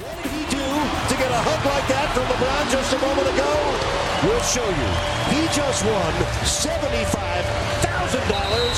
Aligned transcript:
What 0.00 0.16
did 0.22 0.32
he 0.32 0.44
do 0.48 0.56
to 0.56 1.14
get 1.20 1.30
a 1.30 1.40
hug 1.44 1.66
like 1.66 1.86
that 1.88 2.14
from 2.14 2.24
LeBron 2.24 2.70
just 2.70 2.94
a 2.94 2.98
moment 3.04 3.28
ago? 3.28 3.52
We'll 4.24 4.40
show 4.48 4.64
you. 4.64 4.88
He 5.34 5.44
just 5.52 5.84
won 5.84 6.12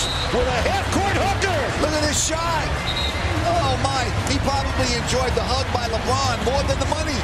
$75,000 0.03 0.35
with 0.35 0.49
a 0.49 0.61
half-court 0.67 1.17
hooker. 1.17 1.61
Look 1.83 1.93
at 1.93 2.03
this 2.03 2.19
shot. 2.19 2.67
Oh, 3.47 3.75
my. 3.83 4.07
He 4.31 4.39
probably 4.43 4.91
enjoyed 4.99 5.33
the 5.35 5.45
hug 5.45 5.67
by 5.75 5.87
LeBron 5.91 6.37
more 6.47 6.63
than 6.67 6.79
the 6.79 6.91
money. 6.91 7.19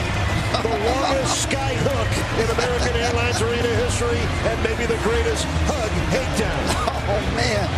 The 0.62 0.74
longest 0.84 1.42
sky 1.48 1.74
hook 1.76 2.10
in 2.40 2.46
American 2.54 2.94
Airlines 2.96 3.40
Arena 3.42 3.68
history 3.84 4.20
and 4.48 4.56
maybe 4.64 4.86
the 4.86 4.98
greatest 5.06 5.44
hug 5.68 5.90
hate 6.12 6.34
down. 6.38 6.62
Oh, 7.08 7.24
man. 7.34 7.68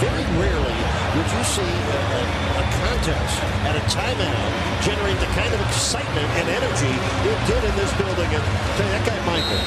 Very 0.00 0.24
rarely 0.40 0.78
would 1.16 1.30
you 1.36 1.44
see 1.44 1.66
a, 1.66 2.00
a, 2.16 2.22
a 2.22 2.64
contest 2.80 3.36
at 3.66 3.74
a 3.76 3.84
timeout 3.92 4.70
generate 4.80 5.18
the 5.20 5.28
kind 5.36 5.52
of 5.52 5.60
excitement 5.68 6.28
and 6.40 6.48
energy 6.48 6.94
it 7.28 7.38
did 7.44 7.62
in 7.64 7.74
this 7.76 7.92
building. 8.00 8.30
And 8.32 8.44
that 8.88 9.04
guy 9.04 9.18
Michael, 9.28 9.60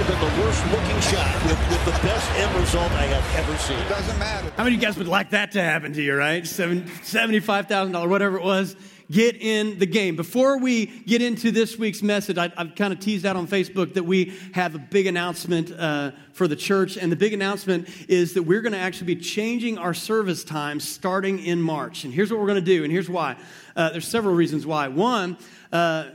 might 0.00 0.06
have 0.06 0.20
been 0.20 0.34
the 0.34 0.42
worst 0.42 0.64
looking 0.70 1.00
shot 1.12 1.42
with, 1.44 1.68
with 1.68 1.84
the 1.84 2.06
best 2.06 2.30
end 2.32 2.54
result 2.58 2.90
I 2.92 3.04
have 3.04 3.36
ever 3.36 3.58
seen. 3.58 3.78
It 3.78 3.88
Doesn't 3.88 4.18
matter. 4.18 4.50
How 4.56 4.64
many 4.64 4.76
of 4.76 4.80
you 4.80 4.86
guys 4.86 4.96
would 4.96 5.08
like 5.08 5.30
that 5.30 5.52
to 5.52 5.62
happen 5.62 5.92
to 5.92 6.02
you, 6.02 6.14
right? 6.14 6.46
Seven, 6.46 6.84
$75,000, 6.84 8.08
whatever 8.08 8.38
it 8.38 8.42
was. 8.42 8.76
Get 9.10 9.36
in 9.36 9.78
the 9.78 9.86
game. 9.86 10.14
Before 10.16 10.58
we 10.58 10.86
get 10.86 11.20
into 11.20 11.50
this 11.50 11.76
week's 11.76 12.00
message, 12.00 12.38
I, 12.38 12.50
have 12.56 12.76
kind 12.76 12.92
of 12.92 13.00
teased 13.00 13.26
out 13.26 13.36
on 13.36 13.46
Facebook 13.46 13.94
that 13.94 14.04
we 14.04 14.38
have 14.54 14.74
a 14.74 14.78
big 14.78 15.06
announcement 15.06 15.72
uh, 15.72 16.12
for 16.32 16.46
the 16.46 16.56
church. 16.56 16.96
And 16.96 17.10
the 17.10 17.16
big 17.16 17.34
announcement 17.34 17.88
is 18.08 18.34
that 18.34 18.44
we're 18.44 18.62
going 18.62 18.72
to 18.72 18.78
actually 18.78 19.14
be 19.14 19.20
changing 19.20 19.78
our 19.78 19.92
service 19.92 20.44
times 20.44 20.88
starting 20.88 21.44
in 21.44 21.60
March. 21.60 22.04
And 22.04 22.14
here's 22.14 22.30
what 22.30 22.40
we're 22.40 22.46
going 22.46 22.64
to 22.64 22.64
do, 22.64 22.84
and 22.84 22.92
here's 22.92 23.10
why. 23.10 23.36
Uh, 23.76 23.90
there's 23.90 24.06
several 24.06 24.34
reasons 24.34 24.64
why. 24.64 24.88
One, 24.88 25.36
uh, 25.72 26.06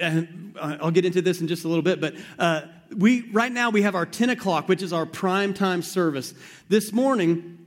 I, 0.00 0.78
will 0.80 0.90
get 0.90 1.04
into 1.04 1.22
this 1.22 1.40
in 1.40 1.48
just 1.48 1.64
a 1.64 1.68
little 1.68 1.82
bit, 1.82 2.00
but 2.00 2.14
uh, 2.38 2.62
we 2.96 3.30
right 3.30 3.52
now 3.52 3.70
we 3.70 3.82
have 3.82 3.94
our 3.94 4.06
10 4.06 4.30
o'clock, 4.30 4.68
which 4.68 4.82
is 4.82 4.92
our 4.92 5.06
prime 5.06 5.54
time 5.54 5.82
service. 5.82 6.34
This 6.68 6.92
morning, 6.92 7.58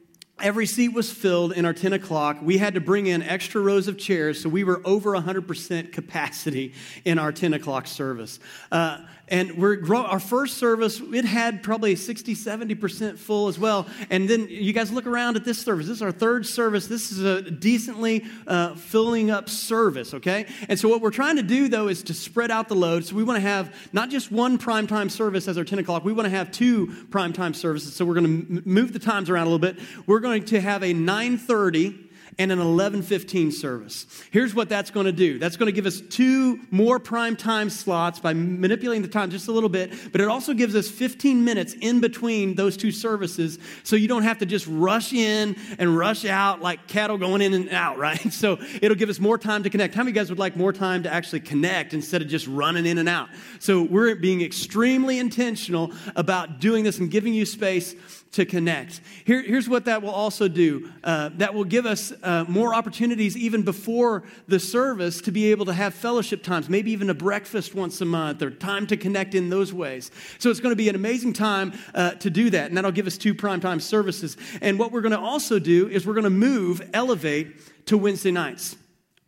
Every 0.42 0.66
seat 0.66 0.90
was 0.90 1.12
filled 1.12 1.54
in 1.54 1.66
our 1.66 1.74
10 1.74 1.94
o'clock. 1.94 2.38
We 2.42 2.58
had 2.58 2.74
to 2.74 2.82
bring 2.82 3.06
in 3.06 3.22
extra 3.22 3.62
rows 3.62 3.88
of 3.88 4.00
chairs, 4.00 4.42
so 4.42 4.50
we 4.50 4.64
were 4.64 4.82
over 4.84 5.12
100% 5.12 5.94
capacity 5.94 6.74
in 7.06 7.20
our 7.20 7.32
10 7.32 7.54
o'clock 7.54 7.86
service. 7.86 8.40
Uh, 8.72 9.02
and 9.32 9.58
we're 9.58 9.78
grow- 9.78 10.04
our 10.04 10.20
first 10.20 10.58
service, 10.58 11.02
it 11.14 11.26
had 11.26 11.64
probably 11.64 11.96
60, 11.96 12.36
70% 12.36 13.18
full 13.18 13.48
as 13.48 13.58
well. 13.58 13.88
And 14.10 14.30
then 14.30 14.48
you 14.50 14.74
guys 14.74 14.92
look 14.92 15.08
around 15.08 15.38
at 15.38 15.46
this 15.46 15.58
service. 15.58 15.88
This 15.88 15.96
is 15.96 16.02
our 16.02 16.12
third 16.12 16.46
service. 16.46 16.88
This 16.88 17.12
is 17.12 17.24
a 17.24 17.42
decently 17.42 18.26
uh, 18.46 18.76
filling 18.76 19.32
up 19.32 19.50
service, 19.50 20.14
okay? 20.14 20.46
And 20.68 20.78
so 20.78 20.90
what 20.90 21.02
we're 21.02 21.12
trying 21.12 21.38
to 21.38 21.44
do, 21.44 21.70
though, 21.70 21.88
is 21.88 22.04
to 22.04 22.14
spread 22.14 22.52
out 22.52 22.68
the 22.68 22.76
load. 22.76 23.06
So 23.06 23.16
we 23.16 23.24
want 23.24 23.38
to 23.38 23.42
have 23.42 23.74
not 23.94 24.10
just 24.10 24.32
one 24.32 24.58
primetime 24.58 25.10
service 25.10 25.48
as 25.48 25.58
our 25.58 25.64
10 25.64 25.80
o'clock, 25.80 26.04
we 26.04 26.14
want 26.14 26.26
to 26.26 26.30
have 26.30 26.52
two 26.52 26.88
primetime 27.10 27.56
services. 27.56 27.96
So 27.96 28.04
we're 28.04 28.16
going 28.16 28.46
to 28.48 28.56
m- 28.58 28.64
move 28.66 28.92
the 28.92 29.00
times 29.00 29.30
around 29.30 29.48
a 29.48 29.50
little 29.50 29.60
bit. 29.60 29.80
We're 30.06 30.20
going 30.20 30.44
to 30.46 30.60
have 30.60 30.84
a 30.84 30.92
930 30.92 32.10
and 32.38 32.52
an 32.52 32.60
11:15 32.60 33.52
service. 33.52 34.06
Here's 34.32 34.56
what 34.56 34.70
that's 34.70 34.92
going 34.92 35.06
to 35.06 35.12
do. 35.12 35.40
That's 35.40 35.58
going 35.58 35.68
to 35.68 35.72
give 35.72 35.86
us 35.86 36.02
two 36.02 36.60
more 36.72 37.00
prime 37.00 37.36
time 37.36 37.70
slots 37.70 38.20
by 38.20 38.34
manipulating 38.34 39.02
the 39.02 39.08
time 39.08 39.30
just 39.30 39.48
a 39.48 39.52
little 39.52 39.70
bit, 39.70 39.94
but 40.12 40.22
it 40.22 40.28
also 40.28 40.54
gives 40.54 40.76
us 40.76 40.90
15 40.90 41.44
minutes 41.44 41.74
in 41.74 42.00
between 42.00 42.56
those 42.56 42.78
two 42.78 42.92
services 42.92 43.60
so 43.84 43.96
you 43.96 44.08
don't 44.08 44.24
have 44.24 44.40
to 44.40 44.46
just 44.46 44.66
rush 44.68 45.14
in 45.14 45.56
and 45.78 45.98
rush 45.98 46.26
out 46.26 46.62
like 46.62 46.88
cattle 46.88 47.18
going 47.18 47.42
in 47.42 47.54
and 47.54 47.70
out, 47.70 47.98
right? 47.98 48.32
So 48.32 48.58
it'll 48.82 48.98
give 48.98 49.10
us 49.10 49.20
more 49.20 49.38
time 49.38 49.64
to 49.64 49.70
connect. 49.70 49.94
How 49.96 50.04
many 50.04 50.12
of 50.12 50.16
you 50.16 50.22
guys 50.22 50.30
would 50.30 50.40
like 50.40 50.56
more 50.56 50.74
time 50.74 51.04
to 51.04 51.14
actually 51.14 51.42
connect 51.42 51.94
instead 51.94 52.22
of 52.22 52.28
just 52.28 52.48
running 52.48 52.86
in 52.86 52.98
and 52.98 53.10
out? 53.10 53.30
So 53.60 53.84
we're 53.84 54.16
being 54.16 54.42
extremely 54.42 55.20
intentional 55.20 55.92
about 56.16 56.60
doing 56.60 56.84
this 56.84 57.00
and 57.00 57.10
giving 57.12 57.34
you 57.34 57.46
space 57.46 57.96
to 58.32 58.46
connect. 58.46 59.02
Here, 59.26 59.42
here's 59.42 59.68
what 59.68 59.86
that 59.86 60.02
will 60.02 60.12
also 60.12 60.48
do 60.48 60.90
uh, 61.04 61.30
that 61.36 61.54
will 61.54 61.66
give 61.66 61.86
us 61.86 62.14
uh, 62.24 62.46
more 62.48 62.74
opportunities 62.74 63.36
even 63.36 63.64
before 63.64 64.24
the 64.48 64.60
service 64.60 65.20
to 65.22 65.32
be 65.32 65.52
able 65.52 65.66
to 65.66 65.74
have 65.74 65.94
fellowship 65.94 66.44
times, 66.44 66.70
maybe 66.70 66.92
even 66.92 67.10
a 67.10 67.14
breakfast 67.14 67.76
once 67.76 68.00
a 68.00 68.06
month 68.06 68.42
or 68.42 68.50
time 68.50 68.88
to 68.88 68.96
connect 68.96 69.36
in 69.36 69.50
those 69.50 69.74
ways. 69.74 70.12
So 70.40 70.50
it's 70.50 70.62
going 70.62 70.72
to 70.72 70.78
be 70.78 70.88
an 70.88 70.96
amazing 70.96 71.34
time 71.34 71.74
uh, 71.94 72.12
to 72.12 72.30
do 72.30 72.50
that, 72.52 72.68
and 72.68 72.78
that'll 72.78 72.92
give 72.92 73.08
us 73.08 73.18
two 73.18 73.36
primetime 73.36 73.82
services. 73.82 74.38
And 74.62 74.80
what 74.80 74.92
we're 74.92 75.02
going 75.02 75.12
to 75.12 75.20
also 75.20 75.60
do 75.60 75.90
is 75.90 76.06
we're 76.06 76.14
going 76.14 76.24
to 76.24 76.30
move 76.30 76.82
Elevate 76.94 77.86
to 77.88 77.98
Wednesday 77.98 78.32
nights. 78.32 78.78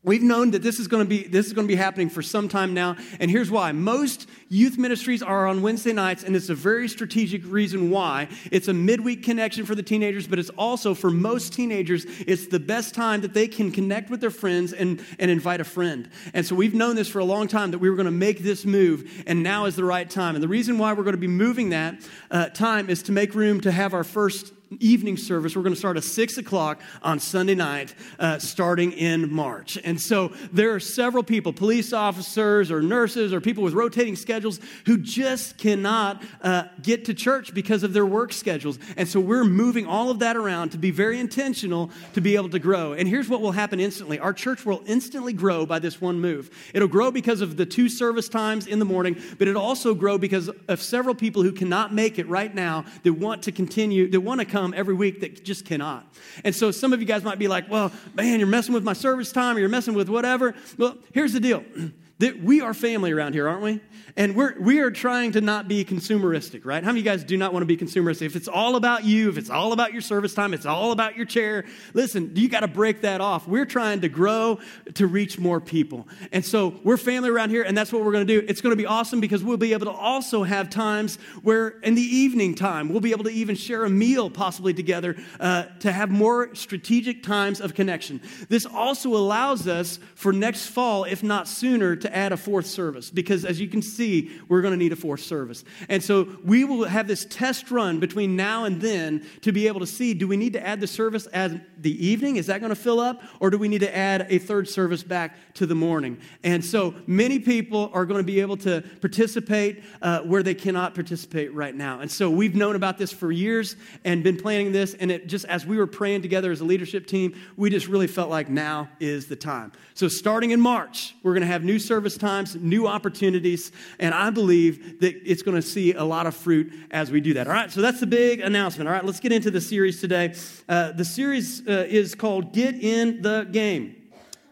We've 0.06 0.22
known 0.22 0.52
that 0.52 0.62
this 0.62 0.80
is 0.80 0.90
going 0.90 1.06
to 1.06 1.09
be 1.09 1.24
this 1.24 1.47
is 1.47 1.53
going 1.53 1.66
to 1.66 1.72
be 1.72 1.78
happening 1.78 2.09
for 2.09 2.22
some 2.22 2.50
time 2.50 2.74
now, 2.74 2.97
and 3.22 3.31
here's 3.31 3.50
why. 3.50 3.72
Most 3.72 4.28
youth 4.50 4.78
ministries 4.78 5.24
are 5.24 5.47
on 5.47 5.62
Wednesday 5.62 5.94
nights, 5.94 6.24
and 6.24 6.36
it's 6.36 6.50
a 6.50 6.56
very 6.56 6.90
strategic 6.90 7.41
reason 7.46 7.90
why. 7.90 8.28
It's 8.52 8.68
a 8.68 8.74
midweek 8.74 9.24
connection 9.24 9.66
for 9.66 9.75
the 9.75 9.84
teenagers, 9.84 10.28
but 10.28 10.40
it's 10.40 10.50
also 10.52 10.94
for 10.94 11.09
most 11.09 11.53
teenagers, 11.53 12.06
it's 12.28 12.47
the 12.47 12.59
best 12.59 12.94
time 12.94 13.22
that 13.22 13.34
they 13.34 13.47
can 13.47 13.72
connect 13.72 14.09
with 14.09 14.19
their 14.19 14.30
friends 14.30 14.74
and, 14.74 15.02
and 15.19 15.31
invite 15.31 15.62
a 15.62 15.64
friend. 15.64 16.09
And 16.34 16.46
so 16.46 16.53
we've 16.53 16.74
known 16.74 16.97
this 16.97 17.08
for 17.08 17.20
a 17.20 17.25
long 17.25 17.47
time 17.47 17.72
that 17.72 17.80
we 17.80 17.90
were 17.90 17.96
going 17.96 18.06
to 18.06 18.12
make 18.12 18.40
this 18.40 18.66
move, 18.66 19.24
and 19.25 19.41
now 19.41 19.66
is 19.66 19.78
the 19.78 19.85
right 19.85 20.09
time. 20.09 20.35
And 20.35 20.44
the 20.44 20.50
reason 20.50 20.78
why 20.78 20.91
we're 20.91 21.03
going 21.03 21.14
to 21.14 21.18
be 21.18 21.28
moving 21.28 21.70
that 21.70 21.96
uh, 22.30 22.50
time 22.50 22.90
is 22.90 23.03
to 23.03 23.14
make 23.14 23.34
room 23.34 23.62
to 23.62 23.72
have 23.72 23.94
our 23.94 24.03
first 24.03 24.52
evening 24.79 25.17
service. 25.17 25.56
We're 25.56 25.63
going 25.63 25.73
to 25.73 25.79
start 25.79 25.97
at 25.97 26.03
6 26.03 26.38
o'clock 26.38 26.81
on 27.01 27.19
Sunday 27.19 27.56
night, 27.56 27.94
uh, 28.19 28.39
starting 28.39 28.91
in 28.91 29.31
March. 29.31 29.78
And 29.84 30.00
so 30.00 30.29
there 30.51 30.73
are 30.73 30.79
several 30.79 31.23
people, 31.23 31.53
police 31.53 31.94
officers 31.94 32.72
or 32.72 32.81
nurses 32.81 33.34
or 33.34 33.41
people 33.41 33.63
with 33.63 33.73
rotating 33.73 34.16
schedules, 34.16 34.59
who 34.85 34.97
just 34.97 35.57
cannot 35.57 36.23
uh, 36.41 36.63
get 36.81 37.06
to 37.06 37.13
church 37.13 37.53
because 37.53 37.84
of 37.84 37.94
their 37.94 38.06
work 38.06 38.34
schedules. 38.34 38.79
And 38.97 39.07
so 39.07 39.19
we're 39.19 39.44
moving 39.44 39.85
all 39.85 40.09
of 40.09 40.19
that 40.19 40.35
around 40.35 40.72
to 40.72 40.78
be 40.78 40.91
very 40.91 41.19
intentional 41.19 41.91
to 42.13 42.22
be 42.22 42.35
able 42.35 42.50
to 42.50 42.59
grow. 42.59 42.94
And 42.94 43.07
here's 43.07 43.29
what 43.29 43.41
will 43.41 43.51
happen 43.51 43.79
instantly 43.79 44.19
our 44.19 44.34
church 44.34 44.66
will 44.66 44.84
instantly 44.85 45.34
grow 45.34 45.66
by 45.66 45.79
this 45.79 46.00
one 46.00 46.19
move. 46.19 46.50
It'll 46.73 46.88
grow 46.88 47.11
because 47.11 47.41
of 47.41 47.57
the 47.57 47.66
two 47.66 47.90
service 47.90 48.29
times 48.29 48.67
in 48.67 48.79
the 48.79 48.85
morning, 48.85 49.22
but 49.38 49.47
it'll 49.47 49.61
also 49.61 49.94
grow 49.94 50.17
because 50.17 50.50
of 50.67 50.81
several 50.81 51.16
people 51.16 51.44
who 51.44 51.51
cannot 51.51 51.94
make 51.94 52.19
it 52.19 52.28
right 52.28 52.53
now 52.53 52.85
that 53.03 53.13
want 53.13 53.44
to 53.44 53.51
continue, 53.51 54.09
that 54.09 54.22
want 54.22 54.40
to 54.40 54.45
come 54.45 54.62
come 54.63 54.74
every 54.75 54.94
week 54.94 55.19
that 55.19 55.44
just 55.44 55.66
cannot. 55.66 56.06
And 56.44 56.56
so 56.56 56.72
some 56.72 56.94
of 56.94 57.01
you 57.01 57.06
guys 57.06 57.24
might 57.24 57.40
be 57.40 57.47
like, 57.47 57.69
well, 57.69 57.91
man, 58.13 58.40
you're 58.40 58.47
messing 58.47 58.74
with 58.74 58.84
my 58.84 58.94
service 58.94 59.31
time 59.31 59.57
or 59.57 59.59
you're 59.59 59.69
messing 59.69 59.94
with 59.94 60.09
whatever. 60.09 60.56
Well, 60.78 60.97
here's 61.13 61.34
the 61.34 61.40
deal. 61.40 61.63
That 62.23 62.41
we 62.41 62.61
are 62.61 62.73
family 62.73 63.11
around 63.11 63.34
here, 63.34 63.50
aren't 63.50 63.63
we? 63.63 63.81
And 64.16 64.35
we're, 64.35 64.57
we 64.59 64.79
are 64.79 64.91
trying 64.91 65.31
to 65.31 65.41
not 65.41 65.67
be 65.67 65.84
consumeristic, 65.84 66.66
right? 66.66 66.84
How 66.84 66.91
many 66.91 67.00
of 67.00 67.06
you 67.06 67.11
guys 67.11 67.23
do 67.23 67.35
not 67.35 67.51
want 67.51 67.63
to 67.63 67.66
be 67.66 67.75
consumeristic? 67.75 68.28
If 68.28 68.35
it's 68.35 68.47
all 68.47 68.75
about 68.75 69.03
you, 69.03 69.28
if 69.28 69.38
it's 69.38 69.50
all 69.50 69.73
about 69.73 69.91
your 69.91 70.03
service 70.03 70.35
time, 70.35 70.53
it's 70.53 70.67
all 70.67 70.91
about 70.91 71.17
your 71.17 71.25
chair, 71.25 71.66
listen, 71.94 72.31
you 72.35 72.47
got 72.47 72.59
to 72.59 72.67
break 72.67 73.01
that 73.01 73.22
off. 73.22 73.47
We're 73.47 73.66
trying 73.66 74.01
to 74.01 74.09
grow 74.09 74.59
to 74.94 75.07
reach 75.07 75.39
more 75.39 75.59
people. 75.59 76.07
And 76.31 76.45
so 76.45 76.79
we're 76.84 76.97
family 76.97 77.29
around 77.29 77.50
here, 77.50 77.63
and 77.63 77.75
that's 77.75 77.91
what 77.91 78.06
we're 78.06 78.11
going 78.11 78.28
to 78.28 78.40
do. 78.41 78.45
It's 78.47 78.61
going 78.61 78.72
to 78.72 78.81
be 78.81 78.85
awesome 78.85 79.19
because 79.19 79.44
we'll 79.44 79.57
be 79.57 79.73
able 79.73 79.88
to 79.88 79.91
also 79.91 80.44
have 80.44 80.69
times 80.69 81.17
where 81.41 81.69
in 81.79 81.95
the 81.95 82.01
evening 82.01 82.53
time, 82.53 82.90
we'll 82.90 83.01
be 83.01 83.11
able 83.11 83.23
to 83.23 83.31
even 83.31 83.55
share 83.55 83.84
a 83.84 83.90
meal 83.90 84.29
possibly 84.29 84.75
together 84.75 85.17
uh, 85.40 85.63
to 85.79 85.91
have 85.91 86.11
more 86.11 86.53
strategic 86.53 87.23
times 87.23 87.59
of 87.59 87.73
connection. 87.73 88.22
This 88.47 88.67
also 88.67 89.09
allows 89.09 89.67
us 89.67 89.97
for 90.14 90.31
next 90.31 90.67
fall, 90.67 91.03
if 91.03 91.23
not 91.23 91.47
sooner, 91.47 91.96
to 91.96 92.13
add 92.14 92.32
a 92.32 92.38
fourth 92.38 92.66
service 92.66 93.10
because 93.10 93.46
as 93.46 93.60
you 93.60 93.68
can 93.68 93.82
see, 93.82 94.32
we're 94.48 94.62
going 94.62 94.74
to 94.74 94.78
need 94.78 94.92
a 94.92 94.96
fourth 94.96 95.22
service. 95.22 95.64
And 95.90 96.04
so 96.04 96.28
we 96.44 96.64
will 96.64 96.86
have 96.86 97.08
this 97.08 97.26
test 97.30 97.72
run 97.72 98.00
between 98.00 98.36
now 98.36 98.66
and 98.66 98.82
then 98.82 99.26
to 99.42 99.52
be 99.52 99.68
able 99.68 99.80
to 99.80 99.88
see 99.88 100.14
do 100.14 100.28
we 100.28 100.38
need 100.38 100.54
to 100.54 100.66
add 100.66 100.80
the 100.80 100.88
service 100.88 101.26
as 101.28 101.56
the 101.78 102.06
evening? 102.06 102.38
Is 102.38 102.48
that 102.48 102.60
going 102.60 102.70
to 102.70 102.76
fill 102.76 103.00
up? 103.00 103.22
Or 103.40 103.50
do 103.50 103.58
we 103.58 103.68
need 103.68 103.82
to 103.82 103.96
add 103.96 104.28
a 104.30 104.40
third 104.40 104.68
service 104.68 105.04
back 105.04 105.54
to 105.56 105.66
the 105.66 105.76
morning? 105.76 106.20
And 106.44 106.64
so 106.64 106.96
many 107.08 107.40
people 107.40 107.90
are 107.94 108.06
going 108.06 108.20
to 108.20 108.26
be 108.26 108.42
able 108.42 108.58
to 108.58 108.84
participate 109.02 109.84
uh, 110.02 110.22
where 110.22 110.44
they 110.44 110.56
cannot 110.56 110.96
participate 110.96 111.54
right 111.54 111.76
now. 111.76 112.00
And 112.00 112.12
so 112.12 112.30
we've 112.30 112.56
known 112.56 112.76
about 112.76 112.98
this 112.98 113.12
for 113.12 113.32
years 113.32 113.76
and 114.04 114.24
been 114.24 114.38
planning 114.38 114.72
this. 114.72 114.94
And 114.94 115.12
it 115.12 115.28
just 115.28 115.46
as 115.46 115.66
we 115.66 115.78
were 115.78 115.88
praying 115.88 116.22
together 116.22 116.52
as 116.52 116.62
a 116.62 116.66
leadership 116.66 117.08
team, 117.08 117.36
we 117.58 117.70
just 117.70 117.88
really 117.88 118.08
felt 118.08 118.30
like 118.30 118.50
now 118.50 118.90
is 119.00 119.28
the 119.28 119.36
time. 119.36 119.72
So 119.94 120.08
starting 120.08 120.52
in 120.52 120.60
March, 120.60 121.16
we're 121.24 121.34
going 121.34 121.42
to 121.42 121.48
have 121.48 121.64
new 121.64 121.80
service 121.80 122.03
service 122.03 122.17
times, 122.17 122.58
new 122.58 122.85
opportunities, 122.85 123.72
and 123.97 124.14
I 124.14 124.29
believe 124.29 125.00
that 125.00 125.16
it's 125.23 125.41
going 125.41 125.55
to 125.55 125.61
see 125.61 125.94
a 125.94 126.03
lot 126.03 126.28
of 126.28 126.35
fruit 126.35 126.73
as 126.91 127.09
we 127.11 127.22
do 127.22 127.35
that. 127.35 127.47
All 127.47 127.53
right, 127.53 127.72
so 127.72 127.79
that's 127.79 128.02
the 128.02 128.05
big 128.05 128.41
announcement. 128.41 128.90
All 128.90 128.94
right, 128.94 129.05
let's 129.05 129.22
get 129.22 129.32
into 129.32 129.50
the 129.50 129.61
series 129.61 130.02
today. 130.02 130.35
Uh, 130.67 130.91
the 130.91 131.05
series 131.05 131.66
uh, 131.66 131.85
is 131.88 132.14
called 132.14 132.52
Get 132.52 132.76
in 132.76 133.22
the 133.22 133.47
Game. 133.50 133.96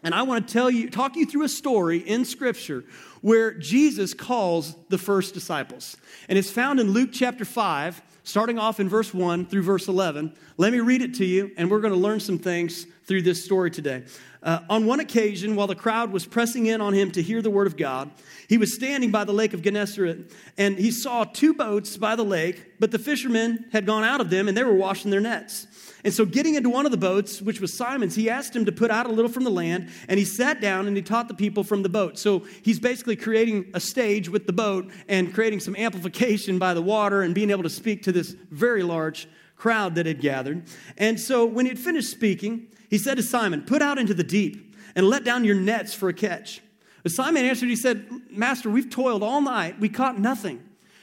And 0.02 0.14
I 0.14 0.22
want 0.22 0.48
to 0.48 0.50
tell 0.50 0.70
you, 0.70 0.88
talk 0.88 1.14
you 1.14 1.26
through 1.26 1.42
a 1.42 1.48
story 1.50 1.98
in 1.98 2.24
Scripture 2.24 2.84
where 3.20 3.52
Jesus 3.52 4.14
calls 4.14 4.74
the 4.88 4.96
first 4.96 5.34
disciples. 5.34 5.98
And 6.30 6.38
it's 6.38 6.50
found 6.50 6.80
in 6.80 6.92
Luke 6.92 7.10
chapter 7.12 7.44
5, 7.44 8.00
starting 8.24 8.58
off 8.58 8.80
in 8.80 8.88
verse 8.88 9.12
1 9.12 9.46
through 9.46 9.62
verse 9.62 9.88
11. 9.88 10.32
Let 10.56 10.72
me 10.72 10.80
read 10.80 11.02
it 11.02 11.14
to 11.14 11.24
you, 11.24 11.50
and 11.56 11.70
we're 11.70 11.80
going 11.80 11.92
to 11.92 11.98
learn 11.98 12.20
some 12.20 12.38
things 12.38 12.86
through 13.04 13.22
this 13.22 13.44
story 13.44 13.70
today. 13.70 14.04
Uh, 14.42 14.60
on 14.68 14.86
one 14.86 15.00
occasion, 15.00 15.54
while 15.54 15.66
the 15.66 15.74
crowd 15.74 16.10
was 16.10 16.26
pressing 16.26 16.66
in 16.66 16.80
on 16.80 16.92
him 16.92 17.10
to 17.12 17.22
hear 17.22 17.42
the 17.42 17.50
word 17.50 17.66
of 17.66 17.76
God, 17.76 18.10
he 18.48 18.58
was 18.58 18.74
standing 18.74 19.10
by 19.10 19.24
the 19.24 19.32
lake 19.32 19.54
of 19.54 19.62
Gennesaret, 19.62 20.32
and 20.58 20.78
he 20.78 20.90
saw 20.90 21.24
two 21.24 21.54
boats 21.54 21.96
by 21.96 22.16
the 22.16 22.24
lake, 22.24 22.78
but 22.80 22.90
the 22.90 22.98
fishermen 22.98 23.66
had 23.72 23.86
gone 23.86 24.04
out 24.04 24.20
of 24.20 24.30
them, 24.30 24.48
and 24.48 24.56
they 24.56 24.64
were 24.64 24.74
washing 24.74 25.10
their 25.10 25.20
nets. 25.20 25.66
And 26.04 26.12
so, 26.12 26.24
getting 26.24 26.56
into 26.56 26.68
one 26.68 26.84
of 26.84 26.90
the 26.90 26.98
boats, 26.98 27.40
which 27.40 27.60
was 27.60 27.72
Simon's, 27.72 28.16
he 28.16 28.28
asked 28.28 28.56
him 28.56 28.64
to 28.64 28.72
put 28.72 28.90
out 28.90 29.06
a 29.06 29.12
little 29.12 29.30
from 29.30 29.44
the 29.44 29.50
land, 29.50 29.88
and 30.08 30.18
he 30.18 30.24
sat 30.24 30.60
down 30.60 30.88
and 30.88 30.96
he 30.96 31.02
taught 31.02 31.28
the 31.28 31.34
people 31.34 31.62
from 31.62 31.82
the 31.82 31.88
boat. 31.88 32.18
So, 32.18 32.44
he's 32.62 32.80
basically 32.80 33.14
creating 33.14 33.70
a 33.74 33.80
stage 33.80 34.28
with 34.28 34.46
the 34.46 34.52
boat 34.52 34.90
and 35.06 35.32
creating 35.32 35.60
some 35.60 35.76
amplification 35.76 36.58
by 36.58 36.74
the 36.74 36.82
water 36.82 37.22
and 37.22 37.34
being 37.34 37.50
able 37.50 37.62
to 37.62 37.70
speak 37.70 38.02
to 38.04 38.12
this 38.12 38.30
very 38.50 38.82
large 38.82 39.28
crowd 39.56 39.94
that 39.94 40.06
had 40.06 40.20
gathered. 40.20 40.64
And 40.98 41.20
so, 41.20 41.46
when 41.46 41.66
he 41.66 41.70
had 41.70 41.78
finished 41.78 42.10
speaking, 42.10 42.66
he 42.90 42.98
said 42.98 43.16
to 43.16 43.22
Simon, 43.22 43.62
Put 43.62 43.80
out 43.80 43.98
into 43.98 44.14
the 44.14 44.24
deep 44.24 44.74
and 44.96 45.06
let 45.08 45.24
down 45.24 45.44
your 45.44 45.54
nets 45.54 45.94
for 45.94 46.08
a 46.08 46.14
catch. 46.14 46.60
But 47.04 47.12
Simon 47.12 47.44
answered, 47.44 47.68
He 47.68 47.76
said, 47.76 48.08
Master, 48.28 48.68
we've 48.68 48.90
toiled 48.90 49.22
all 49.22 49.40
night, 49.40 49.78
we 49.78 49.88
caught 49.88 50.18
nothing. 50.18 50.62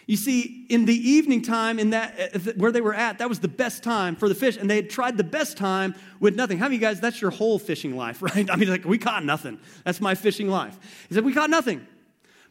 You 0.10 0.18
see, 0.18 0.66
in 0.70 0.86
the 0.86 0.96
evening 0.96 1.44
time, 1.44 1.78
in 1.78 1.92
that 1.92 2.34
uh, 2.34 2.54
where 2.58 2.72
they 2.72 2.82
were 2.82 2.96
at, 2.96 3.20
that 3.20 3.30
was 3.30 3.42
the 3.42 3.48
best 3.48 3.84
time 3.84 4.16
for 4.16 4.28
the 4.28 4.34
fish, 4.34 4.58
and 4.58 4.68
they 4.68 4.78
had 4.78 4.90
tried 4.90 5.18
the 5.18 5.24
best 5.24 5.56
time 5.56 5.94
with 6.20 6.36
nothing. 6.36 6.58
How 6.58 6.66
many 6.66 6.78
of 6.78 6.82
you 6.82 6.88
guys? 6.88 7.00
That's 7.00 7.22
your 7.22 7.30
whole 7.30 7.60
fishing 7.60 7.96
life, 7.96 8.20
right? 8.24 8.50
I 8.50 8.56
mean, 8.56 8.70
like 8.70 8.86
we 8.86 8.98
caught 8.98 9.24
nothing. 9.24 9.60
That's 9.86 10.02
my 10.02 10.16
fishing 10.16 10.50
life. 10.50 10.80
He 11.10 11.14
said, 11.14 11.24
"We 11.24 11.32
caught 11.32 11.52
nothing." 11.52 11.86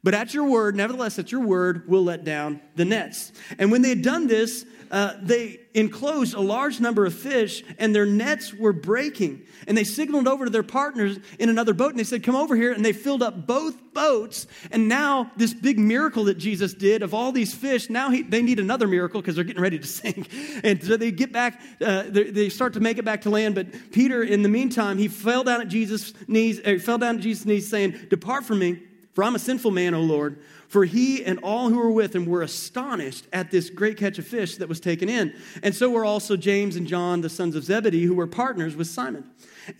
But 0.04 0.14
at 0.14 0.32
your 0.32 0.44
word, 0.44 0.76
nevertheless, 0.76 1.18
at 1.18 1.32
your 1.32 1.40
word, 1.40 1.88
we'll 1.88 2.04
let 2.04 2.24
down 2.24 2.60
the 2.76 2.84
nets. 2.84 3.32
And 3.58 3.72
when 3.72 3.82
they 3.82 3.90
had 3.90 4.02
done 4.02 4.26
this, 4.28 4.64
uh, 4.90 5.14
they 5.20 5.60
enclosed 5.74 6.34
a 6.34 6.40
large 6.40 6.80
number 6.80 7.04
of 7.04 7.14
fish, 7.14 7.62
and 7.78 7.94
their 7.94 8.06
nets 8.06 8.54
were 8.54 8.72
breaking. 8.72 9.44
And 9.66 9.76
they 9.76 9.84
signaled 9.84 10.26
over 10.26 10.44
to 10.44 10.50
their 10.50 10.62
partners 10.62 11.18
in 11.38 11.48
another 11.48 11.74
boat, 11.74 11.90
and 11.90 11.98
they 11.98 12.04
said, 12.04 12.22
Come 12.22 12.36
over 12.36 12.56
here. 12.56 12.72
And 12.72 12.84
they 12.84 12.92
filled 12.92 13.22
up 13.22 13.46
both 13.46 13.92
boats. 13.92 14.46
And 14.70 14.88
now, 14.88 15.30
this 15.36 15.52
big 15.52 15.78
miracle 15.78 16.24
that 16.24 16.38
Jesus 16.38 16.72
did 16.72 17.02
of 17.02 17.12
all 17.12 17.32
these 17.32 17.52
fish, 17.52 17.90
now 17.90 18.10
he, 18.10 18.22
they 18.22 18.40
need 18.40 18.60
another 18.60 18.86
miracle 18.86 19.20
because 19.20 19.34
they're 19.34 19.44
getting 19.44 19.62
ready 19.62 19.78
to 19.78 19.86
sink. 19.86 20.30
And 20.64 20.82
so 20.82 20.96
they 20.96 21.10
get 21.10 21.32
back, 21.32 21.60
uh, 21.84 22.04
they, 22.06 22.30
they, 22.30 22.48
start 22.48 22.72
to 22.74 22.80
make 22.80 22.98
it 22.98 23.04
back 23.04 23.22
to 23.22 23.30
land. 23.30 23.54
But 23.54 23.92
Peter, 23.92 24.22
in 24.22 24.42
the 24.42 24.48
meantime, 24.48 24.96
he 24.96 25.08
fell 25.08 25.44
down 25.44 25.60
at 25.60 25.68
Jesus' 25.68 26.14
knees, 26.26 26.60
uh, 26.64 26.78
fell 26.80 26.98
down 26.98 27.16
at 27.16 27.20
Jesus' 27.20 27.44
knees, 27.44 27.68
saying, 27.68 28.06
Depart 28.08 28.44
from 28.44 28.60
me 28.60 28.80
for 29.18 29.24
I'm 29.24 29.34
a 29.34 29.40
sinful 29.40 29.72
man, 29.72 29.94
O 29.94 30.00
Lord. 30.00 30.38
For 30.68 30.84
he 30.84 31.24
and 31.24 31.40
all 31.42 31.70
who 31.70 31.78
were 31.78 31.90
with 31.90 32.14
him 32.14 32.24
were 32.24 32.42
astonished 32.42 33.26
at 33.32 33.50
this 33.50 33.68
great 33.68 33.96
catch 33.96 34.16
of 34.20 34.28
fish 34.28 34.58
that 34.58 34.68
was 34.68 34.78
taken 34.78 35.08
in. 35.08 35.34
And 35.60 35.74
so 35.74 35.90
were 35.90 36.04
also 36.04 36.36
James 36.36 36.76
and 36.76 36.86
John, 36.86 37.20
the 37.20 37.28
sons 37.28 37.56
of 37.56 37.64
Zebedee, 37.64 38.04
who 38.04 38.14
were 38.14 38.28
partners 38.28 38.76
with 38.76 38.86
Simon. 38.86 39.28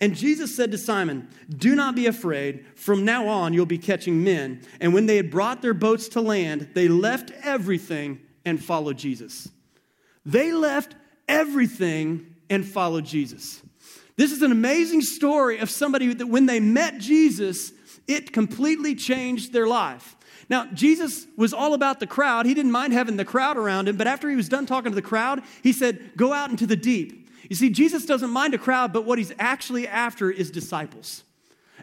And 0.01 0.13
Jesus 0.13 0.53
said 0.53 0.71
to 0.71 0.77
Simon, 0.77 1.29
Do 1.57 1.73
not 1.73 1.95
be 1.95 2.05
afraid. 2.05 2.65
From 2.75 3.05
now 3.05 3.29
on, 3.29 3.53
you'll 3.53 3.65
be 3.65 3.77
catching 3.77 4.25
men. 4.25 4.59
And 4.81 4.93
when 4.93 5.05
they 5.05 5.15
had 5.15 5.31
brought 5.31 5.61
their 5.61 5.73
boats 5.73 6.09
to 6.09 6.19
land, 6.19 6.71
they 6.73 6.89
left 6.89 7.31
everything 7.41 8.19
and 8.43 8.61
followed 8.61 8.97
Jesus. 8.97 9.47
They 10.25 10.51
left 10.51 10.95
everything 11.29 12.35
and 12.49 12.67
followed 12.67 13.05
Jesus. 13.05 13.61
This 14.17 14.33
is 14.33 14.41
an 14.41 14.51
amazing 14.51 14.99
story 14.99 15.59
of 15.59 15.69
somebody 15.69 16.13
that 16.13 16.27
when 16.27 16.45
they 16.45 16.59
met 16.59 16.97
Jesus, 16.97 17.71
it 18.09 18.33
completely 18.33 18.95
changed 18.95 19.53
their 19.53 19.67
life. 19.67 20.15
Now, 20.49 20.65
Jesus 20.73 21.27
was 21.37 21.53
all 21.53 21.75
about 21.75 21.99
the 21.99 22.07
crowd. 22.07 22.47
He 22.47 22.55
didn't 22.55 22.71
mind 22.71 22.91
having 22.91 23.17
the 23.17 23.25
crowd 23.25 23.55
around 23.55 23.87
him, 23.87 23.97
but 23.97 24.07
after 24.07 24.29
he 24.29 24.35
was 24.35 24.49
done 24.49 24.65
talking 24.65 24.91
to 24.91 24.95
the 24.95 25.01
crowd, 25.01 25.43
he 25.61 25.71
said, 25.71 26.11
Go 26.17 26.33
out 26.33 26.49
into 26.49 26.65
the 26.65 26.75
deep. 26.75 27.29
You 27.49 27.55
see, 27.55 27.69
Jesus 27.69 28.05
doesn't 28.05 28.31
mind 28.31 28.55
a 28.55 28.57
crowd, 28.57 28.91
but 28.91 29.05
what 29.05 29.19
he's 29.19 29.31
actually 29.37 29.87
after 29.87 30.31
is 30.31 30.49
disciples. 30.49 31.23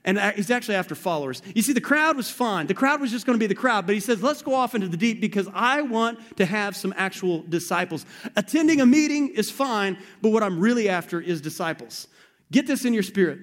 And 0.05 0.19
uh, 0.19 0.33
he's 0.33 0.51
actually 0.51 0.75
after 0.75 0.95
followers. 0.95 1.43
You 1.55 1.63
see, 1.63 1.73
the 1.73 1.81
crowd 1.81 2.17
was 2.17 2.31
fine. 2.31 2.67
The 2.67 2.75
crowd 2.75 3.01
was 3.01 3.11
just 3.11 3.25
going 3.25 3.39
to 3.39 3.43
be 3.43 3.47
the 3.47 3.55
crowd, 3.55 3.87
but 3.87 3.95
he 3.95 4.01
says, 4.01 4.21
Let's 4.21 4.43
go 4.43 4.55
off 4.55 4.75
into 4.75 4.89
the 4.89 4.97
deep 4.97 5.21
because 5.21 5.49
I 5.55 5.83
want 5.83 6.19
to 6.39 6.45
have 6.45 6.75
some 6.75 6.93
actual 6.97 7.43
disciples. 7.49 8.05
Attending 8.35 8.81
a 8.81 8.87
meeting 8.87 9.29
is 9.29 9.49
fine, 9.49 9.97
but 10.23 10.31
what 10.31 10.43
I'm 10.43 10.59
really 10.59 10.89
after 10.89 11.21
is 11.21 11.41
disciples. 11.41 12.09
Get 12.51 12.67
this 12.67 12.85
in 12.85 12.95
your 12.95 13.05
spirit. 13.05 13.39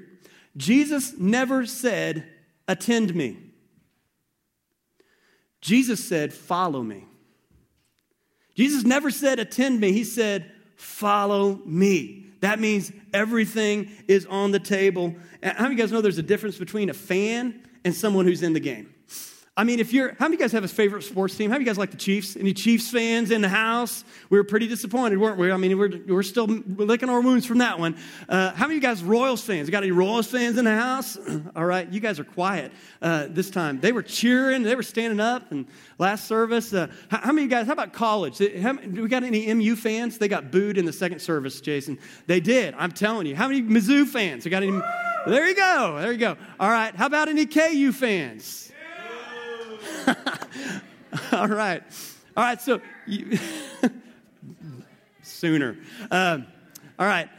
Jesus 0.56 1.18
never 1.18 1.66
said, 1.66 2.28
attend 2.68 3.14
me. 3.16 3.38
Jesus 5.62 6.04
said, 6.04 6.34
follow 6.34 6.84
me. 6.84 7.06
Jesus 8.56 8.84
never 8.84 9.10
said, 9.10 9.40
attend 9.40 9.80
me. 9.80 9.92
He 9.92 10.04
said, 10.04 10.52
follow 10.76 11.62
me. 11.66 12.28
That 12.42 12.60
means 12.60 12.92
everything 13.14 13.90
is 14.08 14.26
on 14.26 14.52
the 14.52 14.60
table. 14.60 15.16
How 15.42 15.54
many 15.54 15.66
of 15.66 15.72
you 15.72 15.78
guys 15.78 15.92
know 15.92 16.02
there's 16.02 16.18
a 16.18 16.24
difference 16.24 16.58
between 16.58 16.90
a 16.90 16.94
fan 16.94 17.68
and 17.86 17.96
someone 17.96 18.26
who's 18.26 18.44
in 18.44 18.54
the 18.54 18.60
game? 18.60 18.93
I 19.56 19.64
mean, 19.64 19.80
if 19.80 19.94
you're, 19.94 20.16
how 20.18 20.26
many 20.26 20.34
of 20.34 20.40
you 20.40 20.44
guys 20.46 20.52
have 20.54 20.64
a 20.64 20.68
favorite 20.68 21.04
sports 21.04 21.38
team? 21.38 21.52
How 21.52 21.54
many 21.54 21.62
of 21.62 21.68
you 21.68 21.70
guys 21.70 21.78
like 21.78 21.92
the 21.92 21.98
Chiefs? 21.98 22.36
Any 22.36 22.56
Chiefs 22.56 22.90
fans 22.90 23.30
in 23.30 23.42
the 23.42 23.50
house? 23.50 24.04
We 24.32 24.40
were 24.40 24.44
pretty 24.44 24.68
disappointed, 24.68 25.20
weren't 25.20 25.38
we? 25.38 25.52
I 25.52 25.58
mean, 25.58 25.78
we're, 25.78 25.92
we're 26.08 26.24
still 26.24 26.48
licking 26.48 27.08
our 27.08 27.22
wounds 27.22 27.46
from 27.46 27.60
that 27.60 27.78
one. 27.78 27.96
Uh, 28.28 28.52
how 28.54 28.66
many 28.66 28.78
of 28.78 28.84
you 28.84 28.90
guys 28.90 29.04
Royals 29.04 29.44
fans? 29.44 29.70
Got 29.70 29.84
any 29.84 29.92
Royals 29.92 30.26
fans 30.26 30.58
in 30.58 30.66
the 30.66 30.74
house? 30.74 31.20
All 31.56 31.66
right, 31.66 31.88
you 31.88 32.00
guys 32.00 32.20
are 32.20 32.24
quiet 32.24 32.72
uh, 33.04 33.28
this 33.30 33.52
time. 33.52 33.80
They 33.80 33.92
were 33.92 34.02
cheering, 34.02 34.64
they 34.64 34.74
were 34.74 34.82
standing 34.82 35.20
up, 35.20 35.52
and 35.52 35.68
last 36.00 36.26
service. 36.26 36.74
Uh, 36.74 36.88
how, 37.10 37.20
how, 37.20 37.32
many 37.32 37.46
of 37.46 37.52
you 37.52 37.56
guys, 37.56 37.68
how 37.68 37.74
about 37.74 37.94
college? 37.94 38.40
How, 38.60 38.74
do 38.74 39.04
we 39.04 39.08
got 39.08 39.22
any 39.22 39.54
MU 39.54 39.76
fans? 39.76 40.18
They 40.18 40.30
got 40.30 40.50
booed 40.50 40.80
in 40.80 40.86
the 40.86 40.94
second 40.94 41.20
service, 41.20 41.62
Jason. 41.62 42.00
They 42.26 42.40
did, 42.40 42.74
I'm 42.76 42.92
telling 42.92 43.28
you. 43.28 43.36
How 43.36 43.48
many 43.48 43.62
Mizzou 43.62 44.08
fans? 44.08 44.46
We 44.46 44.50
got 44.50 44.64
any? 44.64 44.82
There 45.28 45.48
you 45.48 45.56
go, 45.56 46.00
there 46.02 46.12
you 46.12 46.18
go. 46.18 46.38
All 46.60 46.72
right, 46.72 46.96
how 46.96 47.06
about 47.06 47.30
any 47.30 47.46
KU 47.46 47.92
fans? 47.92 48.73
All 51.32 51.48
right. 51.48 51.84
All 52.36 52.44
right, 52.44 52.62
so 52.62 52.82
you, 53.06 53.38
sooner. 55.22 55.78
Um, 56.10 56.48
all 56.98 57.06
right. 57.06 57.30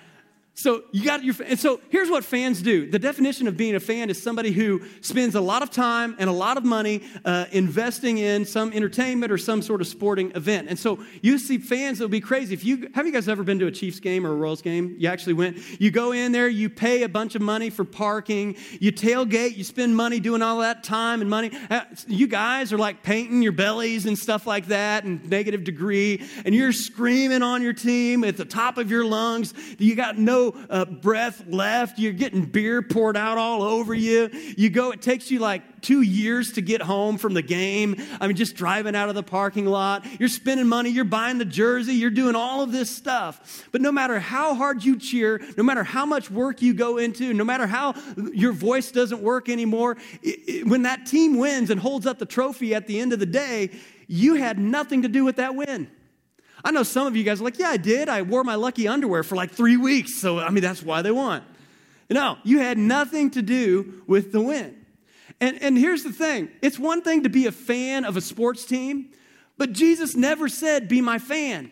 So 0.57 0.85
you 0.93 1.05
got 1.05 1.25
your, 1.25 1.35
and 1.45 1.59
so 1.59 1.81
here's 1.91 2.09
what 2.09 2.25
fans 2.25 2.63
do. 2.63 2.89
The 2.89 2.99
definition 3.01 3.49
of 3.49 3.57
being 3.57 3.75
a 3.75 3.81
fan 3.81 4.09
is 4.09 4.23
somebody 4.23 4.53
who 4.53 4.83
spends 5.01 5.35
a 5.35 5.41
lot 5.41 5.65
of 5.65 5.71
time 5.71 6.15
and 6.17 6.31
a 6.31 6.33
lot 6.33 6.57
of 6.57 6.65
money 6.65 7.03
uh, 7.25 7.47
investing 7.51 8.19
in 8.19 8.45
some 8.45 8.73
entertainment 8.73 9.33
or 9.33 9.39
some 9.39 9.63
sort 9.63 9.81
of 9.81 9.89
sporting 9.89 10.31
event. 10.37 10.69
And 10.69 10.79
so 10.79 11.01
you 11.23 11.39
see 11.39 11.59
fans 11.59 11.99
that'll 11.99 12.09
be 12.09 12.21
crazy. 12.21 12.55
If 12.55 12.65
you 12.65 12.89
have 12.95 13.05
you 13.05 13.13
guys 13.13 13.29
ever 13.29 13.43
been 13.43 13.59
to 13.59 13.67
a 13.67 13.73
Chiefs 13.73 13.99
game 13.99 14.25
or 14.25 14.31
a 14.31 14.37
Royals 14.37 14.63
game? 14.63 14.95
You 14.97 15.09
actually 15.09 15.33
went. 15.33 15.59
You 15.81 15.91
go 15.91 16.13
in 16.13 16.31
there, 16.31 16.49
you 16.49 16.71
pay 16.71 17.03
a 17.03 17.09
bunch 17.09 17.35
of 17.35 17.43
money 17.43 17.69
for 17.69 17.85
parking, 17.85 18.55
you 18.79 18.93
tailgate, 18.93 19.57
you 19.57 19.65
spend 19.65 19.97
money 19.97 20.21
doing 20.21 20.41
all 20.41 20.61
that 20.61 20.85
time 20.85 21.21
and 21.21 21.29
money. 21.29 21.51
Uh, 21.69 21.81
you 22.07 22.29
guys 22.29 22.73
are 22.73 22.79
like 22.79 23.03
painting 23.03 23.43
your 23.43 23.53
bellies 23.53 24.07
and 24.07 24.17
stuff 24.17 24.47
like 24.47 24.67
that, 24.67 25.03
and 25.03 25.29
negative 25.29 25.65
degree, 25.65 26.23
and 26.45 26.55
you're 26.55 26.73
screaming 26.73 27.43
on 27.43 27.61
your 27.61 27.73
team 27.73 28.23
at 28.23 28.37
the 28.37 28.45
top 28.45 28.79
of 28.79 28.89
your 28.89 29.05
lungs. 29.05 29.53
You 29.79 29.97
got 29.97 30.17
no 30.17 30.44
uh, 30.71 30.85
breath 30.85 31.45
left. 31.47 31.99
You're 31.99 32.13
getting 32.13 32.45
beer 32.45 32.83
poured 32.83 33.17
out 33.17 33.39
all 33.39 33.63
over 33.63 33.95
you. 33.95 34.31
You 34.57 34.71
go, 34.71 34.91
it 34.91 35.03
takes 35.03 35.31
you 35.31 35.39
like 35.39 35.63
two 35.81 36.03
years 36.03 36.53
to 36.53 36.63
get 36.63 36.81
home 36.81 37.19
from 37.19 37.35
the 37.35 37.43
game. 37.43 37.97
I 38.21 38.27
mean, 38.27 38.37
just 38.37 38.57
driving 38.57 38.97
out 38.97 39.09
of 39.09 39.15
the 39.15 39.23
parking 39.23 39.67
lot. 39.67 40.07
You're 40.19 40.29
spending 40.29 40.67
money. 40.67 40.91
You're 40.91 41.05
buying 41.05 41.39
the 41.39 41.45
jersey. 41.45 41.95
You're 41.95 42.11
doing 42.11 42.35
all 42.35 42.63
of 42.63 42.73
this 42.73 42.91
stuff. 42.91 43.69
But 43.71 43.81
no 43.81 43.93
matter 43.93 44.19
how 44.19 44.55
hard 44.55 44.83
you 44.83 44.99
cheer, 44.99 45.41
no 45.57 45.63
matter 45.63 45.85
how 45.85 46.07
much 46.07 46.31
work 46.31 46.63
you 46.63 46.75
go 46.75 46.99
into, 46.99 47.35
no 47.35 47.45
matter 47.45 47.67
how 47.67 47.95
your 48.33 48.53
voice 48.53 48.91
doesn't 48.91 49.21
work 49.21 49.49
anymore, 49.49 49.97
it, 50.23 50.39
it, 50.49 50.67
when 50.67 50.83
that 50.83 51.07
team 51.07 51.39
wins 51.39 51.71
and 51.71 51.81
holds 51.81 52.07
up 52.07 52.19
the 52.19 52.27
trophy 52.27 52.75
at 52.75 52.87
the 52.87 52.99
end 52.99 53.13
of 53.13 53.19
the 53.19 53.27
day, 53.27 53.71
you 54.07 54.35
had 54.35 54.59
nothing 54.59 55.03
to 55.03 55.09
do 55.09 55.25
with 55.25 55.37
that 55.37 55.55
win. 55.55 55.91
I 56.65 56.71
know 56.71 56.83
some 56.83 57.07
of 57.07 57.15
you 57.15 57.25
guys 57.25 57.41
are 57.41 57.45
like, 57.45 57.59
yeah, 57.59 57.69
I 57.69 57.77
did. 57.77 58.09
I 58.09 58.23
wore 58.23 58.43
my 58.43 58.55
lucky 58.55 58.89
underwear 58.89 59.23
for 59.23 59.37
like 59.37 59.51
three 59.51 59.77
weeks. 59.77 60.15
So, 60.15 60.39
I 60.39 60.51
mean, 60.51 60.63
that's 60.63 60.83
why 60.83 61.03
they 61.03 61.11
won. 61.11 61.43
No, 62.11 62.39
you 62.45 62.59
had 62.59 62.79
nothing 62.79 63.31
to 63.33 63.43
do 63.43 64.03
with 64.07 64.33
the 64.33 64.41
win. 64.41 64.85
And, 65.41 65.61
and 65.63 65.77
here's 65.77 66.05
the 66.05 66.13
thing 66.13 66.49
it's 66.63 66.79
one 66.79 67.03
thing 67.03 67.25
to 67.25 67.29
be 67.29 67.47
a 67.47 67.53
fan 67.53 68.05
of 68.05 68.17
a 68.17 68.21
sports 68.21 68.65
team, 68.65 69.11
but 69.59 69.73
Jesus 69.73 70.15
never 70.15 70.49
said, 70.49 70.89
be 70.89 71.01
my 71.01 71.19
fan. 71.19 71.71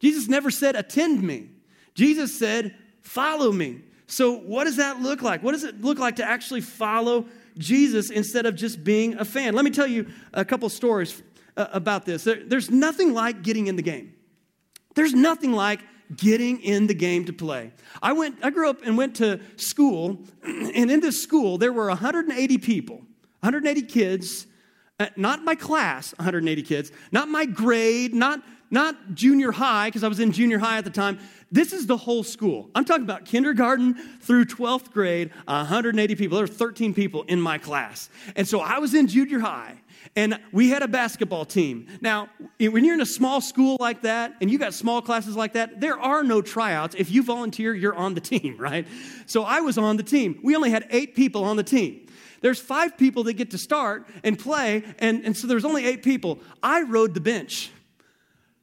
Jesus 0.00 0.28
never 0.28 0.50
said, 0.50 0.76
attend 0.76 1.22
me. 1.22 1.48
Jesus 1.94 2.38
said, 2.38 2.74
follow 3.02 3.52
me. 3.52 3.80
So, 4.06 4.36
what 4.36 4.64
does 4.64 4.76
that 4.76 5.00
look 5.00 5.22
like? 5.22 5.42
What 5.42 5.52
does 5.52 5.64
it 5.64 5.80
look 5.80 5.98
like 5.98 6.16
to 6.16 6.24
actually 6.24 6.60
follow 6.60 7.26
Jesus 7.58 8.10
instead 8.10 8.46
of 8.46 8.56
just 8.56 8.82
being 8.82 9.14
a 9.18 9.24
fan. 9.24 9.54
Let 9.54 9.64
me 9.64 9.70
tell 9.70 9.86
you 9.86 10.06
a 10.32 10.44
couple 10.44 10.68
stories 10.68 11.22
uh, 11.56 11.66
about 11.72 12.06
this. 12.06 12.24
There, 12.24 12.42
there's 12.44 12.70
nothing 12.70 13.14
like 13.14 13.42
getting 13.42 13.66
in 13.66 13.76
the 13.76 13.82
game. 13.82 14.14
There's 14.94 15.14
nothing 15.14 15.52
like 15.52 15.80
getting 16.16 16.60
in 16.60 16.86
the 16.86 16.94
game 16.94 17.24
to 17.26 17.32
play. 17.32 17.72
I 18.02 18.12
went 18.12 18.36
I 18.42 18.50
grew 18.50 18.68
up 18.68 18.78
and 18.84 18.96
went 18.96 19.16
to 19.16 19.40
school 19.56 20.18
and 20.42 20.90
in 20.90 21.00
this 21.00 21.22
school 21.22 21.58
there 21.58 21.72
were 21.72 21.88
180 21.88 22.58
people, 22.58 22.96
180 23.40 23.82
kids, 23.82 24.46
uh, 24.98 25.06
not 25.16 25.44
my 25.44 25.54
class, 25.54 26.12
180 26.18 26.62
kids, 26.62 26.92
not 27.12 27.28
my 27.28 27.44
grade, 27.46 28.14
not 28.14 28.42
not 28.70 29.14
junior 29.14 29.52
high 29.52 29.88
because 29.88 30.04
I 30.04 30.08
was 30.08 30.20
in 30.20 30.32
junior 30.32 30.58
high 30.58 30.78
at 30.78 30.84
the 30.84 30.90
time. 30.90 31.18
This 31.52 31.72
is 31.72 31.86
the 31.86 31.96
whole 31.96 32.22
school. 32.22 32.70
I'm 32.74 32.84
talking 32.84 33.04
about 33.04 33.24
kindergarten 33.24 33.94
through 34.20 34.44
12th 34.44 34.92
grade, 34.92 35.30
180 35.46 36.14
people. 36.14 36.36
There 36.36 36.44
were 36.44 36.52
13 36.52 36.94
people 36.94 37.24
in 37.24 37.40
my 37.40 37.58
class. 37.58 38.08
And 38.36 38.46
so 38.46 38.60
I 38.60 38.78
was 38.78 38.94
in 38.94 39.08
junior 39.08 39.40
high 39.40 39.80
and 40.16 40.40
we 40.52 40.70
had 40.70 40.82
a 40.82 40.88
basketball 40.88 41.44
team. 41.44 41.86
Now, 42.00 42.28
when 42.58 42.84
you're 42.84 42.94
in 42.94 43.00
a 43.00 43.06
small 43.06 43.40
school 43.40 43.76
like 43.80 44.02
that 44.02 44.34
and 44.40 44.50
you 44.50 44.58
got 44.58 44.74
small 44.74 45.02
classes 45.02 45.36
like 45.36 45.52
that, 45.54 45.80
there 45.80 45.98
are 45.98 46.22
no 46.22 46.42
tryouts. 46.42 46.94
If 46.96 47.10
you 47.10 47.22
volunteer, 47.22 47.74
you're 47.74 47.94
on 47.94 48.14
the 48.14 48.20
team, 48.20 48.56
right? 48.58 48.86
So 49.26 49.42
I 49.42 49.60
was 49.60 49.78
on 49.78 49.96
the 49.96 50.02
team. 50.02 50.40
We 50.42 50.56
only 50.56 50.70
had 50.70 50.86
eight 50.90 51.14
people 51.14 51.44
on 51.44 51.56
the 51.56 51.62
team. 51.62 52.06
There's 52.40 52.60
five 52.60 52.96
people 52.96 53.24
that 53.24 53.34
get 53.34 53.50
to 53.50 53.58
start 53.58 54.06
and 54.24 54.38
play, 54.38 54.82
and, 54.98 55.24
and 55.26 55.36
so 55.36 55.46
there's 55.46 55.64
only 55.64 55.84
eight 55.84 56.02
people. 56.02 56.38
I 56.62 56.82
rode 56.82 57.12
the 57.12 57.20
bench. 57.20 57.70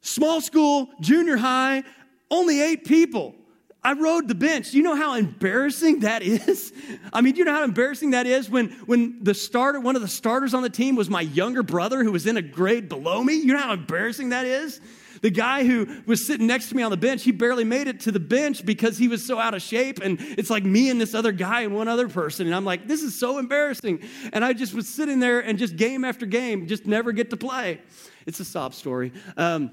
Small 0.01 0.42
school, 0.42 0.89
junior 1.01 1.38
high, 1.38 1.84
only 2.30 2.62
eight 2.62 2.86
people. 2.86 3.36
I 3.84 3.94
rode 3.94 4.27
the 4.27 4.36
bench. 4.36 4.74
You 4.74 4.84
know 4.84 4.96
how 4.96 5.13
embarrassing 5.13 6.01
that 6.01 6.22
is? 6.22 6.74
I 7.13 7.22
mean, 7.22 7.36
you 7.36 7.46
know 7.46 7.54
how 7.54 7.63
embarrassing 7.63 8.12
that 8.12 8.27
is 8.27 8.50
when, 8.50 8.70
when 8.86 9.24
the 9.24 9.34
starter, 9.34 9.80
one 9.80 9.96
of 9.96 10.01
the 10.01 10.10
starters 10.10 10.54
on 10.54 10.62
the 10.62 10.70
team 10.70 10.96
was 10.96 11.10
my 11.10 11.22
younger 11.22 11.63
brother 11.63 12.04
who 12.04 12.12
was 12.12 12.25
in 12.27 12.36
a 12.36 12.42
grade 12.42 12.89
below 12.89 13.24
me? 13.24 13.36
You 13.36 13.54
know 13.54 13.62
how 13.62 13.74
embarrassing 13.74 14.30
that 14.30 14.46
is? 14.46 14.82
The 15.22 15.30
guy 15.30 15.66
who 15.66 15.88
was 16.06 16.25
sitting 16.25 16.48
next 16.48 16.70
to 16.70 16.75
me 16.75 16.84
on 16.84 16.92
the 16.92 16.98
bench, 16.98 17.24
he 17.24 17.32
barely 17.32 17.63
made 17.63 17.88
it 17.88 18.01
to 18.01 18.12
the 18.12 18.20
bench 18.20 18.66
because 18.66 18.98
he 18.98 19.08
was 19.08 19.25
so 19.25 19.39
out 19.39 19.54
of 19.54 19.62
shape. 19.62 20.00
And 20.04 20.18
it's 20.20 20.50
like 20.50 20.63
me 20.63 20.89
and 20.89 21.00
this 21.00 21.16
other 21.16 21.32
guy 21.32 21.62
and 21.62 21.74
one 21.74 21.88
other 21.88 22.08
person. 22.10 22.46
And 22.46 22.54
I'm 22.54 22.66
like, 22.66 22.88
this 22.88 23.01
is 23.01 23.18
so 23.18 23.38
embarrassing. 23.39 24.01
And 24.34 24.44
I 24.44 24.54
just 24.54 24.74
was 24.74 24.88
sitting 24.88 25.20
there 25.20 25.39
and 25.39 25.58
just 25.58 25.75
game 25.75 26.04
after 26.04 26.25
game, 26.25 26.68
just 26.68 26.86
never 26.86 27.12
get 27.13 27.30
to 27.30 27.38
play. 27.38 27.80
It's 28.25 28.39
a 28.39 28.46
sob 28.46 28.74
story. 28.74 29.13
Um, 29.38 29.72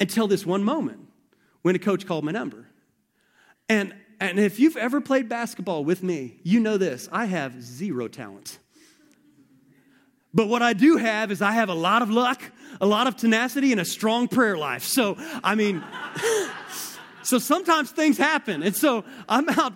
until 0.00 0.26
this 0.26 0.46
one 0.46 0.64
moment 0.64 1.00
when 1.62 1.74
a 1.74 1.78
coach 1.78 2.06
called 2.06 2.24
my 2.24 2.32
number. 2.32 2.66
And, 3.68 3.94
and 4.20 4.38
if 4.38 4.58
you've 4.58 4.76
ever 4.76 5.00
played 5.00 5.28
basketball 5.28 5.84
with 5.84 6.02
me, 6.02 6.40
you 6.42 6.60
know 6.60 6.78
this 6.78 7.08
I 7.12 7.26
have 7.26 7.62
zero 7.62 8.08
talent. 8.08 8.58
But 10.34 10.48
what 10.48 10.62
I 10.62 10.72
do 10.72 10.96
have 10.96 11.30
is 11.30 11.40
I 11.40 11.52
have 11.52 11.68
a 11.68 11.74
lot 11.74 12.02
of 12.02 12.10
luck, 12.10 12.42
a 12.80 12.86
lot 12.86 13.06
of 13.06 13.16
tenacity, 13.16 13.72
and 13.72 13.80
a 13.80 13.84
strong 13.84 14.28
prayer 14.28 14.56
life. 14.56 14.84
So, 14.84 15.16
I 15.42 15.54
mean, 15.54 15.82
so 17.22 17.38
sometimes 17.38 17.90
things 17.90 18.18
happen. 18.18 18.62
And 18.62 18.76
so 18.76 19.04
I'm 19.28 19.48
out, 19.48 19.72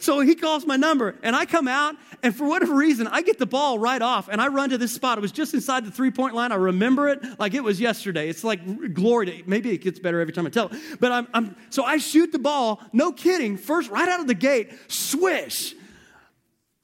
so 0.00 0.20
he 0.20 0.34
calls 0.34 0.66
my 0.66 0.76
number, 0.76 1.14
and 1.22 1.36
I 1.36 1.44
come 1.44 1.68
out, 1.68 1.94
and 2.22 2.34
for 2.34 2.46
whatever 2.46 2.74
reason, 2.74 3.06
I 3.06 3.22
get 3.22 3.38
the 3.38 3.46
ball 3.46 3.78
right 3.78 4.00
off, 4.00 4.28
and 4.28 4.40
I 4.40 4.48
run 4.48 4.70
to 4.70 4.78
this 4.78 4.94
spot. 4.94 5.18
It 5.18 5.20
was 5.20 5.32
just 5.32 5.54
inside 5.54 5.84
the 5.84 5.90
three 5.90 6.10
point 6.10 6.34
line. 6.34 6.52
I 6.52 6.56
remember 6.56 7.08
it 7.08 7.22
like 7.38 7.54
it 7.54 7.62
was 7.62 7.80
yesterday. 7.80 8.28
It's 8.28 8.42
like 8.42 8.94
glory. 8.94 9.26
To, 9.26 9.42
maybe 9.46 9.70
it 9.70 9.78
gets 9.78 9.98
better 9.98 10.20
every 10.20 10.32
time 10.32 10.46
I 10.46 10.50
tell 10.50 10.68
it. 10.68 11.00
But 11.00 11.12
I'm, 11.12 11.28
I'm 11.34 11.56
so 11.68 11.84
I 11.84 11.98
shoot 11.98 12.32
the 12.32 12.38
ball, 12.38 12.80
no 12.92 13.12
kidding, 13.12 13.56
first 13.56 13.90
right 13.90 14.08
out 14.08 14.20
of 14.20 14.26
the 14.26 14.34
gate, 14.34 14.72
swish. 14.88 15.74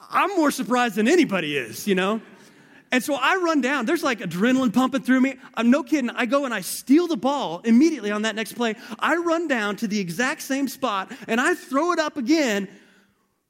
I'm 0.09 0.35
more 0.37 0.51
surprised 0.51 0.95
than 0.95 1.07
anybody 1.07 1.57
is, 1.57 1.87
you 1.87 1.95
know? 1.95 2.21
And 2.91 3.03
so 3.03 3.15
I 3.15 3.35
run 3.35 3.59
down. 3.61 3.85
There's 3.85 4.03
like 4.03 4.19
adrenaline 4.19 4.73
pumping 4.73 5.01
through 5.01 5.19
me. 5.19 5.35
I'm 5.55 5.69
no 5.69 5.83
kidding. 5.83 6.09
I 6.11 6.25
go 6.25 6.45
and 6.45 6.53
I 6.53 6.61
steal 6.61 7.07
the 7.07 7.17
ball 7.17 7.61
immediately 7.65 8.11
on 8.11 8.21
that 8.21 8.35
next 8.35 8.53
play. 8.53 8.75
I 8.99 9.17
run 9.17 9.47
down 9.47 9.75
to 9.77 9.87
the 9.87 9.99
exact 9.99 10.41
same 10.41 10.67
spot 10.69 11.11
and 11.27 11.41
I 11.41 11.53
throw 11.53 11.91
it 11.91 11.99
up 11.99 12.15
again 12.15 12.69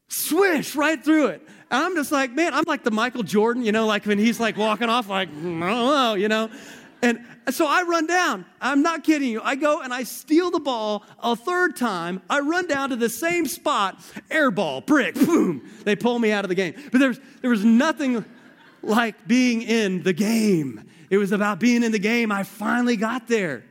swish 0.07 0.75
right 0.75 1.03
through 1.03 1.27
it. 1.27 1.41
And 1.69 1.83
I'm 1.83 1.95
just 1.95 2.11
like, 2.11 2.31
man, 2.31 2.53
I'm 2.53 2.63
like 2.65 2.83
the 2.83 2.91
Michael 2.91 3.23
Jordan, 3.23 3.63
you 3.63 3.71
know, 3.71 3.85
like 3.85 4.05
when 4.05 4.17
he's 4.17 4.39
like 4.39 4.57
walking 4.57 4.89
off, 4.89 5.09
like, 5.09 5.31
know, 5.31 6.13
you 6.13 6.27
know. 6.27 6.49
And 7.01 7.19
so 7.49 7.67
I 7.67 7.83
run 7.83 8.07
down. 8.07 8.45
I'm 8.59 8.81
not 8.81 9.03
kidding 9.03 9.29
you. 9.29 9.41
I 9.43 9.55
go 9.55 9.81
and 9.81 9.93
I 9.93 10.03
steal 10.03 10.49
the 10.49 10.59
ball 10.59 11.03
a 11.21 11.35
third 11.35 11.75
time. 11.75 12.21
I 12.29 12.39
run 12.39 12.67
down 12.67 12.89
to 12.89 12.95
the 12.95 13.09
same 13.09 13.45
spot, 13.45 13.99
air 14.31 14.49
ball, 14.49 14.81
brick, 14.81 15.15
boom. 15.15 15.69
They 15.83 15.95
pull 15.95 16.17
me 16.19 16.31
out 16.31 16.45
of 16.45 16.49
the 16.49 16.55
game. 16.55 16.73
But 16.91 16.99
there 16.99 17.09
was, 17.09 17.19
there 17.41 17.49
was 17.49 17.63
nothing 17.63 18.25
like 18.81 19.27
being 19.27 19.61
in 19.61 20.03
the 20.03 20.13
game. 20.13 20.89
It 21.09 21.17
was 21.17 21.31
about 21.31 21.59
being 21.59 21.83
in 21.83 21.91
the 21.91 21.99
game. 21.99 22.31
I 22.31 22.43
finally 22.43 22.97
got 22.97 23.27
there. 23.27 23.63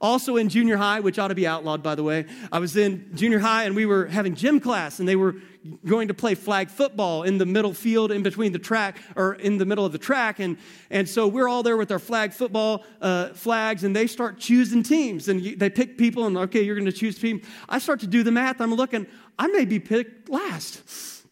Also 0.00 0.36
in 0.36 0.48
junior 0.48 0.76
high, 0.76 1.00
which 1.00 1.18
ought 1.18 1.28
to 1.28 1.34
be 1.34 1.46
outlawed, 1.46 1.82
by 1.82 1.94
the 1.94 2.02
way, 2.02 2.26
I 2.52 2.58
was 2.58 2.76
in 2.76 3.10
junior 3.14 3.38
high 3.38 3.64
and 3.64 3.74
we 3.74 3.86
were 3.86 4.06
having 4.06 4.34
gym 4.34 4.60
class 4.60 4.98
and 4.98 5.08
they 5.08 5.16
were 5.16 5.36
going 5.84 6.08
to 6.08 6.14
play 6.14 6.34
flag 6.34 6.70
football 6.70 7.22
in 7.22 7.38
the 7.38 7.46
middle 7.46 7.74
field 7.74 8.12
in 8.12 8.22
between 8.22 8.52
the 8.52 8.58
track 8.58 9.00
or 9.14 9.34
in 9.34 9.58
the 9.58 9.64
middle 9.64 9.84
of 9.84 9.92
the 9.92 9.98
track. 9.98 10.38
And, 10.38 10.58
and 10.90 11.08
so 11.08 11.26
we're 11.26 11.48
all 11.48 11.62
there 11.62 11.76
with 11.76 11.90
our 11.90 11.98
flag 11.98 12.32
football 12.32 12.84
uh, 13.00 13.30
flags 13.30 13.84
and 13.84 13.94
they 13.94 14.06
start 14.06 14.38
choosing 14.38 14.82
teams 14.82 15.28
and 15.28 15.40
you, 15.40 15.56
they 15.56 15.70
pick 15.70 15.98
people 15.98 16.26
and, 16.26 16.36
okay, 16.36 16.62
you're 16.62 16.76
going 16.76 16.86
to 16.86 16.92
choose 16.92 17.18
team. 17.18 17.42
I 17.68 17.78
start 17.78 18.00
to 18.00 18.06
do 18.06 18.22
the 18.22 18.32
math. 18.32 18.60
I'm 18.60 18.74
looking, 18.74 19.06
I 19.38 19.46
may 19.48 19.64
be 19.64 19.78
picked 19.78 20.28
last. 20.28 21.24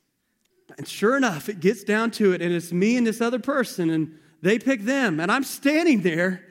And 0.76 0.88
sure 0.88 1.16
enough, 1.16 1.48
it 1.48 1.60
gets 1.60 1.84
down 1.84 2.10
to 2.12 2.32
it 2.32 2.42
and 2.42 2.52
it's 2.52 2.72
me 2.72 2.96
and 2.96 3.06
this 3.06 3.20
other 3.20 3.38
person 3.38 3.90
and 3.90 4.18
they 4.42 4.58
pick 4.58 4.82
them. 4.82 5.20
And 5.20 5.30
I'm 5.30 5.44
standing 5.44 6.02
there 6.02 6.44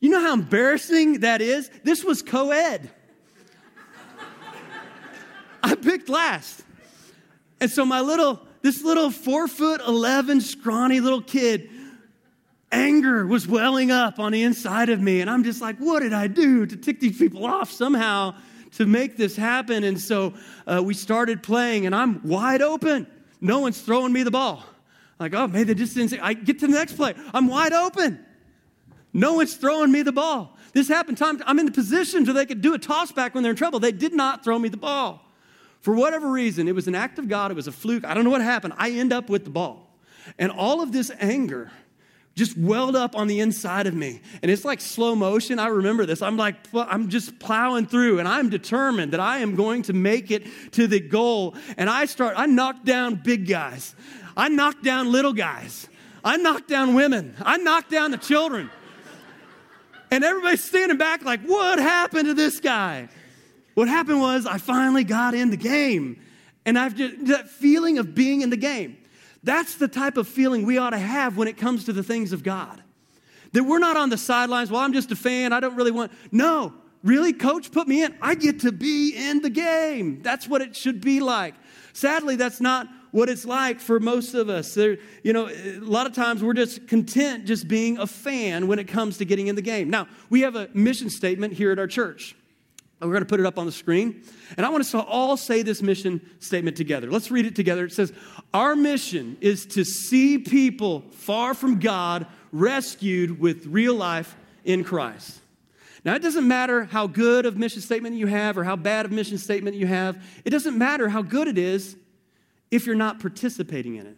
you 0.00 0.08
know 0.08 0.20
how 0.20 0.32
embarrassing 0.32 1.20
that 1.20 1.42
is? 1.42 1.70
This 1.84 2.02
was 2.02 2.22
co 2.22 2.50
ed. 2.50 2.90
I 5.62 5.74
picked 5.74 6.08
last. 6.08 6.62
And 7.60 7.70
so 7.70 7.84
my 7.84 8.00
little, 8.00 8.40
this 8.62 8.82
little 8.82 9.10
four 9.10 9.46
foot 9.46 9.80
11 9.86 10.40
scrawny 10.40 11.00
little 11.00 11.20
kid, 11.20 11.68
anger 12.72 13.26
was 13.26 13.46
welling 13.46 13.90
up 13.90 14.18
on 14.18 14.32
the 14.32 14.42
inside 14.42 14.88
of 14.88 15.00
me. 15.00 15.20
And 15.20 15.28
I'm 15.28 15.44
just 15.44 15.60
like, 15.60 15.76
what 15.78 16.00
did 16.00 16.12
I 16.12 16.26
do 16.26 16.66
to 16.66 16.76
tick 16.76 17.00
these 17.00 17.18
people 17.18 17.44
off 17.44 17.70
somehow 17.70 18.34
to 18.72 18.86
make 18.86 19.16
this 19.16 19.36
happen? 19.36 19.84
And 19.84 20.00
so 20.00 20.34
uh, 20.66 20.82
we 20.82 20.94
started 20.94 21.42
playing, 21.42 21.86
and 21.86 21.94
I'm 21.94 22.26
wide 22.26 22.62
open. 22.62 23.06
No 23.40 23.60
one's 23.60 23.80
throwing 23.80 24.12
me 24.12 24.22
the 24.22 24.30
ball. 24.30 24.64
Like, 25.18 25.34
oh, 25.34 25.46
maybe 25.48 25.64
they 25.64 25.74
just 25.74 25.94
didn't 25.94 26.10
say, 26.10 26.18
I 26.18 26.32
get 26.32 26.60
to 26.60 26.66
the 26.66 26.72
next 26.72 26.94
play. 26.94 27.14
I'm 27.34 27.48
wide 27.48 27.72
open. 27.72 28.24
No 29.12 29.34
one's 29.34 29.54
throwing 29.54 29.92
me 29.92 30.02
the 30.02 30.12
ball. 30.12 30.56
This 30.72 30.88
happened 30.88 31.18
time. 31.18 31.42
I'm 31.44 31.58
in 31.58 31.66
the 31.66 31.72
position 31.72 32.24
so 32.24 32.32
they 32.32 32.46
could 32.46 32.62
do 32.62 32.74
a 32.74 32.78
toss 32.78 33.12
back 33.12 33.34
when 33.34 33.42
they're 33.42 33.50
in 33.50 33.56
trouble. 33.56 33.80
They 33.80 33.92
did 33.92 34.14
not 34.14 34.44
throw 34.44 34.58
me 34.58 34.68
the 34.68 34.76
ball. 34.76 35.29
For 35.80 35.94
whatever 35.94 36.30
reason, 36.30 36.68
it 36.68 36.74
was 36.74 36.88
an 36.88 36.94
act 36.94 37.18
of 37.18 37.28
God. 37.28 37.50
It 37.50 37.54
was 37.54 37.66
a 37.66 37.72
fluke. 37.72 38.04
I 38.04 38.14
don't 38.14 38.24
know 38.24 38.30
what 38.30 38.42
happened. 38.42 38.74
I 38.76 38.90
end 38.90 39.12
up 39.12 39.30
with 39.30 39.44
the 39.44 39.50
ball. 39.50 39.96
And 40.38 40.52
all 40.52 40.82
of 40.82 40.92
this 40.92 41.10
anger 41.18 41.70
just 42.34 42.56
welled 42.56 42.96
up 42.96 43.16
on 43.16 43.26
the 43.26 43.40
inside 43.40 43.86
of 43.86 43.94
me. 43.94 44.20
And 44.42 44.50
it's 44.50 44.64
like 44.64 44.80
slow 44.80 45.14
motion. 45.14 45.58
I 45.58 45.68
remember 45.68 46.06
this. 46.06 46.22
I'm 46.22 46.36
like, 46.36 46.56
I'm 46.74 47.08
just 47.08 47.38
plowing 47.38 47.86
through 47.86 48.18
and 48.18 48.28
I'm 48.28 48.50
determined 48.50 49.12
that 49.12 49.20
I 49.20 49.38
am 49.38 49.56
going 49.56 49.82
to 49.82 49.92
make 49.92 50.30
it 50.30 50.46
to 50.72 50.86
the 50.86 51.00
goal. 51.00 51.54
And 51.76 51.90
I 51.90 52.04
start, 52.04 52.34
I 52.36 52.46
knock 52.46 52.84
down 52.84 53.16
big 53.16 53.48
guys. 53.48 53.94
I 54.36 54.48
knock 54.48 54.82
down 54.82 55.10
little 55.10 55.32
guys. 55.32 55.88
I 56.22 56.36
knock 56.36 56.66
down 56.66 56.94
women. 56.94 57.34
I 57.40 57.56
knock 57.56 57.88
down 57.88 58.10
the 58.10 58.18
children. 58.18 58.70
And 60.10 60.24
everybody's 60.24 60.64
standing 60.64 60.98
back 60.98 61.24
like, 61.24 61.42
what 61.42 61.78
happened 61.78 62.26
to 62.26 62.34
this 62.34 62.60
guy? 62.60 63.08
What 63.74 63.88
happened 63.88 64.20
was 64.20 64.46
I 64.46 64.58
finally 64.58 65.04
got 65.04 65.34
in 65.34 65.50
the 65.50 65.56
game. 65.56 66.20
And 66.66 66.78
I've 66.78 66.94
just, 66.94 67.26
that 67.26 67.48
feeling 67.48 67.98
of 67.98 68.14
being 68.14 68.42
in 68.42 68.50
the 68.50 68.56
game. 68.56 68.98
That's 69.42 69.76
the 69.76 69.88
type 69.88 70.16
of 70.16 70.28
feeling 70.28 70.66
we 70.66 70.78
ought 70.78 70.90
to 70.90 70.98
have 70.98 71.36
when 71.36 71.48
it 71.48 71.56
comes 71.56 71.84
to 71.84 71.92
the 71.92 72.02
things 72.02 72.32
of 72.32 72.42
God. 72.42 72.82
That 73.52 73.64
we're 73.64 73.78
not 73.78 73.96
on 73.96 74.10
the 74.10 74.18
sidelines, 74.18 74.70
well, 74.70 74.80
I'm 74.80 74.92
just 74.92 75.10
a 75.10 75.16
fan, 75.16 75.52
I 75.52 75.60
don't 75.60 75.74
really 75.74 75.90
want. 75.90 76.12
No, 76.30 76.74
really, 77.02 77.32
coach 77.32 77.72
put 77.72 77.88
me 77.88 78.04
in. 78.04 78.14
I 78.20 78.34
get 78.34 78.60
to 78.60 78.72
be 78.72 79.16
in 79.16 79.40
the 79.40 79.50
game. 79.50 80.20
That's 80.22 80.46
what 80.46 80.60
it 80.60 80.76
should 80.76 81.00
be 81.00 81.20
like. 81.20 81.54
Sadly, 81.92 82.36
that's 82.36 82.60
not 82.60 82.86
what 83.10 83.28
it's 83.28 83.44
like 83.44 83.80
for 83.80 83.98
most 83.98 84.34
of 84.34 84.48
us. 84.48 84.74
There, 84.74 84.98
you 85.24 85.32
know, 85.32 85.48
a 85.48 85.78
lot 85.80 86.06
of 86.06 86.12
times 86.12 86.44
we're 86.44 86.54
just 86.54 86.86
content 86.86 87.46
just 87.46 87.66
being 87.66 87.98
a 87.98 88.06
fan 88.06 88.68
when 88.68 88.78
it 88.78 88.86
comes 88.86 89.18
to 89.18 89.24
getting 89.24 89.48
in 89.48 89.56
the 89.56 89.62
game. 89.62 89.90
Now, 89.90 90.06
we 90.28 90.42
have 90.42 90.54
a 90.54 90.68
mission 90.74 91.10
statement 91.10 91.54
here 91.54 91.72
at 91.72 91.78
our 91.78 91.88
church. 91.88 92.36
We're 93.00 93.08
going 93.08 93.22
to 93.22 93.26
put 93.26 93.40
it 93.40 93.46
up 93.46 93.58
on 93.58 93.64
the 93.64 93.72
screen. 93.72 94.22
And 94.56 94.66
I 94.66 94.68
want 94.68 94.82
us 94.82 94.90
to 94.90 95.00
all 95.00 95.36
say 95.36 95.62
this 95.62 95.80
mission 95.80 96.20
statement 96.38 96.76
together. 96.76 97.10
Let's 97.10 97.30
read 97.30 97.46
it 97.46 97.56
together. 97.56 97.86
It 97.86 97.92
says, 97.92 98.12
Our 98.52 98.76
mission 98.76 99.38
is 99.40 99.64
to 99.66 99.84
see 99.84 100.38
people 100.38 101.04
far 101.12 101.54
from 101.54 101.78
God 101.78 102.26
rescued 102.52 103.40
with 103.40 103.66
real 103.66 103.94
life 103.94 104.36
in 104.64 104.84
Christ. 104.84 105.40
Now, 106.04 106.14
it 106.14 106.22
doesn't 106.22 106.46
matter 106.46 106.84
how 106.84 107.06
good 107.06 107.46
of 107.46 107.56
mission 107.56 107.80
statement 107.82 108.16
you 108.16 108.26
have 108.26 108.56
or 108.56 108.64
how 108.64 108.76
bad 108.76 109.06
of 109.06 109.12
mission 109.12 109.38
statement 109.38 109.76
you 109.76 109.86
have. 109.86 110.22
It 110.44 110.50
doesn't 110.50 110.76
matter 110.76 111.08
how 111.08 111.22
good 111.22 111.48
it 111.48 111.58
is 111.58 111.96
if 112.70 112.86
you're 112.86 112.94
not 112.94 113.20
participating 113.20 113.96
in 113.96 114.06
it. 114.06 114.16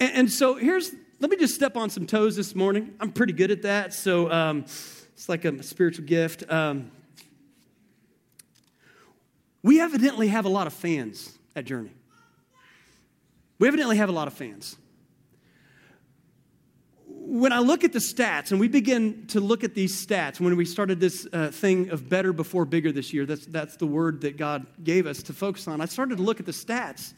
And, 0.00 0.12
and, 0.14 0.32
so 0.32 0.54
here's, 0.54 0.92
let 1.20 1.30
me 1.30 1.36
just 1.36 1.54
step 1.54 1.76
on 1.76 1.90
some 1.90 2.06
toes 2.06 2.36
this 2.36 2.54
morning. 2.54 2.94
I'm 3.00 3.12
pretty 3.12 3.32
good 3.32 3.50
at 3.50 3.62
that. 3.62 3.92
So 3.94 4.30
um, 4.30 4.60
it's 4.60 5.28
like 5.28 5.44
a 5.44 5.62
spiritual 5.62 6.04
gift. 6.04 6.50
Um, 6.50 6.90
we 9.62 9.80
evidently 9.80 10.28
have 10.28 10.44
a 10.44 10.48
lot 10.48 10.66
of 10.66 10.72
fans 10.72 11.38
at 11.56 11.64
Journey. 11.64 11.92
We 13.58 13.66
evidently 13.66 13.96
have 13.96 14.08
a 14.08 14.12
lot 14.12 14.28
of 14.28 14.34
fans. 14.34 14.76
When 17.06 17.52
I 17.52 17.58
look 17.58 17.84
at 17.84 17.92
the 17.92 17.98
stats, 17.98 18.52
and 18.52 18.60
we 18.60 18.68
begin 18.68 19.26
to 19.28 19.40
look 19.40 19.64
at 19.64 19.74
these 19.74 20.06
stats, 20.06 20.40
when 20.40 20.56
we 20.56 20.64
started 20.64 21.00
this 21.00 21.26
uh, 21.32 21.50
thing 21.50 21.90
of 21.90 22.08
better 22.08 22.32
before 22.32 22.64
bigger 22.64 22.92
this 22.92 23.12
year, 23.12 23.26
that's, 23.26 23.44
that's 23.46 23.76
the 23.76 23.86
word 23.86 24.22
that 24.22 24.36
God 24.36 24.66
gave 24.82 25.06
us 25.06 25.22
to 25.24 25.32
focus 25.32 25.68
on. 25.68 25.80
I 25.80 25.86
started 25.86 26.16
to 26.16 26.22
look 26.22 26.40
at 26.40 26.46
the 26.46 26.52
stats, 26.52 27.12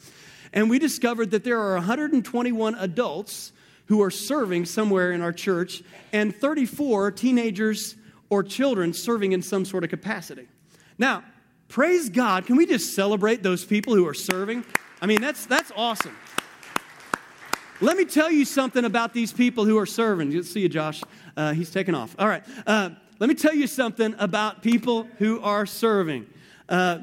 and 0.51 0.69
we 0.69 0.79
discovered 0.79 1.31
that 1.31 1.43
there 1.43 1.59
are 1.59 1.75
121 1.75 2.75
adults 2.75 3.53
who 3.85 4.01
are 4.01 4.11
serving 4.11 4.65
somewhere 4.65 5.11
in 5.11 5.21
our 5.21 5.33
church, 5.33 5.83
and 6.11 6.35
34 6.35 7.11
teenagers 7.11 7.95
or 8.29 8.43
children 8.43 8.93
serving 8.93 9.33
in 9.33 9.41
some 9.41 9.63
sort 9.65 9.83
of 9.83 9.89
capacity. 9.89 10.47
Now, 10.97 11.23
praise 11.71 12.09
God. 12.09 12.45
Can 12.45 12.57
we 12.57 12.65
just 12.65 12.93
celebrate 12.95 13.41
those 13.41 13.65
people 13.65 13.95
who 13.95 14.05
are 14.05 14.13
serving? 14.13 14.63
I 15.01 15.05
mean, 15.05 15.21
that's, 15.21 15.45
that's 15.45 15.71
awesome. 15.75 16.15
Let 17.79 17.97
me 17.97 18.05
tell 18.05 18.29
you 18.29 18.45
something 18.45 18.85
about 18.85 19.13
these 19.13 19.33
people 19.33 19.65
who 19.65 19.77
are 19.79 19.85
serving. 19.85 20.31
You 20.31 20.43
see 20.43 20.59
you, 20.59 20.69
Josh. 20.69 21.01
Uh, 21.35 21.53
he's 21.53 21.71
taking 21.71 21.95
off. 21.95 22.15
All 22.19 22.27
right. 22.27 22.43
Uh, 22.67 22.91
let 23.19 23.27
me 23.27 23.35
tell 23.35 23.55
you 23.55 23.67
something 23.67 24.13
about 24.19 24.61
people 24.61 25.07
who 25.17 25.41
are 25.41 25.65
serving. 25.65 26.27
Uh, 26.69 26.99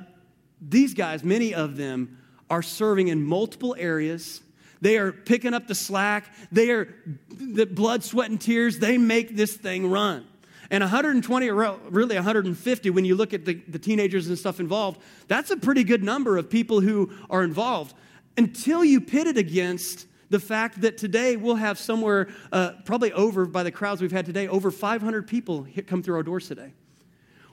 these 0.61 0.95
guys, 0.95 1.25
many 1.25 1.55
of 1.55 1.77
them, 1.77 2.19
are 2.51 2.63
serving 2.63 3.09
in 3.09 3.23
multiple 3.23 3.75
areas. 3.79 4.43
They 4.81 4.99
are 4.99 5.13
picking 5.13 5.55
up 5.55 5.67
the 5.67 5.75
slack. 5.75 6.33
They 6.53 6.71
are 6.71 6.95
the 7.31 7.67
blood, 7.67 8.05
sweat, 8.05 8.31
and 8.31 8.41
tears. 8.41 8.79
They 8.79 8.99
make 8.99 9.35
this 9.35 9.57
thing 9.57 9.91
run. 9.91 10.27
And 10.71 10.83
120, 10.83 11.49
or 11.49 11.79
really 11.89 12.15
150, 12.15 12.91
when 12.91 13.05
you 13.05 13.15
look 13.15 13.33
at 13.33 13.45
the, 13.45 13.55
the 13.69 13.79
teenagers 13.79 14.29
and 14.29 14.39
stuff 14.39 14.61
involved, 14.61 15.01
that's 15.27 15.51
a 15.51 15.57
pretty 15.57 15.83
good 15.83 16.03
number 16.03 16.37
of 16.37 16.51
people 16.51 16.81
who 16.81 17.11
are 17.31 17.43
involved 17.43 17.95
until 18.37 18.85
you 18.85 19.01
pit 19.01 19.27
it 19.27 19.39
against 19.39 20.07
the 20.31 20.39
fact 20.39 20.83
that 20.83 20.99
today 20.99 21.37
we'll 21.37 21.57
have 21.57 21.79
somewhere, 21.79 22.29
uh, 22.53 22.73
probably 22.85 23.13
over 23.13 23.47
by 23.47 23.63
the 23.63 23.71
crowds 23.71 24.03
we've 24.03 24.13
had 24.13 24.27
today, 24.27 24.47
over 24.47 24.71
500 24.71 25.27
people 25.27 25.67
come 25.87 26.03
through 26.03 26.17
our 26.17 26.23
doors 26.23 26.49
today. 26.49 26.75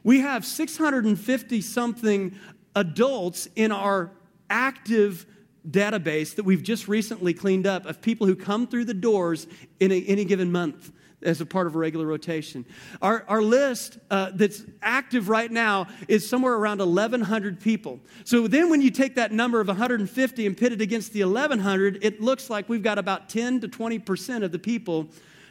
We 0.03 0.19
have 0.19 0.45
650 0.45 1.62
something 1.62 2.36
adults 2.75 3.48
in 3.55 3.72
our 3.72 4.12
active 4.50 5.25
database 5.67 6.36
that 6.36 6.43
we've 6.43 6.62
just 6.62 6.88
recently 6.88 7.34
cleaned 7.34 7.65
up 7.65 7.86
of 7.86 8.01
people 8.01 8.27
who 8.27 8.36
come 8.36 8.67
through 8.67 8.86
the 8.86 8.93
doors 8.93 9.48
in 9.79 9.91
a, 9.91 10.03
any 10.05 10.25
given 10.25 10.51
month 10.51 10.91
as 11.25 11.41
a 11.41 11.46
part 11.46 11.67
of 11.67 11.75
a 11.75 11.79
regular 11.79 12.05
rotation. 12.05 12.65
Our, 13.01 13.25
our 13.27 13.41
list 13.41 13.98
uh, 14.10 14.32
that's 14.34 14.63
active 14.82 15.27
right 15.27 15.51
now 15.51 15.88
is 16.08 16.29
somewhere 16.29 16.53
around 16.53 16.79
1,100 16.79 17.60
people. 17.60 18.00
So 18.24 18.48
then 18.48 18.70
when 18.70 18.82
you 18.82 18.91
take 18.91 19.15
that 19.15 19.32
number 19.32 19.60
of 19.60 19.67
150 19.67 20.46
and 20.46 20.58
pit 20.58 20.72
it 20.72 20.82
against 20.82 21.13
the 21.13 21.24
1,100, 21.24 22.00
it 22.03 22.22
looks 22.22 22.50
like 22.50 22.70
we've 22.70 22.84
got 22.84 22.98
about 22.98 23.29
10 23.29 23.62
to 23.62 23.67
20% 23.67 24.44
of 24.44 24.51
the 24.51 24.60
people 24.60 25.08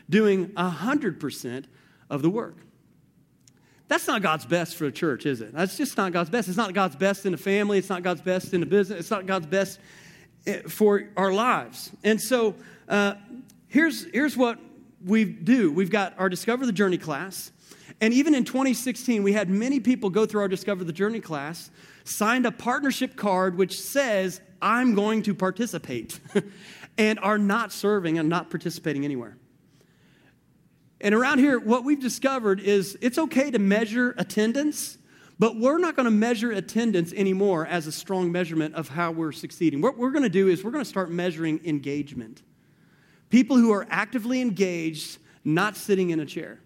doing 0.09 0.49
100% 0.49 1.65
of 2.11 2.23
the 2.23 2.31
work. 2.31 2.57
That's 3.89 4.07
not 4.07 4.23
God's 4.23 4.47
best 4.47 4.77
for 4.77 4.87
a 4.87 4.93
church, 4.93 5.27
is 5.27 5.41
it? 5.41 5.53
That's 5.53 5.77
just 5.77 5.97
not 5.97 6.13
God's 6.13 6.31
best. 6.31 6.49
It's 6.49 6.57
not 6.57 6.73
God's 6.73 6.97
best 6.97 7.27
in 7.27 7.35
a 7.35 7.39
family. 7.39 7.79
It's 7.79 7.91
not 7.91 8.03
God's 8.03 8.23
best 8.23 8.55
in 8.55 8.63
a 8.63 8.67
business. 8.67 9.01
It's 9.01 9.11
not 9.11 9.27
God's 9.27 9.47
best 9.47 9.79
eh, 10.47 10.63
for 10.69 11.11
our 11.17 11.33
lives. 11.33 11.91
And 12.03 12.21
so 12.21 12.55
uh, 12.89 13.15
here's, 13.69 14.05
here's 14.13 14.37
what 14.37 14.59
we 15.05 15.25
do. 15.25 15.71
We've 15.71 15.91
got 15.91 16.15
our 16.19 16.29
Discover 16.29 16.67
the 16.67 16.73
Journey 16.73 16.99
class. 16.99 17.53
And 18.01 18.13
even 18.15 18.35
in 18.35 18.45
2016, 18.45 19.23
we 19.23 19.33
had 19.33 19.49
many 19.49 19.81
people 19.81 20.11
go 20.11 20.27
through 20.27 20.41
our 20.41 20.49
Discover 20.49 20.85
the 20.85 20.93
Journey 20.93 21.21
class, 21.21 21.71
signed 22.05 22.47
a 22.47 22.51
partnership 22.51 23.17
card 23.17 23.57
which 23.57 23.81
says, 23.81 24.41
I'm 24.61 24.95
going 24.95 25.23
to 25.25 25.35
participate, 25.35 26.19
and 26.99 27.19
are 27.21 27.39
not 27.39 27.73
serving 27.73 28.19
and 28.19 28.29
not 28.29 28.51
participating 28.51 29.05
anywhere. 29.05 29.37
And 31.01 31.15
around 31.15 31.39
here, 31.39 31.59
what 31.59 31.85
we've 31.85 32.01
discovered 32.01 32.61
is 32.61 32.97
it's 33.03 33.19
okay 33.19 33.51
to 33.51 33.59
measure 33.59 34.15
attendance, 34.17 34.97
but 35.39 35.57
we're 35.57 35.79
not 35.79 35.97
going 35.97 36.05
to 36.05 36.11
measure 36.11 36.51
attendance 36.51 37.13
anymore 37.13 37.67
as 37.67 37.87
a 37.87 37.93
strong 37.93 38.33
measurement 38.33 38.75
of 38.75 38.89
how 38.89 39.11
we're 39.11 39.33
succeeding. 39.33 39.83
What 39.83 39.99
we're 39.99 40.13
going 40.13 40.23
to 40.23 40.31
do 40.31 40.49
is 40.49 40.65
we're 40.65 40.71
going 40.71 40.85
to 40.85 40.89
start 40.89 41.11
measuring 41.11 41.61
engagement. 41.65 42.43
People 43.35 43.57
who 43.57 43.73
are 43.73 43.85
actively 43.91 44.41
engaged, 44.41 45.19
not 45.45 45.77
sitting 45.77 46.11
in 46.11 46.21
a 46.21 46.25
chair. 46.25 46.61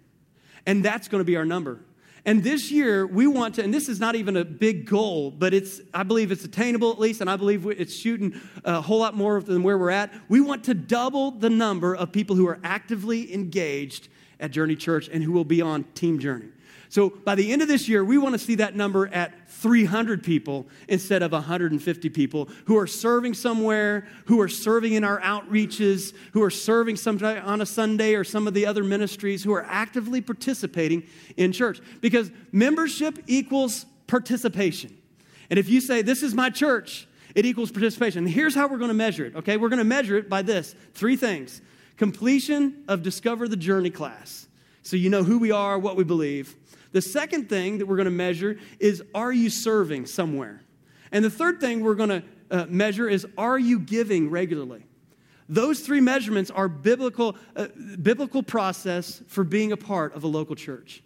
And 0.66 0.84
that's 0.84 1.08
going 1.08 1.20
to 1.20 1.24
be 1.24 1.34
our 1.34 1.46
number. 1.46 1.80
And 2.26 2.44
this 2.44 2.70
year, 2.70 3.06
we 3.06 3.26
want 3.26 3.54
to, 3.54 3.64
and 3.64 3.72
this 3.72 3.88
is 3.88 3.98
not 3.98 4.16
even 4.16 4.36
a 4.36 4.44
big 4.44 4.84
goal, 4.84 5.30
but 5.30 5.54
it's, 5.54 5.80
I 5.94 6.02
believe 6.02 6.30
it's 6.30 6.44
attainable 6.44 6.92
at 6.92 7.00
least, 7.00 7.22
and 7.22 7.30
I 7.30 7.36
believe 7.36 7.64
it's 7.64 7.94
shooting 7.94 8.38
a 8.64 8.82
whole 8.82 8.98
lot 8.98 9.14
more 9.14 9.40
than 9.40 9.62
where 9.62 9.78
we're 9.78 9.88
at. 9.88 10.12
We 10.28 10.42
want 10.42 10.62
to 10.64 10.74
double 10.74 11.30
the 11.30 11.48
number 11.48 11.96
of 11.96 12.12
people 12.12 12.36
who 12.36 12.46
are 12.46 12.58
actively 12.62 13.32
engaged 13.32 14.08
at 14.38 14.50
Journey 14.50 14.76
Church 14.76 15.08
and 15.10 15.24
who 15.24 15.32
will 15.32 15.46
be 15.46 15.62
on 15.62 15.84
Team 15.94 16.18
Journey. 16.18 16.48
So 16.90 17.10
by 17.10 17.34
the 17.34 17.52
end 17.52 17.60
of 17.60 17.68
this 17.68 17.88
year, 17.88 18.02
we 18.02 18.16
want 18.16 18.32
to 18.32 18.38
see 18.38 18.54
that 18.56 18.74
number 18.74 19.08
at 19.08 19.48
300 19.48 20.22
people 20.22 20.66
instead 20.88 21.22
of 21.22 21.32
150 21.32 22.08
people 22.08 22.48
who 22.64 22.78
are 22.78 22.86
serving 22.86 23.34
somewhere, 23.34 24.06
who 24.26 24.40
are 24.40 24.48
serving 24.48 24.94
in 24.94 25.04
our 25.04 25.20
outreaches, 25.20 26.14
who 26.32 26.42
are 26.42 26.50
serving 26.50 26.96
sometime 26.96 27.44
on 27.44 27.60
a 27.60 27.66
Sunday 27.66 28.14
or 28.14 28.24
some 28.24 28.46
of 28.46 28.54
the 28.54 28.64
other 28.64 28.82
ministries, 28.82 29.44
who 29.44 29.52
are 29.52 29.64
actively 29.64 30.20
participating 30.20 31.02
in 31.36 31.52
church. 31.52 31.80
Because 32.00 32.30
membership 32.52 33.18
equals 33.26 33.84
participation. 34.06 34.96
And 35.50 35.58
if 35.58 35.68
you 35.68 35.80
say, 35.80 36.00
This 36.00 36.22
is 36.22 36.34
my 36.34 36.48
church, 36.48 37.06
it 37.34 37.44
equals 37.44 37.70
participation. 37.70 38.24
And 38.24 38.32
here's 38.32 38.54
how 38.54 38.66
we're 38.66 38.78
going 38.78 38.88
to 38.88 38.94
measure 38.94 39.26
it, 39.26 39.36
okay? 39.36 39.58
We're 39.58 39.68
going 39.68 39.78
to 39.78 39.84
measure 39.84 40.16
it 40.16 40.28
by 40.28 40.42
this 40.42 40.74
three 40.94 41.16
things 41.16 41.60
completion 41.98 42.84
of 42.86 43.02
Discover 43.02 43.48
the 43.48 43.56
Journey 43.56 43.90
class. 43.90 44.46
So 44.82 44.96
you 44.96 45.10
know 45.10 45.24
who 45.24 45.38
we 45.38 45.50
are, 45.50 45.78
what 45.78 45.96
we 45.96 46.04
believe. 46.04 46.56
The 46.92 47.02
second 47.02 47.48
thing 47.48 47.78
that 47.78 47.86
we're 47.86 47.96
going 47.96 48.06
to 48.06 48.10
measure 48.10 48.58
is 48.78 49.02
are 49.14 49.32
you 49.32 49.50
serving 49.50 50.06
somewhere? 50.06 50.62
And 51.12 51.24
the 51.24 51.30
third 51.30 51.60
thing 51.60 51.80
we're 51.82 51.94
going 51.94 52.08
to 52.08 52.22
uh, 52.50 52.66
measure 52.68 53.08
is 53.08 53.26
are 53.36 53.58
you 53.58 53.78
giving 53.78 54.30
regularly? 54.30 54.84
Those 55.48 55.80
three 55.80 56.00
measurements 56.00 56.50
are 56.50 56.68
biblical, 56.68 57.36
uh, 57.56 57.68
biblical 58.02 58.42
process 58.42 59.22
for 59.28 59.44
being 59.44 59.72
a 59.72 59.76
part 59.76 60.14
of 60.14 60.24
a 60.24 60.26
local 60.26 60.54
church. 60.54 61.02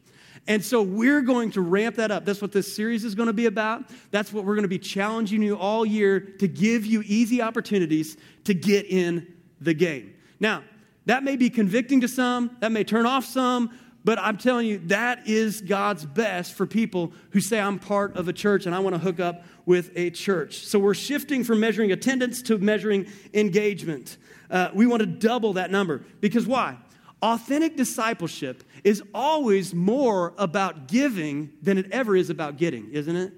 And 0.48 0.64
so 0.64 0.82
we're 0.82 1.20
going 1.20 1.52
to 1.52 1.60
ramp 1.60 1.96
that 1.96 2.10
up. 2.10 2.24
That's 2.24 2.42
what 2.42 2.50
this 2.50 2.74
series 2.74 3.04
is 3.04 3.14
going 3.14 3.28
to 3.28 3.32
be 3.32 3.46
about. 3.46 3.84
That's 4.10 4.32
what 4.32 4.44
we're 4.44 4.54
going 4.54 4.64
to 4.64 4.68
be 4.68 4.78
challenging 4.78 5.40
you 5.42 5.56
all 5.56 5.86
year 5.86 6.18
to 6.18 6.48
give 6.48 6.84
you 6.84 7.04
easy 7.06 7.40
opportunities 7.40 8.16
to 8.44 8.54
get 8.54 8.86
in 8.86 9.32
the 9.60 9.74
game. 9.74 10.14
Now, 10.40 10.64
that 11.06 11.22
may 11.22 11.36
be 11.36 11.48
convicting 11.48 12.00
to 12.00 12.08
some, 12.08 12.56
that 12.60 12.72
may 12.72 12.82
turn 12.82 13.06
off 13.06 13.24
some, 13.24 13.70
but 14.04 14.18
I'm 14.18 14.36
telling 14.36 14.66
you, 14.66 14.78
that 14.86 15.28
is 15.28 15.60
God's 15.60 16.04
best 16.04 16.54
for 16.54 16.66
people 16.66 17.12
who 17.30 17.40
say, 17.40 17.60
I'm 17.60 17.78
part 17.78 18.16
of 18.16 18.28
a 18.28 18.32
church 18.32 18.66
and 18.66 18.74
I 18.74 18.80
want 18.80 18.94
to 18.94 18.98
hook 18.98 19.20
up 19.20 19.44
with 19.64 19.92
a 19.94 20.10
church. 20.10 20.66
So 20.66 20.78
we're 20.78 20.94
shifting 20.94 21.44
from 21.44 21.60
measuring 21.60 21.92
attendance 21.92 22.42
to 22.42 22.58
measuring 22.58 23.06
engagement. 23.32 24.16
Uh, 24.50 24.70
we 24.74 24.86
want 24.86 25.00
to 25.00 25.06
double 25.06 25.52
that 25.54 25.70
number 25.70 26.04
because 26.20 26.46
why? 26.46 26.78
Authentic 27.22 27.76
discipleship 27.76 28.64
is 28.82 29.02
always 29.14 29.72
more 29.72 30.34
about 30.36 30.88
giving 30.88 31.52
than 31.62 31.78
it 31.78 31.90
ever 31.92 32.16
is 32.16 32.30
about 32.30 32.56
getting, 32.56 32.90
isn't 32.90 33.14
it? 33.14 33.32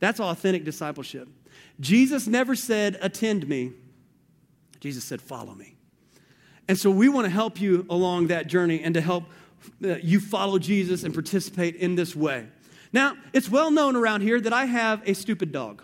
That's 0.00 0.18
authentic 0.18 0.64
discipleship. 0.64 1.28
Jesus 1.78 2.26
never 2.26 2.56
said, 2.56 2.98
Attend 3.00 3.48
me. 3.48 3.72
Jesus 4.80 5.04
said, 5.04 5.22
Follow 5.22 5.54
me. 5.54 5.76
And 6.66 6.76
so 6.76 6.90
we 6.90 7.08
want 7.08 7.24
to 7.24 7.30
help 7.30 7.60
you 7.60 7.86
along 7.88 8.26
that 8.26 8.46
journey 8.46 8.82
and 8.82 8.92
to 8.94 9.00
help 9.00 9.24
you 9.80 10.20
follow 10.20 10.58
Jesus 10.58 11.04
and 11.04 11.14
participate 11.14 11.76
in 11.76 11.94
this 11.94 12.14
way. 12.14 12.46
Now, 12.92 13.16
it's 13.32 13.50
well 13.50 13.70
known 13.70 13.96
around 13.96 14.22
here 14.22 14.40
that 14.40 14.52
I 14.52 14.64
have 14.64 15.02
a 15.06 15.14
stupid 15.14 15.52
dog. 15.52 15.82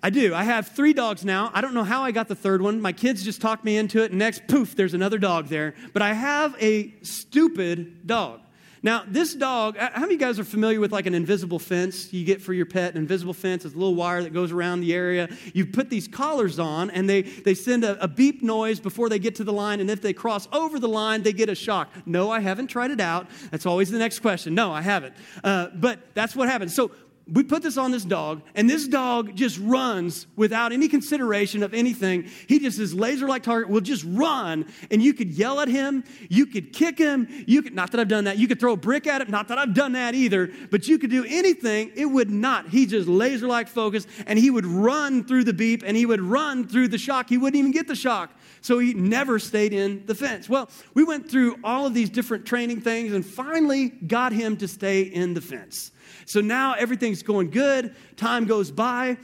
I 0.00 0.10
do. 0.10 0.32
I 0.32 0.44
have 0.44 0.68
three 0.68 0.92
dogs 0.92 1.24
now. 1.24 1.50
I 1.52 1.60
don't 1.60 1.74
know 1.74 1.82
how 1.82 2.02
I 2.02 2.12
got 2.12 2.28
the 2.28 2.36
third 2.36 2.62
one. 2.62 2.80
My 2.80 2.92
kids 2.92 3.24
just 3.24 3.40
talked 3.40 3.64
me 3.64 3.76
into 3.76 4.02
it. 4.02 4.12
Next, 4.12 4.46
poof, 4.46 4.76
there's 4.76 4.94
another 4.94 5.18
dog 5.18 5.48
there. 5.48 5.74
But 5.92 6.02
I 6.02 6.12
have 6.12 6.54
a 6.60 6.94
stupid 7.02 8.06
dog. 8.06 8.40
Now, 8.82 9.04
this 9.06 9.34
dog, 9.34 9.76
how 9.76 10.00
many 10.00 10.04
of 10.04 10.10
you 10.12 10.18
guys 10.18 10.38
are 10.38 10.44
familiar 10.44 10.80
with 10.80 10.92
like 10.92 11.06
an 11.06 11.14
invisible 11.14 11.58
fence 11.58 12.12
you 12.12 12.24
get 12.24 12.40
for 12.40 12.52
your 12.52 12.66
pet? 12.66 12.92
An 12.94 12.98
invisible 12.98 13.34
fence 13.34 13.64
is 13.64 13.74
a 13.74 13.76
little 13.76 13.94
wire 13.94 14.22
that 14.22 14.32
goes 14.32 14.52
around 14.52 14.80
the 14.80 14.94
area. 14.94 15.28
You 15.52 15.66
put 15.66 15.90
these 15.90 16.06
collars 16.06 16.58
on 16.58 16.90
and 16.90 17.08
they, 17.08 17.22
they 17.22 17.54
send 17.54 17.84
a, 17.84 18.02
a 18.02 18.08
beep 18.08 18.42
noise 18.42 18.80
before 18.80 19.08
they 19.08 19.18
get 19.18 19.34
to 19.36 19.44
the 19.44 19.52
line. 19.52 19.80
And 19.80 19.90
if 19.90 20.00
they 20.00 20.12
cross 20.12 20.48
over 20.52 20.78
the 20.78 20.88
line, 20.88 21.22
they 21.22 21.32
get 21.32 21.48
a 21.48 21.54
shock. 21.54 21.90
No, 22.06 22.30
I 22.30 22.40
haven't 22.40 22.68
tried 22.68 22.90
it 22.90 23.00
out. 23.00 23.28
That's 23.50 23.66
always 23.66 23.90
the 23.90 23.98
next 23.98 24.20
question. 24.20 24.54
No, 24.54 24.72
I 24.72 24.82
haven't. 24.82 25.14
Uh, 25.42 25.68
but 25.74 25.98
that's 26.14 26.36
what 26.36 26.48
happens. 26.48 26.74
So 26.74 26.92
we 27.32 27.42
put 27.42 27.62
this 27.62 27.76
on 27.76 27.90
this 27.90 28.04
dog, 28.04 28.42
and 28.54 28.68
this 28.68 28.88
dog 28.88 29.34
just 29.34 29.58
runs 29.58 30.26
without 30.36 30.72
any 30.72 30.88
consideration 30.88 31.62
of 31.62 31.74
anything. 31.74 32.28
He 32.46 32.58
just 32.58 32.78
is 32.78 32.94
laser 32.94 33.28
like 33.28 33.42
target, 33.42 33.68
will 33.68 33.80
just 33.80 34.04
run, 34.06 34.66
and 34.90 35.02
you 35.02 35.12
could 35.12 35.30
yell 35.30 35.60
at 35.60 35.68
him, 35.68 36.04
you 36.28 36.46
could 36.46 36.72
kick 36.72 36.98
him, 36.98 37.28
you 37.46 37.62
could, 37.62 37.74
not 37.74 37.90
that 37.92 38.00
I've 38.00 38.08
done 38.08 38.24
that, 38.24 38.38
you 38.38 38.48
could 38.48 38.60
throw 38.60 38.72
a 38.72 38.76
brick 38.76 39.06
at 39.06 39.20
him, 39.20 39.30
not 39.30 39.48
that 39.48 39.58
I've 39.58 39.74
done 39.74 39.92
that 39.92 40.14
either, 40.14 40.50
but 40.70 40.88
you 40.88 40.98
could 40.98 41.10
do 41.10 41.24
anything, 41.28 41.92
it 41.94 42.06
would 42.06 42.30
not. 42.30 42.68
He 42.68 42.86
just 42.86 43.08
laser 43.08 43.46
like 43.46 43.68
focused, 43.68 44.08
and 44.26 44.38
he 44.38 44.50
would 44.50 44.66
run 44.66 45.24
through 45.24 45.44
the 45.44 45.52
beep, 45.52 45.82
and 45.84 45.96
he 45.96 46.06
would 46.06 46.20
run 46.20 46.66
through 46.66 46.88
the 46.88 46.98
shock. 46.98 47.28
He 47.28 47.38
wouldn't 47.38 47.58
even 47.58 47.72
get 47.72 47.88
the 47.88 47.96
shock. 47.96 48.30
So 48.68 48.78
he 48.80 48.92
never 48.92 49.38
stayed 49.38 49.72
in 49.72 50.04
the 50.04 50.14
fence. 50.14 50.46
Well, 50.46 50.68
we 50.92 51.02
went 51.02 51.30
through 51.30 51.56
all 51.64 51.86
of 51.86 51.94
these 51.94 52.10
different 52.10 52.44
training 52.44 52.82
things 52.82 53.14
and 53.14 53.24
finally 53.24 53.88
got 53.88 54.30
him 54.30 54.58
to 54.58 54.68
stay 54.68 55.00
in 55.00 55.32
the 55.32 55.40
fence. 55.40 55.90
So 56.26 56.42
now 56.42 56.74
everything's 56.74 57.22
going 57.22 57.48
good. 57.48 57.96
Time 58.18 58.44
goes 58.44 58.70
by. 58.70 59.16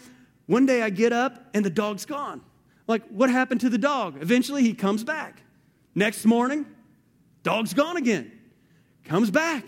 One 0.46 0.64
day 0.64 0.80
I 0.80 0.88
get 0.88 1.12
up 1.12 1.50
and 1.52 1.62
the 1.62 1.68
dog's 1.68 2.06
gone. 2.06 2.40
Like, 2.88 3.06
what 3.08 3.28
happened 3.28 3.60
to 3.60 3.68
the 3.68 3.76
dog? 3.76 4.16
Eventually 4.22 4.62
he 4.62 4.72
comes 4.72 5.04
back. 5.04 5.42
Next 5.94 6.24
morning, 6.24 6.64
dog's 7.42 7.74
gone 7.74 7.98
again. 7.98 8.32
Comes 9.04 9.30
back. 9.30 9.66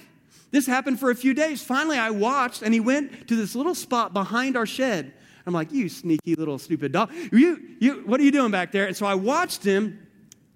This 0.53 0.67
happened 0.67 0.99
for 0.99 1.11
a 1.11 1.15
few 1.15 1.35
days. 1.35 1.62
Finally, 1.62 1.99
I 1.99 2.09
watched 2.12 2.62
and 2.62 2.73
he 2.73 2.81
went 2.81 3.29
to 3.29 3.37
this 3.37 3.55
little 3.55 3.75
spot 3.75 4.15
behind 4.15 4.57
our 4.57 4.65
shed. 4.65 5.12
I'm 5.47 5.53
like, 5.53 5.73
you 5.73 5.89
sneaky 5.89 6.35
little 6.35 6.59
stupid 6.59 6.93
dog. 6.93 7.13
You, 7.33 7.61
you, 7.79 8.03
what 8.05 8.21
are 8.21 8.25
you 8.25 8.33
doing 8.33 8.51
back 8.51 8.73
there? 8.73 8.87
And 8.87 8.97
so 8.97 9.07
I 9.07 9.15
watched 9.15 9.63
him 9.63 10.07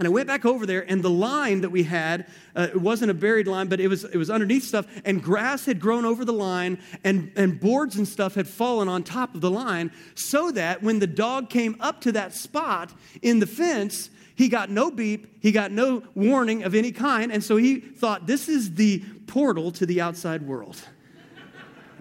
and 0.01 0.07
I 0.07 0.11
went 0.11 0.29
back 0.29 0.47
over 0.47 0.65
there, 0.65 0.91
and 0.91 1.03
the 1.03 1.11
line 1.11 1.61
that 1.61 1.69
we 1.69 1.83
had, 1.83 2.27
uh, 2.57 2.69
it 2.73 2.81
wasn't 2.81 3.11
a 3.11 3.15
buried 3.15 3.47
line, 3.47 3.69
but 3.69 3.81
it 3.81 3.89
was, 3.89 4.05
it 4.05 4.17
was 4.17 4.31
underneath 4.31 4.65
stuff, 4.65 4.87
and 5.05 5.23
grass 5.23 5.67
had 5.67 5.79
grown 5.79 6.07
over 6.07 6.25
the 6.25 6.33
line, 6.33 6.79
and, 7.05 7.31
and 7.37 7.61
boards 7.61 7.97
and 7.97 8.09
stuff 8.09 8.35
had 8.35 8.49
fallen 8.49 8.89
on 8.89 9.03
top 9.03 9.35
of 9.35 9.43
the 9.43 9.51
line, 9.51 9.93
so 10.15 10.51
that 10.53 10.83
when 10.83 11.01
the 11.01 11.07
dog 11.07 11.51
came 11.51 11.77
up 11.81 12.01
to 12.01 12.13
that 12.13 12.33
spot 12.33 12.95
in 13.21 13.41
the 13.41 13.47
fence, 13.47 14.09
he 14.37 14.49
got 14.49 14.71
no 14.71 14.91
beep, 14.91 15.37
he 15.43 15.53
got 15.53 15.71
no 15.71 16.03
warning 16.15 16.63
of 16.63 16.75
any 16.75 16.93
kind, 16.93 17.31
and 17.31 17.45
so 17.45 17.59
he 17.59 17.79
thought, 17.79 18.27
this 18.27 18.49
is 18.49 18.77
the 18.77 19.01
portal 19.27 19.71
to 19.71 19.85
the 19.85 20.01
outside 20.01 20.41
world 20.41 20.83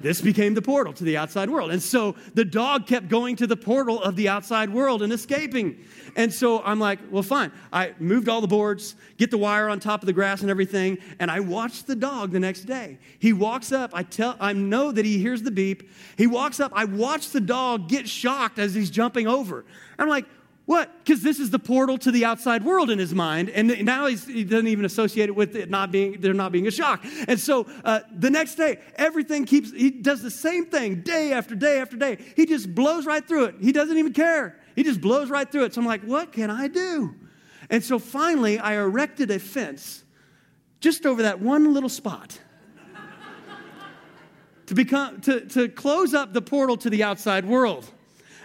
this 0.01 0.21
became 0.21 0.53
the 0.53 0.61
portal 0.61 0.93
to 0.93 1.03
the 1.03 1.17
outside 1.17 1.49
world. 1.49 1.71
And 1.71 1.81
so 1.81 2.15
the 2.33 2.45
dog 2.45 2.87
kept 2.87 3.09
going 3.09 3.35
to 3.37 3.47
the 3.47 3.57
portal 3.57 4.01
of 4.01 4.15
the 4.15 4.29
outside 4.29 4.69
world 4.69 5.01
and 5.01 5.11
escaping. 5.11 5.83
And 6.15 6.33
so 6.33 6.61
I'm 6.63 6.79
like, 6.79 6.99
well, 7.11 7.23
fine. 7.23 7.51
I 7.71 7.93
moved 7.99 8.29
all 8.29 8.41
the 8.41 8.47
boards, 8.47 8.95
get 9.17 9.31
the 9.31 9.37
wire 9.37 9.69
on 9.69 9.79
top 9.79 10.01
of 10.01 10.07
the 10.07 10.13
grass 10.13 10.41
and 10.41 10.49
everything, 10.49 10.97
and 11.19 11.29
I 11.29 11.39
watched 11.39 11.87
the 11.87 11.95
dog 11.95 12.31
the 12.31 12.39
next 12.39 12.61
day. 12.61 12.97
He 13.19 13.33
walks 13.33 13.71
up. 13.71 13.91
I 13.93 14.03
tell, 14.03 14.35
I 14.39 14.53
know 14.53 14.91
that 14.91 15.05
he 15.05 15.19
hears 15.19 15.41
the 15.41 15.51
beep. 15.51 15.89
He 16.17 16.27
walks 16.27 16.59
up. 16.59 16.71
I 16.75 16.85
watch 16.85 17.29
the 17.29 17.41
dog 17.41 17.89
get 17.89 18.07
shocked 18.07 18.59
as 18.59 18.73
he's 18.73 18.89
jumping 18.89 19.27
over. 19.27 19.65
I'm 19.97 20.09
like, 20.09 20.25
what? 20.69 20.99
Because 20.99 21.23
this 21.23 21.39
is 21.39 21.49
the 21.49 21.57
portal 21.57 21.97
to 21.97 22.11
the 22.11 22.25
outside 22.25 22.63
world 22.63 22.91
in 22.91 22.99
his 22.99 23.11
mind, 23.11 23.49
and 23.49 23.83
now 23.83 24.05
he 24.05 24.43
doesn't 24.43 24.67
even 24.67 24.85
associate 24.85 25.27
it 25.27 25.35
with 25.35 25.55
it 25.55 25.67
not 25.67 25.91
being 25.91 26.21
there 26.21 26.31
not 26.31 26.51
being 26.51 26.67
a 26.67 26.71
shock. 26.71 27.03
And 27.27 27.39
so 27.39 27.65
uh, 27.83 28.01
the 28.15 28.29
next 28.29 28.53
day, 28.53 28.79
everything 28.95 29.45
keeps. 29.45 29.71
He 29.71 29.89
does 29.89 30.21
the 30.21 30.29
same 30.29 30.67
thing 30.67 31.01
day 31.01 31.33
after 31.33 31.55
day 31.55 31.79
after 31.79 31.97
day. 31.97 32.19
He 32.35 32.45
just 32.45 32.75
blows 32.75 33.07
right 33.07 33.27
through 33.27 33.45
it. 33.45 33.55
He 33.59 33.71
doesn't 33.71 33.97
even 33.97 34.13
care. 34.13 34.59
He 34.75 34.83
just 34.83 35.01
blows 35.01 35.31
right 35.31 35.51
through 35.51 35.63
it. 35.63 35.73
So 35.73 35.81
I'm 35.81 35.87
like, 35.87 36.03
what 36.03 36.33
can 36.33 36.51
I 36.51 36.67
do? 36.67 37.15
And 37.71 37.83
so 37.83 37.97
finally, 37.97 38.59
I 38.59 38.75
erected 38.75 39.31
a 39.31 39.39
fence 39.39 40.03
just 40.81 41.03
over 41.03 41.23
that 41.23 41.41
one 41.41 41.73
little 41.73 41.89
spot 41.89 42.39
to 44.67 44.75
become 44.75 45.19
to, 45.21 45.47
to 45.47 45.67
close 45.67 46.13
up 46.13 46.31
the 46.31 46.43
portal 46.43 46.77
to 46.77 46.91
the 46.91 47.01
outside 47.01 47.45
world. 47.45 47.91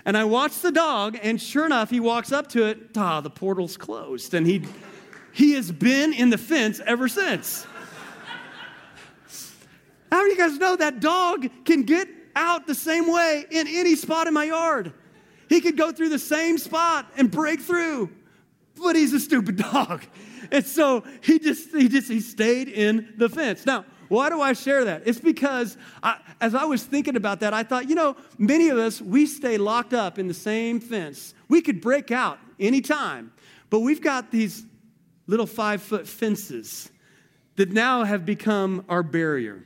And 0.05 0.17
I 0.17 0.25
watch 0.25 0.61
the 0.61 0.71
dog, 0.71 1.19
and 1.23 1.41
sure 1.41 1.65
enough, 1.65 1.89
he 1.89 1.99
walks 1.99 2.31
up 2.31 2.49
to 2.49 2.65
it. 2.67 2.91
Ah, 2.97 3.21
the 3.21 3.31
portal's 3.31 3.77
closed. 3.77 4.35
And 4.35 4.47
he, 4.47 4.65
he 5.33 5.53
has 5.53 5.73
been 5.73 6.13
in 6.13 6.31
the 6.31 6.39
fence 6.39 6.81
ever 6.85 7.09
since. 7.09 7.67
How 10.13 10.23
do 10.23 10.29
you 10.29 10.37
guys 10.37 10.59
know 10.59 10.77
that 10.77 11.01
dog 11.01 11.49
can 11.65 11.83
get 11.83 12.09
out 12.37 12.67
the 12.67 12.75
same 12.75 13.11
way 13.11 13.45
in 13.51 13.67
any 13.67 13.97
spot 13.97 14.27
in 14.27 14.35
my 14.35 14.45
yard? 14.45 14.93
He 15.49 15.61
could 15.61 15.77
go 15.77 15.91
through 15.91 16.11
the 16.11 16.19
same 16.19 16.59
spot 16.59 17.11
and 17.17 17.31
break 17.31 17.61
through, 17.61 18.11
but 18.77 18.97
he's 18.97 19.13
a 19.13 19.21
stupid 19.21 19.57
dog. 19.73 20.05
And 20.51 20.65
so 20.65 21.03
he 21.23 21.39
just 21.39 21.75
he 21.75 21.89
just 21.89 22.09
he 22.09 22.21
stayed 22.21 22.69
in 22.69 23.15
the 23.17 23.29
fence. 23.29 23.67
Now, 23.67 23.87
why 24.09 24.29
do 24.29 24.41
I 24.41 24.53
share 24.53 24.85
that? 24.85 25.03
It's 25.07 25.21
because 25.21 25.77
I, 26.03 26.19
as 26.41 26.55
I 26.55 26.65
was 26.65 26.85
thinking 26.85 27.17
about 27.17 27.41
that, 27.41 27.55
I 27.55 27.63
thought, 27.63 27.89
you 27.89 27.95
know, 27.95 28.17
many 28.39 28.69
of 28.69 28.79
us, 28.79 29.01
we 29.01 29.27
stay 29.27 29.59
locked 29.59 29.95
up 29.95 30.19
in 30.19 30.29
the 30.29 30.35
same 30.35 30.81
fence. 30.81 31.35
We 31.49 31.63
could 31.63 31.81
break 31.81 32.11
out 32.11 32.39
anytime, 32.59 33.33
but 33.71 33.81
we've 33.81 34.03
got 34.03 34.31
these 34.31 34.65
little 35.27 35.47
five 35.47 35.83
foot 35.83 36.07
fences 36.07 36.91
that 37.57 37.71
now 37.71 38.05
have 38.05 38.27
become 38.27 38.85
our 38.89 39.03
barrier. 39.03 39.65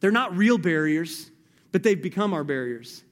They're 0.00 0.10
not 0.10 0.36
real 0.36 0.58
barriers, 0.58 1.30
but 1.72 1.82
they've 1.82 2.00
become 2.00 2.34
our 2.34 2.44
barriers. 2.44 3.02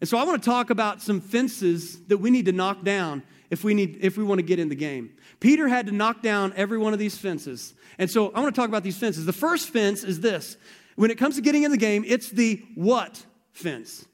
And 0.00 0.08
so 0.08 0.16
I 0.18 0.24
want 0.24 0.42
to 0.42 0.48
talk 0.48 0.70
about 0.70 1.02
some 1.02 1.20
fences 1.20 2.00
that 2.06 2.18
we 2.18 2.30
need 2.30 2.46
to 2.46 2.52
knock 2.52 2.84
down 2.84 3.22
if 3.50 3.64
we, 3.64 3.74
need, 3.74 3.98
if 4.00 4.16
we 4.16 4.24
want 4.24 4.38
to 4.38 4.44
get 4.44 4.58
in 4.58 4.68
the 4.68 4.76
game. 4.76 5.10
Peter 5.40 5.68
had 5.68 5.86
to 5.86 5.92
knock 5.92 6.22
down 6.22 6.52
every 6.56 6.78
one 6.78 6.92
of 6.92 6.98
these 6.98 7.16
fences. 7.16 7.74
And 7.98 8.10
so 8.10 8.32
I 8.32 8.40
want 8.40 8.54
to 8.54 8.60
talk 8.60 8.68
about 8.68 8.82
these 8.82 8.98
fences. 8.98 9.24
The 9.24 9.32
first 9.32 9.70
fence 9.70 10.02
is 10.02 10.20
this 10.20 10.56
when 10.96 11.10
it 11.10 11.18
comes 11.18 11.36
to 11.36 11.42
getting 11.42 11.62
in 11.62 11.70
the 11.70 11.76
game, 11.76 12.04
it's 12.06 12.30
the 12.30 12.62
what 12.74 13.24
fence. 13.52 14.04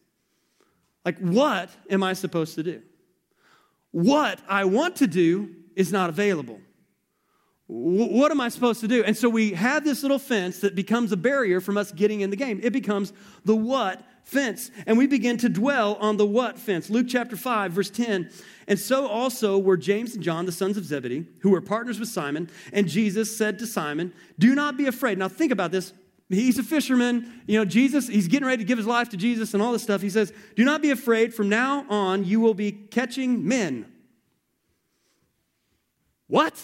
Like, 1.04 1.18
what 1.18 1.70
am 1.90 2.02
I 2.02 2.12
supposed 2.12 2.54
to 2.56 2.62
do? 2.62 2.82
What 3.90 4.40
I 4.48 4.64
want 4.64 4.96
to 4.96 5.06
do 5.06 5.54
is 5.76 5.92
not 5.92 6.10
available. 6.10 6.60
what 7.66 8.30
am 8.30 8.40
I 8.40 8.50
supposed 8.50 8.80
to 8.80 8.88
do? 8.88 9.02
And 9.02 9.16
so 9.16 9.30
we 9.30 9.52
have 9.52 9.84
this 9.84 10.02
little 10.02 10.18
fence 10.18 10.58
that 10.60 10.74
becomes 10.74 11.12
a 11.12 11.16
barrier 11.16 11.60
from 11.60 11.78
us 11.78 11.90
getting 11.90 12.20
in 12.20 12.28
the 12.28 12.36
game. 12.36 12.60
It 12.62 12.74
becomes 12.74 13.14
the 13.46 13.56
what 13.56 14.04
fence. 14.24 14.70
And 14.86 14.98
we 14.98 15.06
begin 15.06 15.36
to 15.38 15.48
dwell 15.48 15.94
on 16.00 16.16
the 16.16 16.26
what 16.26 16.58
fence. 16.58 16.90
Luke 16.90 17.06
chapter 17.08 17.36
5, 17.36 17.72
verse 17.72 17.90
10. 17.90 18.30
And 18.66 18.78
so 18.78 19.06
also 19.06 19.58
were 19.58 19.76
James 19.76 20.14
and 20.14 20.22
John, 20.22 20.46
the 20.46 20.52
sons 20.52 20.76
of 20.76 20.84
Zebedee, 20.84 21.26
who 21.40 21.50
were 21.50 21.60
partners 21.60 22.00
with 22.00 22.08
Simon. 22.08 22.50
And 22.72 22.88
Jesus 22.88 23.36
said 23.36 23.58
to 23.60 23.66
Simon, 23.66 24.12
Do 24.38 24.54
not 24.54 24.76
be 24.76 24.86
afraid. 24.86 25.18
Now 25.18 25.28
think 25.28 25.52
about 25.52 25.70
this. 25.70 25.92
He's 26.30 26.58
a 26.58 26.62
fisherman. 26.62 27.42
You 27.46 27.58
know, 27.58 27.64
Jesus, 27.66 28.08
he's 28.08 28.28
getting 28.28 28.46
ready 28.46 28.64
to 28.64 28.66
give 28.66 28.78
his 28.78 28.86
life 28.86 29.10
to 29.10 29.16
Jesus 29.16 29.52
and 29.52 29.62
all 29.62 29.72
this 29.72 29.82
stuff. 29.82 30.00
He 30.00 30.10
says, 30.10 30.32
Do 30.56 30.64
not 30.64 30.80
be 30.80 30.90
afraid. 30.90 31.34
From 31.34 31.48
now 31.48 31.84
on, 31.88 32.24
you 32.24 32.40
will 32.40 32.54
be 32.54 32.72
catching 32.72 33.46
men. 33.46 33.86
What? 36.26 36.60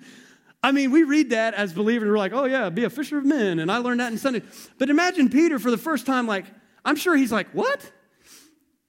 I 0.62 0.72
mean, 0.72 0.90
we 0.90 1.04
read 1.04 1.30
that 1.30 1.54
as 1.54 1.72
believers, 1.72 2.08
we're 2.08 2.18
like, 2.18 2.32
oh, 2.32 2.44
yeah, 2.44 2.68
be 2.70 2.82
a 2.82 2.90
fisher 2.90 3.18
of 3.18 3.24
men. 3.24 3.60
And 3.60 3.70
I 3.70 3.78
learned 3.78 4.00
that 4.00 4.10
in 4.10 4.18
Sunday. 4.18 4.42
But 4.78 4.90
imagine 4.90 5.28
Peter 5.28 5.60
for 5.60 5.70
the 5.70 5.78
first 5.78 6.06
time, 6.06 6.26
like, 6.26 6.46
I'm 6.86 6.96
sure 6.96 7.14
he's 7.14 7.32
like, 7.32 7.48
What? 7.50 7.92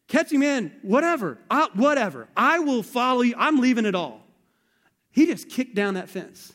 Catch 0.07 0.31
him 0.31 0.41
in, 0.41 0.71
whatever, 0.83 1.38
I, 1.51 1.67
whatever. 1.73 2.29
I 2.38 2.60
will 2.60 2.81
follow 2.81 3.21
you. 3.21 3.36
I'm 3.38 3.60
leaving 3.60 3.86
it 3.86 3.93
all. 3.93 4.21
He 5.12 5.25
just 5.25 5.49
kicked 5.49 5.75
down 5.75 5.95
that 5.95 6.10
fence. 6.10 6.53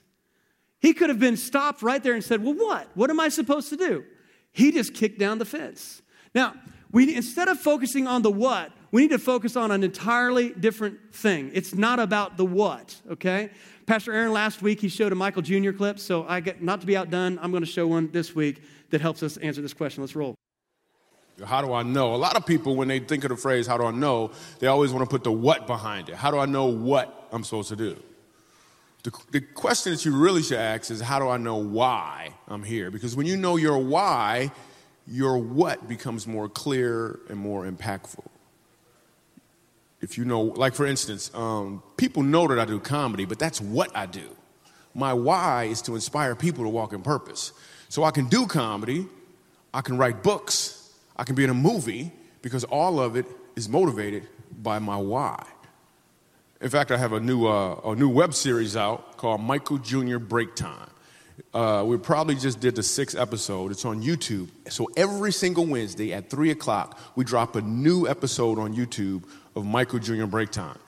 He 0.81 0.94
could 0.94 1.11
have 1.11 1.18
been 1.18 1.37
stopped 1.37 1.83
right 1.83 2.02
there 2.02 2.14
and 2.14 2.24
said, 2.24 2.42
Well, 2.42 2.55
what? 2.55 2.88
What 2.94 3.11
am 3.11 3.20
I 3.20 3.28
supposed 3.28 3.68
to 3.70 3.76
do? 3.76 4.05
He 4.52 4.72
just 4.72 4.94
kicked 4.94 5.18
down 5.18 5.38
the 5.38 5.44
fence. 5.44 6.00
Now, 6.35 6.55
we, 6.90 7.14
instead 7.14 7.48
of 7.48 7.59
focusing 7.59 8.07
on 8.07 8.22
the 8.22 8.31
what, 8.31 8.70
we 8.90 9.02
need 9.02 9.11
to 9.11 9.18
focus 9.18 9.57
on 9.57 9.70
an 9.70 9.83
entirely 9.83 10.50
different 10.50 11.14
thing. 11.14 11.50
It's 11.55 11.74
not 11.74 11.98
about 11.98 12.37
the 12.37 12.44
what, 12.44 13.00
okay? 13.12 13.50
Pastor 13.87 14.12
Aaron 14.12 14.33
last 14.33 14.61
week, 14.61 14.81
he 14.81 14.88
showed 14.88 15.11
a 15.12 15.14
Michael 15.14 15.42
Jr. 15.42 15.72
clip, 15.72 15.98
so 15.98 16.26
I 16.26 16.40
get 16.40 16.62
not 16.62 16.83
to 16.83 16.87
be 16.87 16.96
outdone, 16.96 17.38
I'm 17.40 17.50
going 17.50 17.62
to 17.64 17.70
show 17.70 17.87
one 17.87 18.11
this 18.12 18.35
week 18.35 18.62
that 18.90 19.00
helps 19.00 19.22
us 19.22 19.38
answer 19.38 19.62
this 19.62 19.72
question. 19.72 20.02
Let's 20.02 20.14
roll. 20.14 20.35
How 21.44 21.62
do 21.62 21.72
I 21.72 21.83
know? 21.83 22.14
A 22.14 22.16
lot 22.16 22.37
of 22.37 22.46
people, 22.46 22.76
when 22.76 22.88
they 22.88 22.98
think 22.98 23.24
of 23.24 23.31
the 23.31 23.37
phrase, 23.37 23.66
how 23.66 23.76
do 23.76 23.85
I 23.85 23.90
know, 23.90 24.31
they 24.59 24.66
always 24.66 24.92
want 24.92 25.09
to 25.09 25.11
put 25.11 25.24
the 25.24 25.33
what 25.33 25.66
behind 25.66 26.09
it. 26.09 26.14
How 26.14 26.31
do 26.31 26.38
I 26.38 26.46
know 26.46 26.66
what 26.66 27.28
I'm 27.33 27.44
supposed 27.44 27.68
to 27.70 27.76
do? 27.76 27.96
The, 29.02 29.12
the 29.33 29.40
question 29.40 29.92
that 29.92 30.05
you 30.05 30.16
really 30.16 30.42
should 30.42 30.59
ask 30.59 30.90
is, 30.90 31.00
how 31.00 31.18
do 31.18 31.28
I 31.28 31.37
know 31.37 31.57
why 31.57 32.35
I'm 32.46 32.62
here? 32.62 32.90
Because 32.90 33.16
when 33.16 33.26
you 33.26 33.37
know 33.37 33.57
your 33.57 33.78
why, 33.78 34.52
your 35.07 35.38
what 35.38 35.88
becomes 35.88 36.26
more 36.26 36.48
clear 36.48 37.18
and 37.28 37.38
more 37.38 37.66
impactful. 37.66 38.24
If 40.00 40.18
you 40.18 40.24
know, 40.24 40.42
like 40.42 40.74
for 40.74 40.87
instance, 40.87 41.31
um, 41.35 41.83
people 41.96 42.22
know 42.22 42.46
that 42.48 42.59
I 42.59 42.64
do 42.64 42.78
comedy, 42.81 43.24
but 43.24 43.38
that's 43.38 43.61
what 43.61 43.96
I 43.96 44.07
do. 44.07 44.37
My 44.94 45.12
why 45.12 45.64
is 45.64 45.83
to 45.83 45.94
inspire 45.94 46.35
people 46.35 46.64
to 46.64 46.70
walk 46.70 46.92
in 46.92 47.02
purpose. 47.02 47.52
So 47.88 48.05
I 48.05 48.11
can 48.11 48.26
do 48.26 48.46
comedy, 48.46 49.07
I 49.72 49.81
can 49.81 49.96
write 49.96 50.22
books, 50.22 50.82
I 51.16 51.25
can 51.25 51.35
be 51.35 51.44
in 51.44 51.51
a 51.51 51.55
movie 51.55 52.12
because 52.40 52.64
all 52.64 53.01
of 53.01 53.16
it 53.16 53.27
is 53.57 53.68
motivated 53.68 54.29
by 54.62 54.79
my 54.79 54.96
why. 54.96 55.44
In 56.61 56.70
fact, 56.70 56.90
I 56.90 56.96
have 56.96 57.12
a 57.12 57.20
new, 57.20 57.46
uh, 57.46 57.81
a 57.85 57.94
new 57.94 58.09
web 58.09 58.35
series 58.35 58.77
out 58.77 59.16
called 59.16 59.40
Michael 59.40 59.79
Jr. 59.79 60.18
Break 60.18 60.55
Time. 60.55 60.88
Uh, 61.53 61.83
we 61.85 61.96
probably 61.96 62.35
just 62.35 62.61
did 62.61 62.77
the 62.77 62.83
sixth 62.83 63.18
episode. 63.18 63.72
It's 63.72 63.85
on 63.85 64.03
YouTube. 64.03 64.48
So 64.68 64.88
every 64.96 65.33
single 65.33 65.66
Wednesday 65.66 66.12
at 66.12 66.31
3 66.31 66.51
o'clock, 66.51 66.98
we 67.16 67.25
drop 67.25 67.57
a 67.57 67.61
new 67.62 68.07
episode 68.07 68.59
on 68.59 68.75
YouTube 68.75 69.25
of 69.57 69.66
Michael 69.66 69.98
Jr. 69.98 70.27
Break 70.27 70.51
Time. 70.51 70.79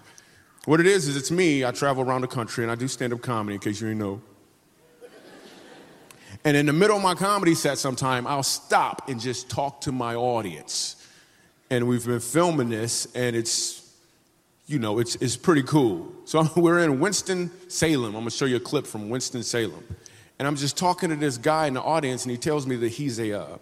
What 0.65 0.81
it 0.81 0.87
is, 0.87 1.09
is 1.09 1.17
it's 1.17 1.31
me. 1.31 1.65
I 1.65 1.73
travel 1.73 2.05
around 2.05 2.23
the 2.23 2.29
country 2.29 2.65
and 2.65 2.71
I 2.71 2.77
do 2.77 2.89
stand 2.89 3.13
up 3.13 3.21
comedy, 3.21 3.55
in 3.55 3.61
case 3.61 3.81
you 3.81 3.89
didn't 3.89 3.99
know. 4.01 4.23
And 6.45 6.57
in 6.57 6.67
the 6.67 6.73
middle 6.75 6.97
of 6.97 7.03
my 7.03 7.15
comedy 7.15 7.55
set, 7.55 7.79
sometime 7.79 8.27
I'll 8.27 8.43
stop 8.43 9.09
and 9.09 9.19
just 9.19 9.49
talk 9.49 9.81
to 9.83 9.93
my 9.93 10.15
audience. 10.15 10.97
And 11.71 11.89
we've 11.89 12.05
been 12.05 12.21
filming 12.21 12.69
this, 12.69 13.07
and 13.15 13.35
it's, 13.35 13.91
you 14.67 14.79
know, 14.79 14.99
it's, 14.99 15.17
it's 15.17 15.37
pretty 15.37 15.63
cool. 15.63 16.13
So 16.27 16.47
we're 16.57 16.81
in 16.81 17.01
Winston 17.01 17.51
Salem. 17.69 18.15
I'm 18.15 18.21
gonna 18.21 18.31
show 18.31 18.45
you 18.45 18.57
a 18.57 18.61
clip 18.61 18.87
from 18.87 19.09
Winston 19.09 19.43
Salem. 19.43 19.83
And 20.39 20.47
I'm 20.47 20.57
just 20.57 20.77
talking 20.77 21.09
to 21.11 21.17
this 21.17 21.39
guy 21.39 21.67
in 21.67 21.75
the 21.75 21.83
audience, 21.83 22.25
and 22.25 22.31
he 22.31 22.37
tells 22.37 22.67
me 22.67 22.77
that 22.77 22.89
he's 22.89 23.19
a, 23.19 23.41
uh, 23.41 23.59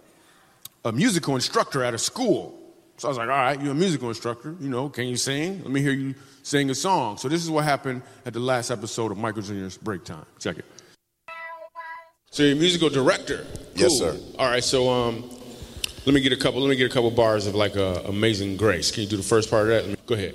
a 0.85 0.91
musical 0.91 1.37
instructor 1.37 1.85
at 1.85 1.95
a 1.95 1.99
school. 1.99 2.59
So 2.97 3.09
I 3.09 3.11
was 3.11 3.19
like, 3.19 3.29
all 3.29 3.37
right, 3.37 3.61
you're 3.61 3.73
a 3.73 3.75
musical 3.75 4.09
instructor. 4.09 4.57
You 4.61 4.69
know, 4.69 4.89
can 4.89 5.07
you 5.07 5.17
sing? 5.17 5.63
Let 5.63 5.71
me 5.71 5.83
hear 5.83 5.93
you 5.93 6.15
sing 6.43 6.71
a 6.71 6.75
song. 6.75 7.17
So 7.19 7.29
this 7.29 7.43
is 7.43 7.51
what 7.51 7.65
happened 7.65 8.03
at 8.27 8.33
the 8.33 8.41
last 8.41 8.71
episode 8.71 9.13
of 9.13 9.19
Michael 9.19 9.43
Jr.'s 9.43 9.77
Break 9.77 10.05
Time. 10.05 10.27
Check 10.39 10.59
it. 10.59 10.65
So 12.33 12.43
you're 12.45 12.53
a 12.57 12.59
musical 12.59 12.89
director. 12.89 13.45
Yes, 13.75 13.93
sir. 13.99 14.17
All 14.39 14.47
right, 14.49 14.65
so 14.65 14.89
um, 14.89 15.23
let 16.07 16.15
me 16.15 16.23
get 16.23 16.33
a 16.33 16.37
couple. 16.37 16.63
Let 16.63 16.71
me 16.71 16.77
get 16.77 16.91
a 16.91 16.95
couple 16.95 17.11
bars 17.11 17.47
of 17.47 17.55
like 17.55 17.77
uh, 17.77 18.01
"Amazing 18.07 18.57
Grace." 18.57 18.91
Can 18.91 19.03
you 19.03 19.09
do 19.11 19.19
the 19.19 19.23
first 19.23 19.51
part 19.51 19.65
of 19.65 19.69
that? 19.69 19.87
Me- 19.87 19.97
Go 20.07 20.15
ahead. 20.15 20.35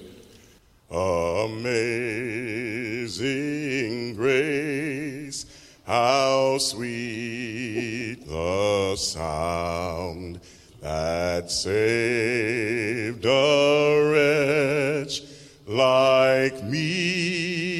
Amazing 2.87 4.15
grace, 4.15 5.45
how 5.87 6.57
sweet 6.59 8.25
the 8.27 8.95
sound 8.95 10.39
that 10.81 11.49
saved 11.51 13.25
a 13.25 15.01
wretch 15.03 15.23
like 15.67 16.63
me. 16.63 17.76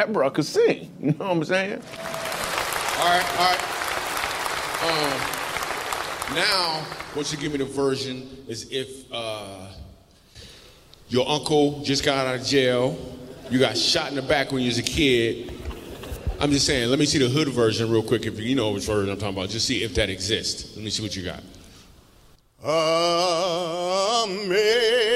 Wow. 0.00 0.06
That 0.06 0.12
bro 0.12 0.30
could 0.30 0.46
sing. 0.46 0.90
You 1.00 1.12
know 1.12 1.26
what 1.26 1.30
I'm 1.30 1.44
saying? 1.44 1.82
All 2.98 3.06
right, 3.06 3.24
all 3.38 3.46
right. 3.50 3.60
Um, 4.82 5.20
now, 6.34 6.82
what 7.14 7.30
you 7.32 7.38
give 7.38 7.52
me 7.52 7.58
the 7.58 7.64
version 7.66 8.44
is 8.46 8.70
if 8.70 9.04
uh, 9.12 9.68
your 11.08 11.28
uncle 11.28 11.82
just 11.82 12.04
got 12.04 12.26
out 12.26 12.34
of 12.34 12.46
jail, 12.46 12.98
you 13.50 13.58
got 13.58 13.76
shot 13.76 14.08
in 14.08 14.14
the 14.14 14.22
back 14.22 14.52
when 14.52 14.62
you 14.62 14.68
was 14.68 14.78
a 14.78 14.82
kid. 14.82 15.52
I'm 16.40 16.50
just 16.50 16.66
saying, 16.66 16.88
let 16.88 16.98
me 16.98 17.04
see 17.04 17.18
the 17.18 17.28
hood 17.28 17.48
version 17.48 17.90
real 17.90 18.02
quick. 18.02 18.24
If 18.24 18.38
you 18.38 18.54
know 18.54 18.70
which 18.70 18.86
version 18.86 19.10
I'm 19.10 19.18
talking 19.18 19.36
about, 19.36 19.50
just 19.50 19.66
see 19.66 19.82
if 19.82 19.94
that 19.94 20.08
exists. 20.08 20.76
Let 20.76 20.84
me 20.84 20.90
see 20.90 21.02
what 21.02 21.14
you 21.16 21.24
got. 21.24 21.42
Amazing 24.24 25.10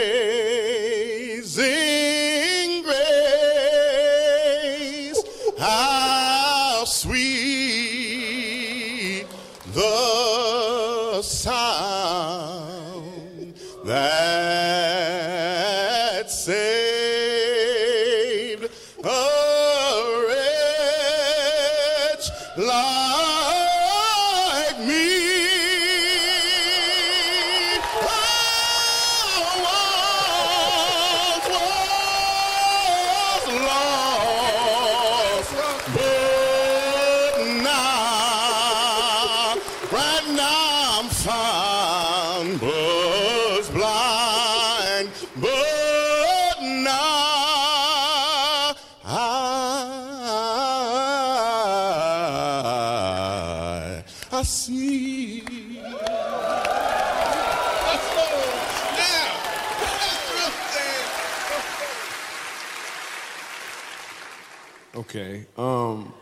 Okay. 65.14 65.46
Um, 65.56 66.12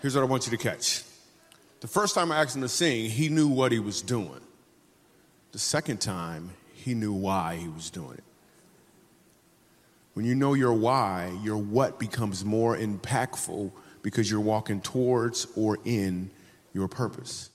here's 0.00 0.14
what 0.14 0.22
I 0.22 0.24
want 0.24 0.46
you 0.46 0.50
to 0.50 0.56
catch. 0.56 1.02
The 1.80 1.88
first 1.88 2.14
time 2.14 2.32
I 2.32 2.38
asked 2.40 2.56
him 2.56 2.62
to 2.62 2.70
sing, 2.70 3.10
he 3.10 3.28
knew 3.28 3.48
what 3.48 3.70
he 3.70 3.78
was 3.78 4.00
doing. 4.00 4.40
The 5.52 5.58
second 5.58 6.00
time, 6.00 6.52
he 6.72 6.94
knew 6.94 7.12
why 7.12 7.56
he 7.56 7.68
was 7.68 7.90
doing 7.90 8.14
it. 8.14 8.24
When 10.14 10.24
you 10.24 10.34
know 10.34 10.54
your 10.54 10.72
why, 10.72 11.38
your 11.42 11.58
what 11.58 11.98
becomes 11.98 12.46
more 12.46 12.78
impactful 12.78 13.72
because 14.00 14.30
you're 14.30 14.40
walking 14.40 14.80
towards 14.80 15.46
or 15.54 15.76
in 15.84 16.30
your 16.72 16.88
purpose. 16.88 17.50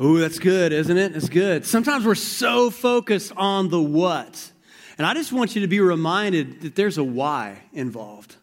Ooh, 0.00 0.20
that's 0.20 0.38
good, 0.38 0.72
isn't 0.72 0.96
it? 0.96 1.16
It's 1.16 1.28
good. 1.28 1.66
Sometimes 1.66 2.06
we're 2.06 2.14
so 2.14 2.70
focused 2.70 3.32
on 3.36 3.68
the 3.68 3.82
what. 3.82 4.52
And 4.96 5.08
I 5.08 5.14
just 5.14 5.32
want 5.32 5.56
you 5.56 5.62
to 5.62 5.66
be 5.66 5.80
reminded 5.80 6.60
that 6.60 6.76
there's 6.76 6.98
a 6.98 7.04
why 7.04 7.62
involved. 7.72 8.36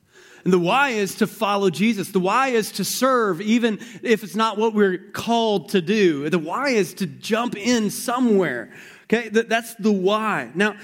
And 0.47 0.53
the 0.53 0.59
why 0.59 0.91
is 0.91 1.15
to 1.15 1.27
follow 1.27 1.69
Jesus. 1.69 2.11
The 2.11 2.21
why 2.21 2.47
is 2.47 2.71
to 2.71 2.85
serve, 2.85 3.41
even 3.41 3.79
if 4.01 4.23
it's 4.23 4.33
not 4.33 4.57
what 4.57 4.73
we're 4.73 4.97
called 4.97 5.71
to 5.71 5.81
do. 5.81 6.29
The 6.29 6.39
why 6.39 6.69
is 6.69 6.93
to 6.93 7.05
jump 7.05 7.57
in 7.57 7.89
somewhere. 7.89 8.71
Okay, 9.03 9.27
that's 9.27 9.75
the 9.75 9.91
why. 9.91 10.49
Now, 10.55 10.77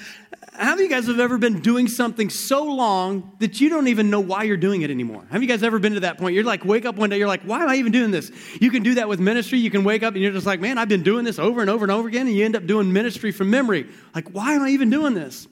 how 0.51 0.71
many 0.71 0.83
of 0.83 0.91
you 0.91 0.97
guys 0.97 1.07
have 1.07 1.21
ever 1.21 1.37
been 1.37 1.61
doing 1.61 1.87
something 1.87 2.29
so 2.29 2.65
long 2.65 3.31
that 3.39 3.61
you 3.61 3.69
don't 3.69 3.87
even 3.87 4.09
know 4.09 4.19
why 4.19 4.43
you're 4.43 4.57
doing 4.57 4.81
it 4.81 4.91
anymore? 4.91 5.25
Have 5.31 5.41
you 5.41 5.47
guys 5.47 5.63
ever 5.63 5.79
been 5.79 5.93
to 5.93 6.01
that 6.01 6.17
point? 6.17 6.35
You're 6.35 6.43
like, 6.43 6.65
wake 6.65 6.83
up 6.83 6.97
one 6.97 7.09
day, 7.09 7.17
you're 7.17 7.29
like, 7.29 7.43
why 7.43 7.63
am 7.63 7.69
I 7.69 7.75
even 7.75 7.93
doing 7.93 8.11
this? 8.11 8.33
You 8.59 8.69
can 8.69 8.83
do 8.83 8.95
that 8.95 9.07
with 9.07 9.21
ministry. 9.21 9.59
You 9.59 9.71
can 9.71 9.85
wake 9.85 10.03
up 10.03 10.13
and 10.13 10.21
you're 10.21 10.33
just 10.33 10.45
like, 10.45 10.59
man, 10.59 10.77
I've 10.77 10.89
been 10.89 11.03
doing 11.03 11.23
this 11.23 11.39
over 11.39 11.61
and 11.61 11.69
over 11.69 11.85
and 11.85 11.91
over 11.93 12.09
again. 12.09 12.27
And 12.27 12.35
you 12.35 12.43
end 12.43 12.57
up 12.57 12.65
doing 12.65 12.91
ministry 12.91 13.31
from 13.31 13.49
memory. 13.49 13.89
Like, 14.13 14.27
why 14.31 14.55
am 14.55 14.63
I 14.63 14.71
even 14.71 14.89
doing 14.89 15.13
this? 15.13 15.47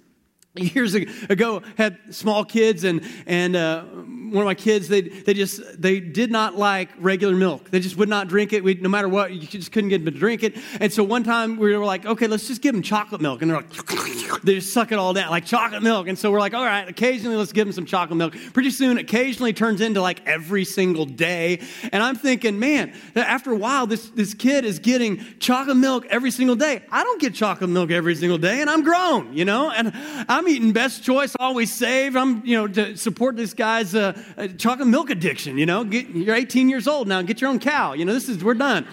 Years 0.56 0.94
ago 0.96 1.62
had 1.78 1.98
small 2.10 2.44
kids 2.44 2.84
and 2.84 3.02
and 3.26 3.56
uh, 3.56 3.86
one 4.32 4.44
of 4.44 4.46
my 4.46 4.56
kids 4.56 4.88
they 4.88 5.02
they 5.02 5.34
just 5.34 5.82
they 5.82 6.00
did 6.00 6.32
not 6.32 6.56
like 6.56 6.90
regular 6.98 7.36
milk. 7.36 7.70
They 7.70 7.80
just 7.80 7.98
would 7.98 8.08
not 8.08 8.30
drink 8.30 8.54
it. 8.54 8.64
We, 8.64 8.76
no 8.76 8.88
matter 8.88 9.10
what 9.10 9.34
you 9.34 9.46
just 9.46 9.72
couldn't 9.72 9.90
get 9.90 10.04
them 10.04 10.14
to 10.14 10.20
drink 10.20 10.44
it. 10.44 10.58
And 10.80 10.92
so 10.92 11.04
one 11.04 11.24
time 11.24 11.58
we 11.58 11.76
were 11.76 11.86
like 11.86 12.06
okay 12.06 12.28
let's 12.28 12.48
just 12.48 12.62
give 12.62 12.74
them 12.74 12.82
chocolate 12.82 13.22
milk. 13.22 13.42
And 13.42 13.52
they're 13.52 13.58
like 13.58 13.72
they 14.44 14.56
just 14.56 14.74
suck 14.74 14.92
it 14.92 14.98
all 14.98 15.14
down 15.14 15.30
like 15.30 15.46
chocolate 15.46 15.84
milk. 15.84 16.08
And 16.08 16.18
so 16.18 16.32
we're 16.32 16.40
like 16.40 16.54
all 16.54 16.64
right 16.64 16.88
occasionally 16.88 17.36
let's 17.36 17.52
give 17.52 17.68
them 17.68 17.74
some 17.74 17.86
chocolate 17.86 18.18
milk. 18.18 18.36
Pretty 18.54 18.72
soon 18.72 18.98
occasionally 18.98 19.54
turns 19.54 19.82
into 19.82 20.02
like 20.02 20.26
every 20.26 20.64
single 20.64 21.06
day. 21.06 21.62
And 21.92 22.02
i'm 22.02 22.16
thinking 22.16 22.60
man 22.60 22.94
after 23.16 23.52
a 23.52 23.58
while 23.58 23.86
this 23.86 24.10
this 24.12 24.34
kid 24.34 24.64
is 24.64 24.80
getting 24.80 25.24
chocolate 25.40 25.78
milk 25.78 26.06
every 26.08 26.32
single 26.32 26.56
day. 26.56 26.84
I 26.92 27.04
don't 27.04 27.20
get 27.20 27.34
chocolate 27.34 27.70
milk 27.70 27.92
every 27.92 28.16
single 28.16 28.38
day 28.38 28.62
and 28.62 28.70
i'm 28.70 28.84
grown 28.84 29.36
you 29.36 29.46
know? 29.46 29.70
And 29.72 29.92
i'm 30.30 30.48
eating 30.48 30.72
best 30.72 31.04
choice 31.04 31.36
always 31.40 31.74
saved 31.74 32.16
i'm 32.16 32.46
you 32.46 32.56
know 32.56 32.68
to 32.68 32.96
support 32.96 33.36
this 33.36 33.54
guy's 33.54 33.94
uh, 33.96 34.21
uh, 34.38 34.48
chocolate 34.48 34.88
milk 34.88 35.10
addiction 35.10 35.58
you 35.58 35.66
know 35.66 35.84
get, 35.84 36.08
you're 36.10 36.36
18 36.36 36.70
years 36.70 36.88
old 36.88 37.08
now 37.08 37.22
get 37.22 37.42
your 37.42 37.50
own 37.50 37.60
cow 37.60 37.94
you 37.94 38.06
know 38.06 38.14
this 38.14 38.30
is 38.30 38.44
we're 38.44 38.54
done 38.54 38.88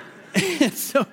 and 0.34 0.74
so 0.74 1.06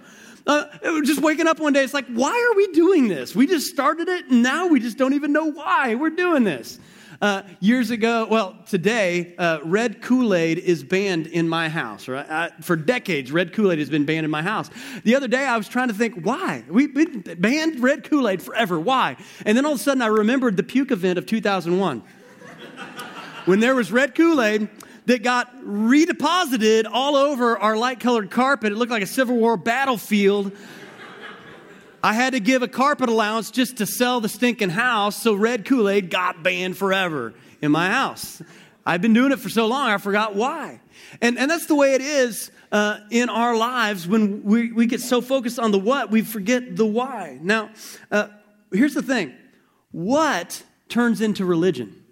uh, 0.48 0.66
just 1.04 1.22
waking 1.22 1.46
up 1.46 1.60
one 1.60 1.74
day, 1.74 1.84
it's 1.84 1.94
like, 1.94 2.08
why 2.08 2.32
are 2.32 2.56
we 2.56 2.68
doing 2.68 3.10
this? 3.10 3.36
We 3.36 3.48
just 3.48 3.68
started 3.68 4.08
it, 4.08 4.28
and 4.28 4.42
now 4.42 4.68
we 4.68 4.80
just 4.80 4.98
don't 4.98 5.14
even 5.14 5.34
know 5.34 5.52
why 5.52 5.96
we're 5.96 6.10
doing 6.10 6.46
this. 6.46 6.80
Uh, 7.22 7.42
years 7.60 7.90
ago, 7.90 8.28
well, 8.30 8.56
today, 8.68 9.36
uh, 9.38 9.60
red 9.64 10.02
Kool 10.02 10.36
Aid 10.36 10.60
is 10.60 10.84
banned 10.84 11.28
in 11.28 11.50
my 11.50 11.68
house. 11.68 12.08
Right? 12.08 12.30
Uh, 12.30 12.50
for 12.62 12.76
decades, 12.76 13.32
red 13.32 13.54
Kool 13.54 13.72
Aid 13.72 13.80
has 13.80 13.90
been 13.90 14.06
banned 14.06 14.24
in 14.24 14.32
my 14.32 14.44
house. 14.44 14.70
The 15.04 15.16
other 15.16 15.28
day, 15.28 15.46
I 15.46 15.58
was 15.58 15.68
trying 15.68 15.88
to 15.88 15.94
think, 15.94 16.24
why? 16.24 16.64
We've 16.70 16.94
been 16.94 17.22
banned 17.40 17.82
red 17.82 18.04
Kool 18.04 18.30
Aid 18.30 18.42
forever. 18.42 18.80
Why? 18.80 19.18
And 19.46 19.58
then 19.58 19.66
all 19.66 19.74
of 19.74 19.80
a 19.80 19.84
sudden, 19.84 20.02
I 20.02 20.08
remembered 20.08 20.58
the 20.58 20.64
puke 20.64 20.92
event 20.92 21.18
of 21.18 21.26
2001. 21.26 22.04
When 23.48 23.62
there 23.62 23.76
was 23.76 23.92
red 23.92 24.14
Kool 24.14 24.42
Aid, 24.42 24.68
that 25.06 25.24
got 25.24 25.56
redeposited 25.64 26.86
all 26.92 27.16
over 27.16 27.58
our 27.58 27.78
light 27.78 28.02
colored 28.02 28.30
carpet. 28.30 28.74
It 28.74 28.76
looked 28.76 28.92
like 28.92 29.04
a 29.04 29.08
Civil 29.08 29.38
War 29.38 29.56
battlefield. 29.56 30.52
I 32.04 32.12
had 32.14 32.34
to 32.34 32.42
give 32.42 32.62
a 32.62 32.68
carpet 32.68 33.08
allowance 33.08 33.50
just 33.50 33.78
to 33.78 33.86
sell 33.86 34.20
the 34.20 34.28
stinking 34.28 34.70
house, 34.70 35.16
so 35.16 35.34
red 35.34 35.64
Kool 35.64 35.88
Aid 35.88 36.10
got 36.10 36.44
banned 36.44 36.78
forever 36.78 37.34
in 37.62 37.72
my 37.72 37.90
house. 37.90 38.42
I've 38.86 39.02
been 39.02 39.14
doing 39.14 39.32
it 39.32 39.40
for 39.40 39.50
so 39.50 39.66
long, 39.66 39.90
I 39.90 39.98
forgot 39.98 40.36
why. 40.36 40.82
And, 41.22 41.38
and 41.40 41.50
that's 41.50 41.68
the 41.68 41.76
way 41.76 41.94
it 41.94 42.02
is 42.02 42.52
uh, 42.74 43.00
in 43.10 43.30
our 43.30 43.56
lives 43.56 44.08
when 44.08 44.44
we, 44.44 44.74
we 44.74 44.88
get 44.88 45.00
so 45.00 45.22
focused 45.22 45.58
on 45.58 45.72
the 45.72 45.80
what, 45.80 46.12
we 46.12 46.22
forget 46.22 46.76
the 46.76 46.86
why. 46.86 47.40
Now, 47.42 47.70
uh, 48.12 48.28
here's 48.74 48.94
the 48.94 49.02
thing 49.02 49.34
what 49.92 50.64
turns 50.90 51.22
into 51.22 51.46
religion? 51.46 52.04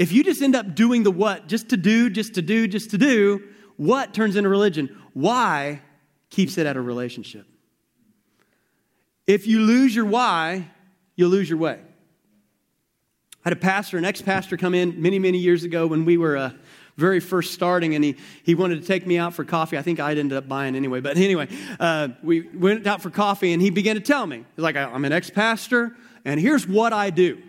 If 0.00 0.12
you 0.12 0.24
just 0.24 0.40
end 0.40 0.56
up 0.56 0.74
doing 0.74 1.02
the 1.02 1.10
what, 1.10 1.46
just 1.46 1.68
to 1.68 1.76
do, 1.76 2.08
just 2.08 2.32
to 2.36 2.42
do, 2.42 2.66
just 2.66 2.90
to 2.92 2.98
do, 2.98 3.42
what 3.76 4.14
turns 4.14 4.34
into 4.34 4.48
religion? 4.48 4.98
Why 5.12 5.82
keeps 6.30 6.56
it 6.56 6.64
at 6.64 6.74
a 6.74 6.80
relationship? 6.80 7.46
If 9.26 9.46
you 9.46 9.60
lose 9.60 9.94
your 9.94 10.06
why, 10.06 10.70
you'll 11.16 11.28
lose 11.28 11.50
your 11.50 11.58
way. 11.58 11.80
I 11.82 13.38
had 13.42 13.52
a 13.52 13.56
pastor, 13.56 13.98
an 13.98 14.06
ex 14.06 14.22
pastor, 14.22 14.56
come 14.56 14.74
in 14.74 15.02
many, 15.02 15.18
many 15.18 15.36
years 15.36 15.64
ago 15.64 15.86
when 15.86 16.06
we 16.06 16.16
were 16.16 16.38
uh, 16.38 16.52
very 16.96 17.20
first 17.20 17.52
starting, 17.52 17.94
and 17.94 18.02
he, 18.02 18.16
he 18.42 18.54
wanted 18.54 18.80
to 18.80 18.86
take 18.86 19.06
me 19.06 19.18
out 19.18 19.34
for 19.34 19.44
coffee. 19.44 19.76
I 19.76 19.82
think 19.82 20.00
I'd 20.00 20.16
ended 20.16 20.38
up 20.38 20.48
buying 20.48 20.76
anyway. 20.76 21.00
But 21.02 21.16
anyway, 21.18 21.48
uh, 21.78 22.08
we 22.22 22.48
went 22.48 22.86
out 22.86 23.02
for 23.02 23.10
coffee, 23.10 23.52
and 23.52 23.60
he 23.60 23.68
began 23.68 23.96
to 23.96 24.00
tell 24.00 24.26
me, 24.26 24.46
he's 24.56 24.62
like, 24.62 24.76
I'm 24.76 25.04
an 25.04 25.12
ex 25.12 25.28
pastor, 25.28 25.94
and 26.24 26.40
here's 26.40 26.66
what 26.66 26.94
I 26.94 27.10
do 27.10 27.42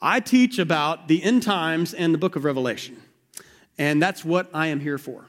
I 0.00 0.20
teach 0.20 0.58
about 0.58 1.08
the 1.08 1.22
end 1.22 1.42
times 1.42 1.94
and 1.94 2.14
the 2.14 2.18
book 2.18 2.36
of 2.36 2.44
Revelation. 2.44 3.02
And 3.78 4.02
that's 4.02 4.24
what 4.24 4.48
I 4.54 4.68
am 4.68 4.80
here 4.80 4.98
for. 4.98 5.26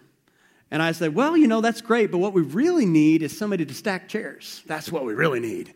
And 0.71 0.82
I 0.82 0.91
said, 0.91 1.15
Well, 1.15 1.36
you 1.36 1.47
know, 1.47 1.62
that's 1.62 1.82
great, 1.82 2.12
but 2.12 2.19
what 2.19 2.34
we 2.34 2.41
really 2.41 2.86
need 2.86 3.23
is 3.23 3.36
somebody 3.38 3.65
to 3.65 3.73
stack 3.73 4.08
chairs. 4.08 4.63
That's 4.67 4.91
what 4.91 5.05
we 5.05 5.13
really 5.13 5.39
need. 5.39 5.73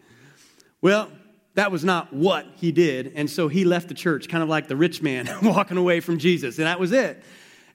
Well, 0.82 1.10
that 1.56 1.72
was 1.72 1.84
not 1.84 2.12
what 2.14 2.48
he 2.56 2.72
did. 2.72 3.14
And 3.16 3.30
so 3.30 3.48
he 3.48 3.64
left 3.64 3.88
the 3.88 3.94
church, 3.94 4.28
kind 4.28 4.44
of 4.44 4.50
like 4.50 4.68
the 4.68 4.76
rich 4.76 5.02
man 5.02 5.30
walking 5.44 5.78
away 5.78 6.00
from 6.00 6.18
Jesus. 6.18 6.58
And 6.58 6.68
that 6.68 6.80
was 6.80 6.92
it. 6.92 7.24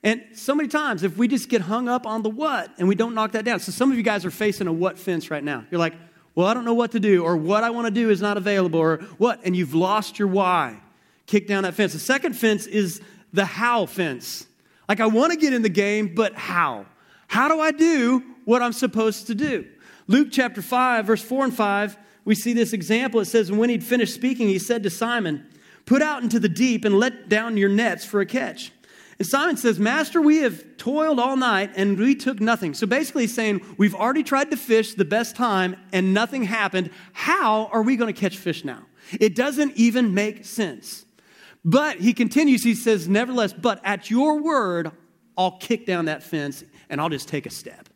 And 0.03 0.23
so 0.33 0.55
many 0.55 0.69
times, 0.69 1.03
if 1.03 1.17
we 1.17 1.27
just 1.27 1.49
get 1.49 1.61
hung 1.63 1.89
up 1.89 2.07
on 2.07 2.23
the 2.23 2.31
what 2.31 2.73
and 2.79 2.87
we 2.87 2.95
don't 2.95 3.15
knock 3.15 3.33
that 3.33 3.45
down. 3.45 3.59
So 3.59 3.73
some 3.73 3.91
of 3.91 3.97
you 3.97 4.05
guys 4.05 4.25
are 4.25 4.31
facing 4.31 4.69
a 4.69 4.73
what 4.73 4.99
fence 4.99 5.31
right 5.31 5.43
now. 5.43 5.65
You're 5.71 5.81
like, 5.81 5.95
well, 6.35 6.47
I 6.47 6.55
don't 6.55 6.65
know 6.65 6.75
what 6.75 6.93
to 6.93 7.01
do, 7.01 7.25
or 7.25 7.37
what 7.37 7.65
I 7.65 7.71
want 7.71 7.87
to 7.87 7.91
do 7.91 8.11
is 8.11 8.23
not 8.23 8.37
available, 8.37 8.79
or 8.79 8.99
what? 9.19 9.41
And 9.45 9.57
you've 9.57 9.75
lost 9.75 10.21
your 10.21 10.29
why. 10.29 10.81
Kick 11.29 11.47
down 11.47 11.63
that 11.63 11.75
fence. 11.75 11.93
The 11.93 12.01
second 12.01 12.33
fence 12.33 12.67
is 12.67 13.01
the 13.33 13.45
how 13.45 13.87
fence. 13.87 14.49
Like, 14.89 14.99
I 14.99 15.07
want 15.07 15.33
to 15.33 15.39
get 15.39 15.53
in 15.53 15.63
the 15.63 15.69
game, 15.69 16.17
but 16.17 16.35
how? 16.35 16.87
How 17.29 17.47
do 17.47 17.61
I 17.61 17.71
do 17.71 18.25
what 18.45 18.63
I'm 18.63 18.73
supposed 18.73 19.29
to 19.29 19.37
do? 19.37 19.65
Luke 20.09 20.29
chapter 20.33 20.61
5, 20.61 21.07
verse 21.07 21.23
4 21.23 21.45
and 21.45 21.55
5 21.55 21.97
we 22.29 22.35
see 22.35 22.53
this 22.53 22.75
example. 22.75 23.21
It 23.21 23.25
says, 23.25 23.49
and 23.49 23.59
When 23.59 23.71
he'd 23.71 23.83
finished 23.83 24.15
speaking, 24.15 24.49
he 24.49 24.59
said 24.59 24.83
to 24.83 24.91
Simon, 24.91 25.47
Put 25.87 26.03
out 26.03 26.23
into 26.23 26.39
the 26.39 26.49
deep 26.49 26.85
and 26.85 26.99
let 26.99 27.31
down 27.31 27.57
your 27.57 27.71
nets 27.71 28.05
for 28.05 28.21
a 28.21 28.27
catch. 28.27 28.71
And 29.19 29.27
Simon 29.27 29.57
says, 29.57 29.79
Master, 29.79 30.21
we 30.21 30.37
have 30.43 30.63
toiled 30.77 31.19
all 31.19 31.39
night 31.39 31.71
and 31.75 31.99
we 31.99 32.15
took 32.15 32.39
nothing. 32.39 32.75
So 32.75 32.87
basically, 32.87 33.23
he's 33.23 33.35
saying, 33.35 33.63
We've 33.79 33.95
already 33.95 34.23
tried 34.23 34.51
to 34.51 34.59
fish 34.59 34.93
the 34.93 35.07
best 35.07 35.37
time 35.37 35.77
and 35.91 36.13
nothing 36.13 36.43
happened. 36.43 36.91
How 37.15 37.71
are 37.73 37.81
we 37.81 37.97
going 37.97 38.13
to 38.13 38.21
catch 38.21 38.37
fish 38.37 38.63
now? 38.63 38.83
It 39.19 39.35
doesn't 39.35 39.79
even 39.79 40.13
make 40.13 40.45
sense. 40.45 41.07
But 41.65 41.99
he 41.99 42.13
continues, 42.13 42.63
he 42.63 42.75
says, 42.75 43.09
Nevertheless, 43.09 43.53
but 43.53 43.81
at 43.85 44.11
your 44.11 44.41
word, 44.41 44.91
I'll 45.37 45.59
kick 45.59 45.87
down 45.87 46.07
that 46.07 46.23
fence 46.23 46.65
and 46.89 47.01
I'll 47.01 47.09
just 47.09 47.29
take 47.29 47.47
a 47.47 47.51
step. 47.51 47.89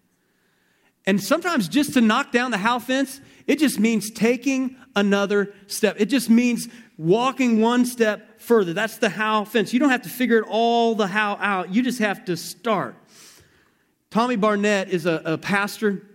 And 1.06 1.20
sometimes 1.20 1.68
just 1.68 1.94
to 1.94 2.00
knock 2.00 2.30
down 2.30 2.52
the 2.52 2.58
how 2.58 2.78
fence, 2.78 3.20
it 3.46 3.58
just 3.58 3.80
means 3.80 4.10
taking 4.10 4.76
another 4.94 5.52
step. 5.66 5.96
It 5.98 6.06
just 6.06 6.30
means 6.30 6.68
walking 6.96 7.60
one 7.60 7.84
step 7.84 8.40
further. 8.40 8.72
That's 8.72 8.98
the 8.98 9.08
how 9.08 9.44
fence. 9.44 9.72
You 9.72 9.80
don't 9.80 9.90
have 9.90 10.02
to 10.02 10.08
figure 10.08 10.38
it 10.38 10.44
all 10.48 10.94
the 10.94 11.08
how 11.08 11.36
out. 11.40 11.74
You 11.74 11.82
just 11.82 11.98
have 11.98 12.24
to 12.26 12.36
start. 12.36 12.94
Tommy 14.10 14.36
Barnett 14.36 14.90
is 14.90 15.06
a, 15.06 15.22
a 15.24 15.38
pastor 15.38 16.06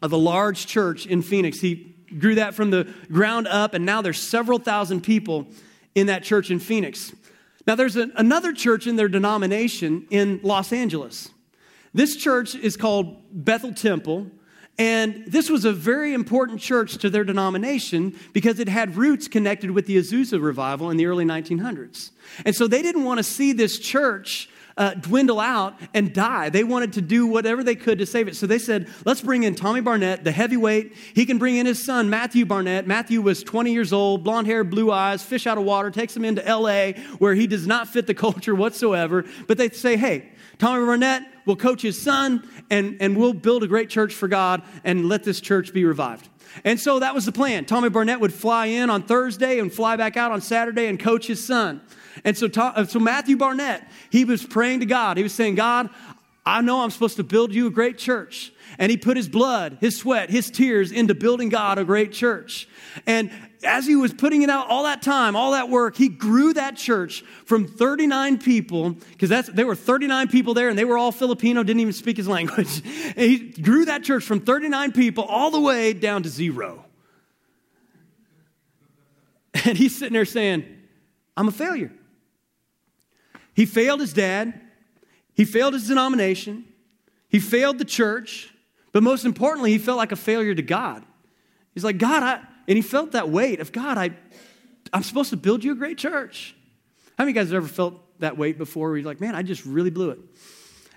of 0.00 0.12
a 0.12 0.16
large 0.16 0.66
church 0.66 1.06
in 1.06 1.22
Phoenix. 1.22 1.60
He 1.60 1.94
grew 2.18 2.34
that 2.34 2.54
from 2.54 2.70
the 2.70 2.92
ground 3.12 3.46
up, 3.46 3.74
and 3.74 3.86
now 3.86 4.02
there's 4.02 4.20
several 4.20 4.58
thousand 4.58 5.02
people 5.02 5.46
in 5.94 6.06
that 6.06 6.22
church 6.22 6.50
in 6.50 6.58
Phoenix. 6.58 7.12
Now, 7.66 7.74
there's 7.74 7.96
another 7.96 8.52
church 8.52 8.86
in 8.86 8.96
their 8.96 9.08
denomination 9.08 10.06
in 10.10 10.40
Los 10.42 10.72
Angeles. 10.72 11.30
This 11.94 12.16
church 12.16 12.54
is 12.54 12.76
called 12.76 13.16
Bethel 13.32 13.72
Temple. 13.72 14.26
And 14.78 15.24
this 15.26 15.50
was 15.50 15.64
a 15.64 15.72
very 15.72 16.14
important 16.14 16.60
church 16.60 16.96
to 16.98 17.10
their 17.10 17.24
denomination 17.24 18.18
because 18.32 18.58
it 18.58 18.68
had 18.68 18.96
roots 18.96 19.28
connected 19.28 19.70
with 19.70 19.86
the 19.86 19.98
Azusa 19.98 20.42
revival 20.42 20.90
in 20.90 20.96
the 20.96 21.06
early 21.06 21.26
1900s. 21.26 22.10
And 22.46 22.56
so 22.56 22.66
they 22.66 22.80
didn't 22.80 23.04
want 23.04 23.18
to 23.18 23.22
see 23.22 23.52
this 23.52 23.78
church 23.78 24.48
uh, 24.76 24.94
dwindle 24.94 25.40
out 25.40 25.78
and 25.94 26.12
die. 26.12 26.48
They 26.48 26.64
wanted 26.64 26.94
to 26.94 27.00
do 27.00 27.26
whatever 27.26 27.62
they 27.62 27.74
could 27.74 27.98
to 27.98 28.06
save 28.06 28.28
it. 28.28 28.36
So 28.36 28.46
they 28.46 28.58
said, 28.58 28.88
let's 29.04 29.20
bring 29.20 29.42
in 29.42 29.54
Tommy 29.54 29.80
Barnett, 29.80 30.24
the 30.24 30.32
heavyweight. 30.32 30.94
He 31.14 31.26
can 31.26 31.38
bring 31.38 31.56
in 31.56 31.66
his 31.66 31.82
son, 31.82 32.10
Matthew 32.10 32.44
Barnett. 32.46 32.86
Matthew 32.86 33.20
was 33.20 33.42
20 33.42 33.72
years 33.72 33.92
old, 33.92 34.24
blonde 34.24 34.46
hair, 34.46 34.64
blue 34.64 34.90
eyes, 34.90 35.22
fish 35.22 35.46
out 35.46 35.58
of 35.58 35.64
water, 35.64 35.90
takes 35.90 36.16
him 36.16 36.24
into 36.24 36.42
LA 36.42 36.92
where 37.18 37.34
he 37.34 37.46
does 37.46 37.66
not 37.66 37.88
fit 37.88 38.06
the 38.06 38.14
culture 38.22 38.54
whatsoever. 38.54 39.24
But 39.46 39.58
they 39.58 39.70
say, 39.70 39.96
hey, 39.96 40.30
Tommy 40.58 40.84
Barnett 40.84 41.22
will 41.44 41.56
coach 41.56 41.82
his 41.82 42.00
son, 42.00 42.48
and, 42.70 42.96
and 43.00 43.16
we'll 43.16 43.32
build 43.32 43.64
a 43.64 43.66
great 43.66 43.90
church 43.90 44.14
for 44.14 44.28
God 44.28 44.62
and 44.84 45.08
let 45.08 45.24
this 45.24 45.40
church 45.40 45.72
be 45.72 45.84
revived. 45.84 46.28
And 46.64 46.78
so 46.78 46.98
that 46.98 47.14
was 47.14 47.24
the 47.24 47.32
plan. 47.32 47.64
Tommy 47.64 47.88
Barnett 47.88 48.20
would 48.20 48.32
fly 48.32 48.66
in 48.66 48.90
on 48.90 49.02
Thursday 49.02 49.58
and 49.58 49.72
fly 49.72 49.96
back 49.96 50.16
out 50.16 50.32
on 50.32 50.40
Saturday 50.40 50.86
and 50.86 51.00
coach 51.00 51.26
his 51.26 51.44
son. 51.44 51.80
And 52.24 52.36
so, 52.36 52.48
uh, 52.56 52.84
so 52.84 52.98
Matthew 52.98 53.36
Barnett, 53.36 53.88
he 54.10 54.24
was 54.24 54.44
praying 54.44 54.80
to 54.80 54.86
God. 54.86 55.16
He 55.16 55.22
was 55.22 55.32
saying, 55.32 55.54
God, 55.54 55.90
I 56.44 56.60
know 56.60 56.80
I'm 56.80 56.90
supposed 56.90 57.16
to 57.16 57.24
build 57.24 57.54
you 57.54 57.66
a 57.66 57.70
great 57.70 57.98
church. 57.98 58.52
And 58.78 58.90
he 58.90 58.96
put 58.96 59.16
his 59.16 59.28
blood, 59.28 59.78
his 59.80 59.96
sweat, 59.96 60.30
his 60.30 60.50
tears 60.50 60.90
into 60.90 61.14
building 61.14 61.50
God 61.50 61.78
a 61.78 61.84
great 61.84 62.12
church. 62.12 62.68
And 63.06 63.30
as 63.62 63.86
he 63.86 63.94
was 63.94 64.12
putting 64.12 64.42
it 64.42 64.50
out 64.50 64.68
all 64.68 64.84
that 64.84 65.02
time, 65.02 65.36
all 65.36 65.52
that 65.52 65.68
work, 65.68 65.96
he 65.96 66.08
grew 66.08 66.52
that 66.54 66.76
church 66.76 67.22
from 67.44 67.68
39 67.68 68.38
people, 68.38 68.90
because 69.10 69.28
that's 69.28 69.48
there 69.50 69.66
were 69.66 69.76
39 69.76 70.28
people 70.28 70.54
there 70.54 70.68
and 70.68 70.76
they 70.76 70.84
were 70.84 70.98
all 70.98 71.12
Filipino, 71.12 71.62
didn't 71.62 71.80
even 71.80 71.92
speak 71.92 72.16
his 72.16 72.28
language. 72.28 72.82
And 73.16 73.30
he 73.30 73.38
grew 73.38 73.84
that 73.84 74.02
church 74.02 74.24
from 74.24 74.40
39 74.40 74.92
people 74.92 75.24
all 75.24 75.50
the 75.50 75.60
way 75.60 75.92
down 75.92 76.22
to 76.24 76.28
zero. 76.28 76.84
And 79.64 79.76
he's 79.76 79.96
sitting 79.96 80.14
there 80.14 80.24
saying, 80.24 80.64
I'm 81.36 81.46
a 81.46 81.52
failure. 81.52 81.92
He 83.54 83.66
failed 83.66 84.00
his 84.00 84.12
dad, 84.12 84.60
he 85.34 85.44
failed 85.44 85.74
his 85.74 85.88
denomination, 85.88 86.64
he 87.28 87.38
failed 87.38 87.78
the 87.78 87.84
church, 87.84 88.52
but 88.92 89.02
most 89.02 89.24
importantly, 89.24 89.72
he 89.72 89.78
felt 89.78 89.98
like 89.98 90.12
a 90.12 90.16
failure 90.16 90.54
to 90.54 90.62
God. 90.62 91.04
He's 91.74 91.84
like, 91.84 91.98
God, 91.98 92.22
I, 92.22 92.40
and 92.68 92.76
he 92.76 92.82
felt 92.82 93.12
that 93.12 93.28
weight 93.28 93.60
of 93.60 93.72
God, 93.72 93.98
I, 93.98 94.10
I'm 94.92 95.02
supposed 95.02 95.30
to 95.30 95.36
build 95.36 95.64
you 95.64 95.72
a 95.72 95.74
great 95.74 95.98
church. 95.98 96.54
How 97.16 97.24
many 97.24 97.30
of 97.30 97.36
you 97.36 97.42
guys 97.42 97.48
have 97.48 97.56
ever 97.56 97.68
felt 97.68 98.20
that 98.20 98.36
weight 98.36 98.58
before 98.58 98.88
where 98.88 98.98
you're 98.98 99.06
like, 99.06 99.20
man, 99.20 99.34
I 99.34 99.42
just 99.42 99.64
really 99.64 99.90
blew 99.90 100.10
it? 100.10 100.18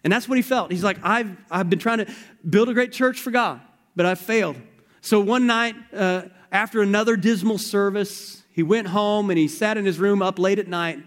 And 0.03 0.13
that's 0.13 0.29
what 0.29 0.37
he 0.37 0.41
felt. 0.41 0.71
He's 0.71 0.83
like, 0.83 0.97
I've, 1.03 1.35
I've 1.49 1.69
been 1.69 1.79
trying 1.79 1.99
to 1.99 2.13
build 2.47 2.69
a 2.69 2.73
great 2.73 2.91
church 2.91 3.19
for 3.19 3.31
God, 3.31 3.59
but 3.95 4.05
I've 4.05 4.19
failed. 4.19 4.55
So 5.01 5.19
one 5.19 5.47
night, 5.47 5.75
uh, 5.93 6.23
after 6.51 6.81
another 6.81 7.17
dismal 7.17 7.57
service, 7.57 8.43
he 8.51 8.63
went 8.63 8.87
home 8.87 9.29
and 9.29 9.39
he 9.39 9.47
sat 9.47 9.77
in 9.77 9.85
his 9.85 9.99
room 9.99 10.21
up 10.21 10.37
late 10.39 10.59
at 10.59 10.67
night. 10.67 10.99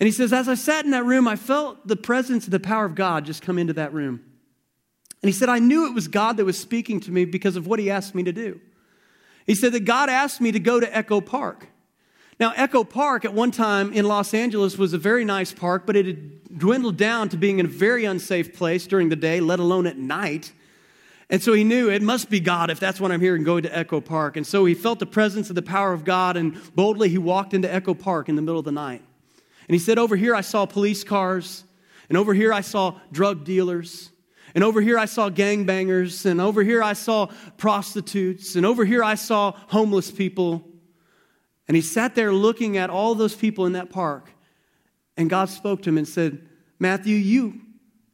And 0.00 0.06
he 0.06 0.12
says, 0.12 0.32
As 0.32 0.48
I 0.48 0.54
sat 0.54 0.84
in 0.84 0.90
that 0.90 1.04
room, 1.04 1.28
I 1.28 1.36
felt 1.36 1.86
the 1.86 1.96
presence 1.96 2.44
and 2.44 2.52
the 2.52 2.60
power 2.60 2.84
of 2.84 2.94
God 2.94 3.24
just 3.24 3.42
come 3.42 3.58
into 3.58 3.72
that 3.74 3.92
room. 3.92 4.24
And 5.22 5.28
he 5.28 5.32
said, 5.32 5.48
I 5.48 5.58
knew 5.58 5.86
it 5.86 5.94
was 5.94 6.08
God 6.08 6.36
that 6.36 6.44
was 6.44 6.58
speaking 6.58 7.00
to 7.00 7.10
me 7.10 7.24
because 7.24 7.56
of 7.56 7.66
what 7.66 7.78
he 7.78 7.90
asked 7.90 8.14
me 8.14 8.22
to 8.24 8.32
do. 8.32 8.60
He 9.46 9.54
said 9.54 9.72
that 9.72 9.84
God 9.84 10.08
asked 10.08 10.40
me 10.40 10.52
to 10.52 10.58
go 10.58 10.80
to 10.80 10.96
Echo 10.96 11.20
Park. 11.20 11.68
Now, 12.40 12.52
Echo 12.56 12.82
Park 12.82 13.24
at 13.24 13.32
one 13.32 13.50
time 13.50 13.92
in 13.92 14.06
Los 14.06 14.34
Angeles 14.34 14.76
was 14.76 14.92
a 14.92 14.98
very 14.98 15.24
nice 15.24 15.52
park, 15.52 15.84
but 15.86 15.96
it 15.96 16.06
had 16.06 16.58
dwindled 16.58 16.96
down 16.96 17.28
to 17.28 17.36
being 17.36 17.58
in 17.58 17.66
a 17.66 17.68
very 17.68 18.04
unsafe 18.04 18.54
place 18.54 18.86
during 18.86 19.08
the 19.08 19.16
day, 19.16 19.40
let 19.40 19.60
alone 19.60 19.86
at 19.86 19.96
night. 19.96 20.52
And 21.30 21.42
so 21.42 21.52
he 21.52 21.64
knew 21.64 21.88
it 21.88 22.02
must 22.02 22.28
be 22.28 22.40
God 22.40 22.70
if 22.70 22.80
that's 22.80 23.00
what 23.00 23.12
I'm 23.12 23.22
and 23.22 23.44
going 23.44 23.62
to 23.62 23.76
Echo 23.76 24.00
Park. 24.00 24.36
And 24.36 24.46
so 24.46 24.64
he 24.64 24.74
felt 24.74 24.98
the 24.98 25.06
presence 25.06 25.48
of 25.48 25.54
the 25.54 25.62
power 25.62 25.92
of 25.92 26.04
God, 26.04 26.36
and 26.36 26.58
boldly 26.74 27.08
he 27.08 27.18
walked 27.18 27.54
into 27.54 27.72
Echo 27.72 27.94
Park 27.94 28.28
in 28.28 28.36
the 28.36 28.42
middle 28.42 28.58
of 28.58 28.64
the 28.64 28.72
night. 28.72 29.02
And 29.68 29.74
he 29.74 29.78
said, 29.78 29.98
Over 29.98 30.16
here 30.16 30.34
I 30.34 30.40
saw 30.40 30.66
police 30.66 31.04
cars, 31.04 31.64
and 32.08 32.18
over 32.18 32.34
here 32.34 32.52
I 32.52 32.60
saw 32.60 33.00
drug 33.12 33.44
dealers. 33.44 34.10
And 34.54 34.62
over 34.62 34.80
here 34.80 34.98
I 34.98 35.06
saw 35.06 35.30
gangbangers, 35.30 36.26
and 36.26 36.40
over 36.40 36.62
here 36.62 36.82
I 36.82 36.92
saw 36.92 37.26
prostitutes, 37.56 38.54
and 38.54 38.64
over 38.64 38.84
here 38.84 39.02
I 39.02 39.16
saw 39.16 39.52
homeless 39.68 40.10
people. 40.10 40.68
And 41.66 41.76
he 41.76 41.80
sat 41.80 42.14
there 42.14 42.32
looking 42.32 42.76
at 42.76 42.90
all 42.90 43.14
those 43.14 43.34
people 43.34 43.66
in 43.66 43.72
that 43.72 43.90
park. 43.90 44.30
And 45.16 45.30
God 45.30 45.48
spoke 45.48 45.82
to 45.82 45.90
him 45.90 45.98
and 45.98 46.06
said, 46.06 46.46
Matthew, 46.78 47.16
you 47.16 47.60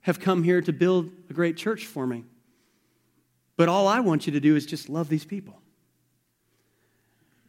have 0.03 0.21
come 0.21 0.43
here 0.43 0.61
to 0.63 0.73
build 0.73 1.11
a 1.29 1.33
great 1.33 1.57
church 1.57 1.87
for 1.87 2.07
me. 2.07 2.25
But 3.57 3.69
all 3.69 3.89
I 3.89 4.01
want 4.01 4.27
you 4.27 4.33
to 4.33 4.41
do 4.41 4.57
is 4.57 4.65
just 4.65 4.89
love 4.89 5.09
these 5.09 5.25
people. 5.25 5.61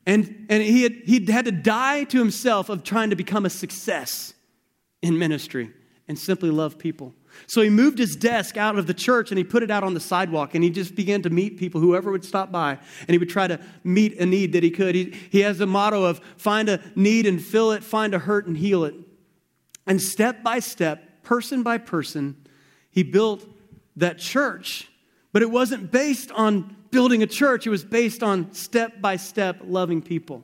And, 0.05 0.47
and 0.49 0.63
he, 0.63 0.83
had, 0.83 0.93
he 1.05 1.25
had 1.31 1.45
to 1.45 1.51
die 1.51 2.05
to 2.05 2.17
himself 2.17 2.69
of 2.69 2.83
trying 2.83 3.11
to 3.11 3.15
become 3.15 3.45
a 3.45 3.49
success 3.49 4.33
in 5.01 5.17
ministry 5.17 5.71
and 6.07 6.17
simply 6.17 6.49
love 6.49 6.77
people. 6.77 7.13
So 7.47 7.61
he 7.61 7.69
moved 7.69 7.97
his 7.97 8.15
desk 8.15 8.57
out 8.57 8.77
of 8.77 8.87
the 8.87 8.93
church 8.93 9.31
and 9.31 9.37
he 9.37 9.43
put 9.43 9.63
it 9.63 9.71
out 9.71 9.83
on 9.83 9.93
the 9.93 9.99
sidewalk 9.99 10.55
and 10.55 10.63
he 10.63 10.69
just 10.69 10.95
began 10.95 11.21
to 11.21 11.29
meet 11.29 11.57
people, 11.57 11.79
whoever 11.79 12.11
would 12.11 12.25
stop 12.25 12.51
by, 12.51 12.77
and 13.01 13.09
he 13.09 13.17
would 13.17 13.29
try 13.29 13.47
to 13.47 13.59
meet 13.83 14.17
a 14.19 14.25
need 14.25 14.53
that 14.53 14.63
he 14.63 14.71
could. 14.71 14.95
He, 14.95 15.15
he 15.29 15.39
has 15.41 15.61
a 15.61 15.65
motto 15.65 16.03
of 16.03 16.19
find 16.37 16.67
a 16.67 16.81
need 16.95 17.25
and 17.25 17.41
fill 17.41 17.71
it, 17.71 17.83
find 17.83 18.13
a 18.13 18.19
hurt 18.19 18.47
and 18.47 18.57
heal 18.57 18.83
it. 18.83 18.95
And 19.87 20.01
step 20.01 20.43
by 20.43 20.59
step, 20.59 21.23
person 21.23 21.63
by 21.63 21.77
person, 21.77 22.47
he 22.89 23.03
built 23.03 23.45
that 23.95 24.19
church. 24.19 24.89
But 25.31 25.41
it 25.41 25.49
wasn't 25.49 25.91
based 25.91 26.31
on 26.31 26.75
building 26.91 27.23
a 27.23 27.27
church, 27.27 27.65
it 27.65 27.69
was 27.69 27.83
based 27.83 28.21
on 28.21 28.53
step 28.53 29.01
by 29.01 29.15
step 29.15 29.61
loving 29.63 30.01
people. 30.01 30.43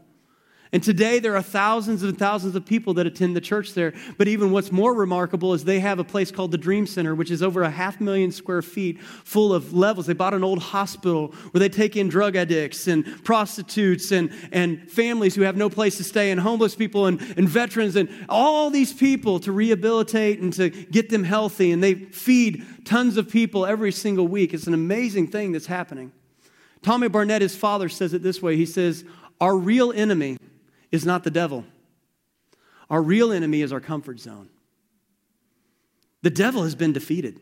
And 0.74 0.84
today 0.84 1.20
there 1.20 1.36
are 1.36 1.42
thousands 1.42 2.04
and 2.04 2.18
thousands 2.18 2.56
of 2.56 2.66
people 2.66 2.94
that 2.96 3.08
attend 3.08 3.36
the 3.36 3.42
church 3.42 3.74
there. 3.74 3.94
But 4.18 4.28
even 4.28 4.52
what's 4.52 4.72
more 4.72 4.94
remarkable 4.94 5.54
is 5.54 5.64
they 5.64 5.80
have 5.80 6.00
a 6.00 6.04
place 6.04 6.30
called 6.30 6.52
the 6.52 6.58
Dream 6.58 6.86
Center, 6.86 7.16
which 7.16 7.32
is 7.32 7.42
over 7.42 7.64
a 7.64 7.70
half 7.70 8.02
million 8.02 8.32
square 8.32 8.62
feet 8.62 9.02
full 9.02 9.54
of 9.54 9.74
levels. 9.74 10.08
They 10.08 10.14
bought 10.14 10.34
an 10.34 10.44
old 10.44 10.60
hospital 10.60 11.30
where 11.52 11.60
they 11.60 11.70
take 11.70 11.96
in 11.96 12.10
drug 12.10 12.36
addicts 12.36 12.88
and 12.88 13.06
prostitutes 13.24 14.12
and, 14.12 14.32
and 14.52 14.90
families 14.92 15.36
who 15.36 15.44
have 15.44 15.56
no 15.56 15.70
place 15.70 15.98
to 15.98 16.04
stay 16.04 16.32
and 16.32 16.40
homeless 16.40 16.76
people 16.76 17.06
and, 17.06 17.22
and 17.38 17.48
veterans 17.48 17.96
and 17.96 18.10
all 18.28 18.70
these 18.70 18.92
people 18.92 19.40
to 19.40 19.52
rehabilitate 19.52 20.40
and 20.40 20.52
to 20.54 20.70
get 20.70 21.10
them 21.10 21.24
healthy. 21.24 21.72
And 21.72 21.82
they 21.82 21.96
feed 21.96 22.66
tons 22.84 23.16
of 23.16 23.30
people 23.30 23.66
every 23.66 23.94
single 23.94 24.28
week. 24.28 24.54
It's 24.54 24.68
an 24.68 24.74
amazing 24.74 25.28
thing 25.28 25.54
that's 25.54 25.68
happening. 25.68 26.12
Tommy 26.82 27.08
Barnett, 27.08 27.42
his 27.42 27.56
father, 27.56 27.90
says 27.90 28.14
it 28.14 28.24
this 28.24 28.42
way. 28.42 28.56
He 28.56 28.66
says, 28.66 29.04
Our 29.42 29.56
real 29.56 29.92
enemy 29.92 30.38
is 30.92 31.06
not 31.06 31.24
the 31.24 31.32
devil. 31.32 31.66
Our 32.90 33.02
real 33.02 33.32
enemy 33.32 33.62
is 33.62 33.74
our 33.74 33.80
comfort 33.80 34.20
zone. 34.20 34.50
The 36.22 36.30
devil 36.30 36.64
has 36.64 36.76
been 36.76 36.94
defeated. 36.94 37.40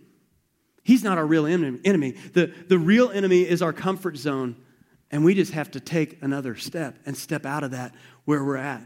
He's 0.84 1.04
not 1.04 1.18
our 1.18 1.26
real 1.26 1.46
enemy. 1.48 2.12
The, 2.34 2.54
the 2.68 2.78
real 2.78 3.10
enemy 3.10 3.42
is 3.42 3.62
our 3.62 3.74
comfort 3.74 4.18
zone, 4.18 4.56
and 5.10 5.26
we 5.26 5.34
just 5.34 5.54
have 5.54 5.72
to 5.72 5.80
take 5.80 6.22
another 6.22 6.56
step 6.56 7.00
and 7.06 7.18
step 7.18 7.46
out 7.46 7.64
of 7.64 7.72
that 7.72 7.94
where 8.26 8.44
we're 8.44 8.58
at. 8.58 8.84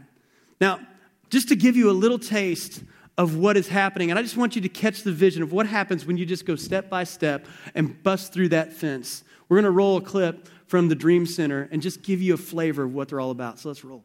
Now, 0.60 0.80
just 1.28 1.48
to 1.48 1.56
give 1.56 1.76
you 1.76 1.90
a 1.90 1.92
little 1.92 2.18
taste 2.18 2.82
of 3.18 3.36
what 3.36 3.56
is 3.58 3.68
happening, 3.68 4.10
and 4.10 4.18
I 4.18 4.22
just 4.22 4.36
want 4.36 4.56
you 4.56 4.62
to 4.62 4.68
catch 4.68 5.02
the 5.02 5.12
vision 5.12 5.42
of 5.42 5.52
what 5.52 5.66
happens 5.66 6.06
when 6.06 6.16
you 6.16 6.24
just 6.24 6.46
go 6.46 6.56
step 6.56 6.88
by 6.88 7.04
step 7.04 7.46
and 7.74 8.02
bust 8.02 8.32
through 8.32 8.48
that 8.48 8.72
fence. 8.72 9.24
We're 9.50 9.56
going 9.56 9.64
to 9.64 9.72
roll 9.72 9.96
a 9.96 10.00
clip 10.00 10.48
from 10.68 10.88
the 10.88 10.94
Dream 10.94 11.26
Center 11.26 11.68
and 11.72 11.82
just 11.82 12.02
give 12.02 12.22
you 12.22 12.34
a 12.34 12.36
flavor 12.36 12.84
of 12.84 12.94
what 12.94 13.08
they're 13.08 13.18
all 13.18 13.32
about. 13.32 13.58
So 13.58 13.68
let's 13.68 13.84
roll. 13.84 14.04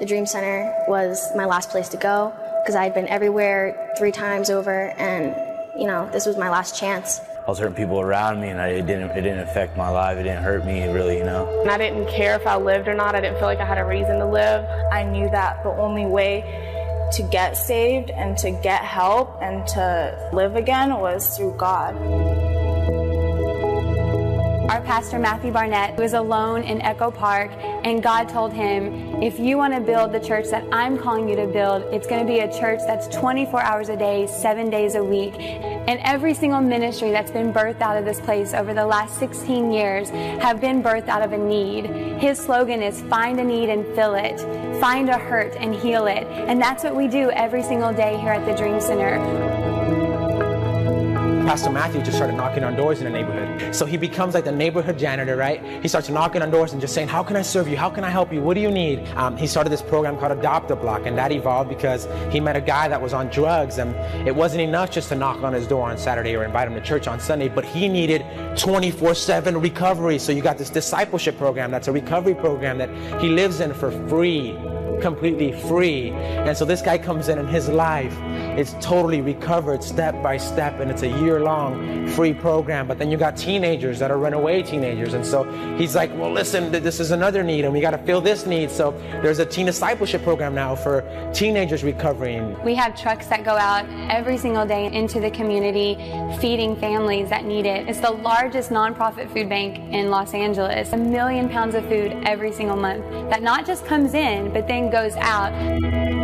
The 0.00 0.06
Dream 0.06 0.24
Center 0.24 0.74
was 0.88 1.28
my 1.36 1.44
last 1.44 1.68
place 1.68 1.90
to 1.90 1.98
go 1.98 2.32
because 2.62 2.74
I 2.74 2.84
had 2.84 2.94
been 2.94 3.06
everywhere 3.08 3.92
three 3.98 4.10
times 4.10 4.48
over, 4.48 4.90
and 4.92 5.34
you 5.78 5.86
know 5.86 6.08
this 6.10 6.24
was 6.24 6.38
my 6.38 6.48
last 6.48 6.78
chance. 6.78 7.18
I 7.18 7.50
was 7.50 7.58
hurting 7.58 7.74
people 7.74 8.00
around 8.00 8.40
me, 8.40 8.48
and 8.48 8.60
I, 8.60 8.68
it 8.68 8.86
didn't 8.86 9.10
it 9.10 9.22
didn't 9.22 9.40
affect 9.40 9.76
my 9.76 9.90
life. 9.90 10.16
It 10.16 10.22
didn't 10.22 10.42
hurt 10.42 10.64
me, 10.64 10.86
really, 10.86 11.18
you 11.18 11.24
know. 11.24 11.60
And 11.60 11.70
I 11.70 11.76
didn't 11.76 12.08
care 12.08 12.34
if 12.34 12.46
I 12.46 12.56
lived 12.56 12.88
or 12.88 12.94
not. 12.94 13.14
I 13.14 13.20
didn't 13.20 13.36
feel 13.38 13.46
like 13.46 13.58
I 13.58 13.66
had 13.66 13.78
a 13.78 13.84
reason 13.84 14.18
to 14.20 14.26
live. 14.26 14.64
I 14.90 15.04
knew 15.04 15.28
that 15.30 15.62
the 15.64 15.70
only 15.70 16.06
way 16.06 17.10
to 17.12 17.22
get 17.24 17.58
saved 17.58 18.10
and 18.10 18.38
to 18.38 18.52
get 18.62 18.82
help 18.84 19.42
and 19.42 19.66
to 19.68 20.30
live 20.32 20.56
again 20.56 20.98
was 20.98 21.36
through 21.36 21.56
God. 21.58 22.57
Our 24.68 24.82
pastor, 24.82 25.18
Matthew 25.18 25.50
Barnett, 25.50 25.96
was 25.96 26.12
alone 26.12 26.62
in 26.62 26.82
Echo 26.82 27.10
Park, 27.10 27.50
and 27.84 28.02
God 28.02 28.28
told 28.28 28.52
him, 28.52 29.22
If 29.22 29.38
you 29.38 29.56
want 29.56 29.72
to 29.72 29.80
build 29.80 30.12
the 30.12 30.20
church 30.20 30.48
that 30.50 30.62
I'm 30.70 30.98
calling 30.98 31.26
you 31.26 31.36
to 31.36 31.46
build, 31.46 31.84
it's 31.84 32.06
going 32.06 32.20
to 32.20 32.30
be 32.30 32.40
a 32.40 32.52
church 32.52 32.80
that's 32.86 33.08
24 33.08 33.62
hours 33.62 33.88
a 33.88 33.96
day, 33.96 34.26
seven 34.26 34.68
days 34.68 34.94
a 34.94 35.02
week. 35.02 35.32
And 35.38 35.98
every 36.04 36.34
single 36.34 36.60
ministry 36.60 37.10
that's 37.12 37.30
been 37.30 37.50
birthed 37.50 37.80
out 37.80 37.96
of 37.96 38.04
this 38.04 38.20
place 38.20 38.52
over 38.52 38.74
the 38.74 38.84
last 38.84 39.18
16 39.18 39.72
years 39.72 40.10
have 40.10 40.60
been 40.60 40.82
birthed 40.82 41.08
out 41.08 41.22
of 41.22 41.32
a 41.32 41.38
need. 41.38 41.86
His 42.20 42.38
slogan 42.38 42.82
is 42.82 43.00
find 43.04 43.40
a 43.40 43.44
need 43.44 43.70
and 43.70 43.86
fill 43.94 44.16
it, 44.16 44.38
find 44.82 45.08
a 45.08 45.16
hurt 45.16 45.56
and 45.56 45.74
heal 45.74 46.06
it. 46.06 46.24
And 46.24 46.60
that's 46.60 46.84
what 46.84 46.94
we 46.94 47.08
do 47.08 47.30
every 47.30 47.62
single 47.62 47.94
day 47.94 48.18
here 48.18 48.32
at 48.32 48.44
the 48.44 48.54
Dream 48.54 48.82
Center. 48.82 49.67
Pastor 51.48 51.70
Matthew 51.70 52.02
just 52.02 52.18
started 52.18 52.36
knocking 52.36 52.62
on 52.62 52.76
doors 52.76 52.98
in 52.98 53.04
the 53.04 53.10
neighborhood. 53.10 53.74
So 53.74 53.86
he 53.86 53.96
becomes 53.96 54.34
like 54.34 54.44
the 54.44 54.52
neighborhood 54.52 54.98
janitor, 54.98 55.34
right? 55.34 55.64
He 55.80 55.88
starts 55.88 56.10
knocking 56.10 56.42
on 56.42 56.50
doors 56.50 56.72
and 56.72 56.80
just 56.80 56.92
saying, 56.92 57.08
How 57.08 57.22
can 57.22 57.36
I 57.36 57.40
serve 57.40 57.68
you? 57.68 57.74
How 57.78 57.88
can 57.88 58.04
I 58.04 58.10
help 58.10 58.34
you? 58.34 58.42
What 58.42 58.52
do 58.52 58.60
you 58.60 58.70
need? 58.70 59.08
Um, 59.16 59.34
he 59.34 59.46
started 59.46 59.70
this 59.70 59.80
program 59.80 60.18
called 60.18 60.32
Adopt 60.32 60.70
a 60.72 60.76
Block, 60.76 61.06
and 61.06 61.16
that 61.16 61.32
evolved 61.32 61.70
because 61.70 62.06
he 62.30 62.38
met 62.38 62.54
a 62.54 62.60
guy 62.60 62.86
that 62.88 63.00
was 63.00 63.14
on 63.14 63.28
drugs, 63.28 63.78
and 63.78 63.94
it 64.28 64.36
wasn't 64.36 64.60
enough 64.60 64.90
just 64.90 65.08
to 65.08 65.14
knock 65.14 65.42
on 65.42 65.54
his 65.54 65.66
door 65.66 65.88
on 65.88 65.96
Saturday 65.96 66.36
or 66.36 66.44
invite 66.44 66.68
him 66.68 66.74
to 66.74 66.82
church 66.82 67.08
on 67.08 67.18
Sunday, 67.18 67.48
but 67.48 67.64
he 67.64 67.88
needed 67.88 68.26
24 68.58 69.14
7 69.14 69.58
recovery. 69.58 70.18
So 70.18 70.32
you 70.32 70.42
got 70.42 70.58
this 70.58 70.68
discipleship 70.68 71.38
program 71.38 71.70
that's 71.70 71.88
a 71.88 71.92
recovery 71.92 72.34
program 72.34 72.76
that 72.76 72.90
he 73.22 73.30
lives 73.30 73.60
in 73.60 73.72
for 73.72 73.90
free 74.06 74.54
completely 75.00 75.52
free. 75.52 76.10
And 76.10 76.56
so 76.56 76.64
this 76.64 76.82
guy 76.82 76.98
comes 76.98 77.28
in 77.28 77.38
and 77.38 77.48
his 77.48 77.68
life 77.68 78.16
is 78.58 78.74
totally 78.80 79.20
recovered 79.20 79.84
step 79.84 80.20
by 80.20 80.36
step 80.36 80.80
and 80.80 80.90
it's 80.90 81.02
a 81.02 81.20
year 81.22 81.38
long 81.40 82.08
free 82.08 82.34
program. 82.34 82.88
But 82.88 82.98
then 82.98 83.08
you 83.08 83.16
got 83.16 83.36
teenagers 83.36 84.00
that 84.00 84.10
are 84.10 84.18
runaway 84.18 84.62
teenagers. 84.62 85.14
And 85.14 85.24
so 85.24 85.44
he's 85.76 85.94
like, 85.94 86.10
well, 86.16 86.32
listen, 86.32 86.72
this 86.72 86.98
is 86.98 87.12
another 87.12 87.44
need 87.44 87.64
and 87.64 87.72
we 87.72 87.80
got 87.80 87.92
to 87.92 87.98
fill 87.98 88.20
this 88.20 88.46
need. 88.46 88.70
So 88.70 88.90
there's 89.22 89.38
a 89.38 89.46
teen 89.46 89.66
discipleship 89.66 90.24
program 90.24 90.56
now 90.56 90.74
for 90.74 91.04
teenagers 91.32 91.84
recovering. 91.84 92.60
We 92.64 92.74
have 92.74 93.00
trucks 93.00 93.28
that 93.28 93.44
go 93.44 93.52
out 93.52 93.86
every 94.10 94.36
single 94.36 94.66
day 94.66 94.92
into 94.92 95.20
the 95.20 95.30
community 95.30 95.94
feeding 96.40 96.74
families 96.76 97.30
that 97.30 97.44
need 97.44 97.64
it. 97.64 97.88
It's 97.88 98.00
the 98.00 98.10
largest 98.10 98.70
nonprofit 98.70 99.32
food 99.32 99.48
bank 99.48 99.78
in 99.94 100.10
Los 100.10 100.34
Angeles. 100.34 100.92
A 100.92 100.96
million 100.96 101.48
pounds 101.48 101.76
of 101.76 101.84
food 101.88 102.12
every 102.24 102.52
single 102.52 102.76
month 102.76 103.04
that 103.30 103.40
not 103.40 103.64
just 103.64 103.86
comes 103.86 104.14
in, 104.14 104.52
but 104.52 104.66
then 104.66 104.90
goes 104.90 105.14
out. 105.16 106.17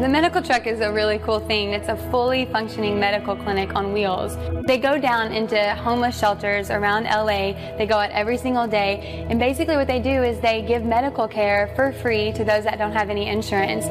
The 0.00 0.08
medical 0.08 0.40
truck 0.40 0.66
is 0.66 0.80
a 0.80 0.90
really 0.90 1.18
cool 1.18 1.40
thing. 1.40 1.74
It's 1.74 1.88
a 1.88 1.96
fully 2.10 2.46
functioning 2.46 2.98
medical 2.98 3.36
clinic 3.36 3.74
on 3.74 3.92
wheels. 3.92 4.34
They 4.66 4.78
go 4.78 4.98
down 4.98 5.30
into 5.30 5.74
homeless 5.74 6.18
shelters 6.18 6.70
around 6.70 7.04
LA. 7.04 7.52
They 7.76 7.84
go 7.86 7.96
out 7.96 8.10
every 8.12 8.38
single 8.38 8.66
day. 8.66 9.26
And 9.28 9.38
basically, 9.38 9.76
what 9.76 9.88
they 9.88 10.00
do 10.00 10.22
is 10.22 10.40
they 10.40 10.62
give 10.62 10.84
medical 10.84 11.28
care 11.28 11.70
for 11.76 11.92
free 11.92 12.32
to 12.32 12.44
those 12.44 12.64
that 12.64 12.78
don't 12.78 12.92
have 12.92 13.10
any 13.10 13.28
insurance 13.28 13.84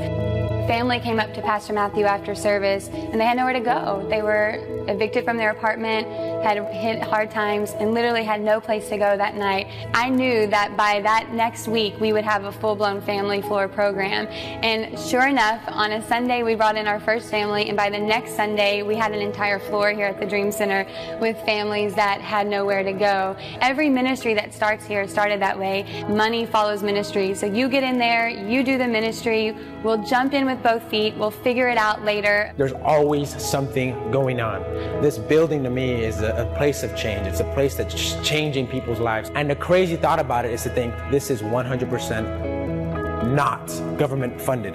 family 0.70 1.00
came 1.00 1.20
up 1.20 1.34
to 1.34 1.42
Pastor 1.42 1.74
Matthew 1.74 2.06
after 2.06 2.36
service 2.36 2.90
and 2.90 3.20
they 3.20 3.26
had 3.26 3.38
nowhere 3.38 3.54
to 3.54 3.60
go. 3.60 4.06
They 4.08 4.22
were 4.22 4.64
evicted 4.88 5.26
from 5.26 5.36
their 5.36 5.50
apartment, 5.50 6.06
had 6.42 6.58
hit 6.74 7.02
hard 7.02 7.32
times, 7.32 7.72
and 7.80 7.94
literally 7.94 8.24
had 8.24 8.42
no 8.42 8.60
place 8.60 8.90
to 8.90 8.98
go 8.98 9.18
that 9.18 9.36
night. 9.36 9.68
I 9.94 10.10
knew 10.10 10.48
that 10.48 10.76
by 10.78 11.02
that 11.02 11.34
next 11.34 11.68
week 11.68 12.00
we 12.00 12.14
would 12.14 12.24
have 12.24 12.46
a 12.46 12.52
full 12.52 12.76
blown 12.76 13.02
family 13.02 13.42
floor 13.42 13.68
program. 13.68 14.28
And 14.64 15.00
sure 15.00 15.28
enough, 15.28 15.62
on 15.68 15.92
a 15.92 16.08
Sunday 16.08 16.44
we 16.44 16.56
brought 16.56 16.76
in 16.76 16.88
our 16.88 17.00
first 17.00 17.30
family, 17.30 17.68
and 17.68 17.78
by 17.78 17.90
the 17.90 18.00
next 18.00 18.36
Sunday 18.36 18.82
we 18.82 18.96
had 18.96 19.12
an 19.12 19.20
entire 19.20 19.60
floor 19.60 19.92
here 19.92 20.08
at 20.08 20.20
the 20.20 20.26
Dream 20.26 20.52
Center 20.52 20.86
with 21.20 21.38
families 21.46 21.94
that 21.96 22.22
had 22.22 22.48
nowhere 22.48 22.84
to 22.84 22.94
go. 22.94 23.36
Every 23.62 23.90
ministry 23.90 24.34
that 24.34 24.54
starts 24.54 24.86
here 24.86 25.08
started 25.08 25.42
that 25.42 25.58
way. 25.58 26.06
Money 26.10 26.46
follows 26.46 26.84
ministry. 26.84 27.34
So 27.34 27.46
you 27.46 27.70
get 27.70 27.84
in 27.84 27.98
there, 27.98 28.30
you 28.30 28.64
do 28.64 28.78
the 28.78 28.88
ministry, 28.88 29.56
we'll 29.84 30.04
jump 30.04 30.34
in 30.34 30.46
with 30.46 30.62
both 30.64 30.84
feet. 30.90 31.16
We'll 31.16 31.32
figure 31.32 31.70
it 31.70 31.78
out 31.78 32.04
later. 32.04 32.54
There's 32.58 32.74
always 32.74 33.30
something 33.42 34.12
going 34.12 34.42
on. 34.42 34.62
This 35.02 35.18
building 35.18 35.64
to 35.64 35.70
me 35.70 36.04
is 36.04 36.22
a, 36.30 36.56
place 36.56 36.84
of 36.84 36.96
change. 36.96 37.28
It's 37.28 37.40
a 37.40 37.54
place 37.54 37.76
that's 37.76 38.16
changing 38.28 38.68
people's 38.68 39.00
lives. 39.00 39.32
And 39.36 39.50
the 39.50 39.56
crazy 39.56 39.96
thought 39.96 40.20
about 40.20 40.46
it 40.46 40.52
is 40.52 40.64
to 40.64 40.70
think 40.70 40.94
this 41.12 41.30
is 41.30 41.42
100% 41.42 43.34
not 43.34 43.68
government 43.98 44.40
funded. 44.40 44.74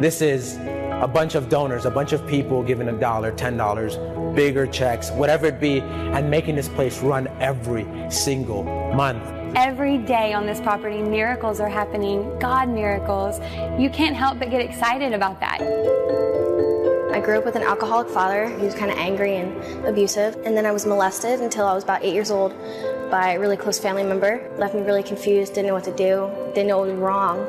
This 0.00 0.22
is 0.22 0.56
a 1.02 1.08
bunch 1.12 1.34
of 1.34 1.48
donors, 1.48 1.84
a 1.84 1.90
bunch 1.90 2.12
of 2.12 2.26
people 2.26 2.62
giving 2.62 2.88
a 2.88 2.92
dollar, 2.92 3.32
ten 3.32 3.56
dollars, 3.56 3.96
bigger 4.34 4.66
checks, 4.66 5.10
whatever 5.10 5.46
it 5.46 5.60
be, 5.60 5.80
and 5.80 6.30
making 6.30 6.56
this 6.56 6.68
place 6.68 7.02
run 7.02 7.28
every 7.40 7.86
single 8.10 8.64
month. 8.64 9.22
Every 9.56 9.98
day 9.98 10.32
on 10.32 10.46
this 10.46 10.60
property, 10.60 11.02
miracles 11.02 11.60
are 11.60 11.68
happening, 11.68 12.38
God 12.38 12.68
miracles. 12.68 13.38
You 13.78 13.90
can't 13.90 14.16
help 14.16 14.38
but 14.38 14.50
get 14.50 14.62
excited 14.62 15.12
about 15.12 15.40
that. 15.40 15.60
I 17.12 17.20
grew 17.20 17.36
up 17.36 17.44
with 17.44 17.56
an 17.56 17.62
alcoholic 17.62 18.08
father. 18.08 18.48
He 18.48 18.64
was 18.64 18.74
kind 18.74 18.90
of 18.90 18.96
angry 18.96 19.36
and 19.36 19.86
abusive. 19.86 20.34
And 20.44 20.56
then 20.56 20.64
I 20.64 20.72
was 20.72 20.86
molested 20.86 21.40
until 21.40 21.66
I 21.66 21.74
was 21.74 21.84
about 21.84 22.02
eight 22.02 22.14
years 22.14 22.30
old 22.30 22.52
by 23.10 23.32
a 23.32 23.38
really 23.38 23.58
close 23.58 23.78
family 23.78 24.02
member. 24.02 24.50
Left 24.56 24.74
me 24.74 24.80
really 24.80 25.02
confused, 25.02 25.52
didn't 25.52 25.68
know 25.68 25.74
what 25.74 25.84
to 25.84 25.94
do, 25.94 26.30
didn't 26.54 26.68
know 26.68 26.78
what 26.78 26.88
was 26.88 26.96
wrong. 26.96 27.46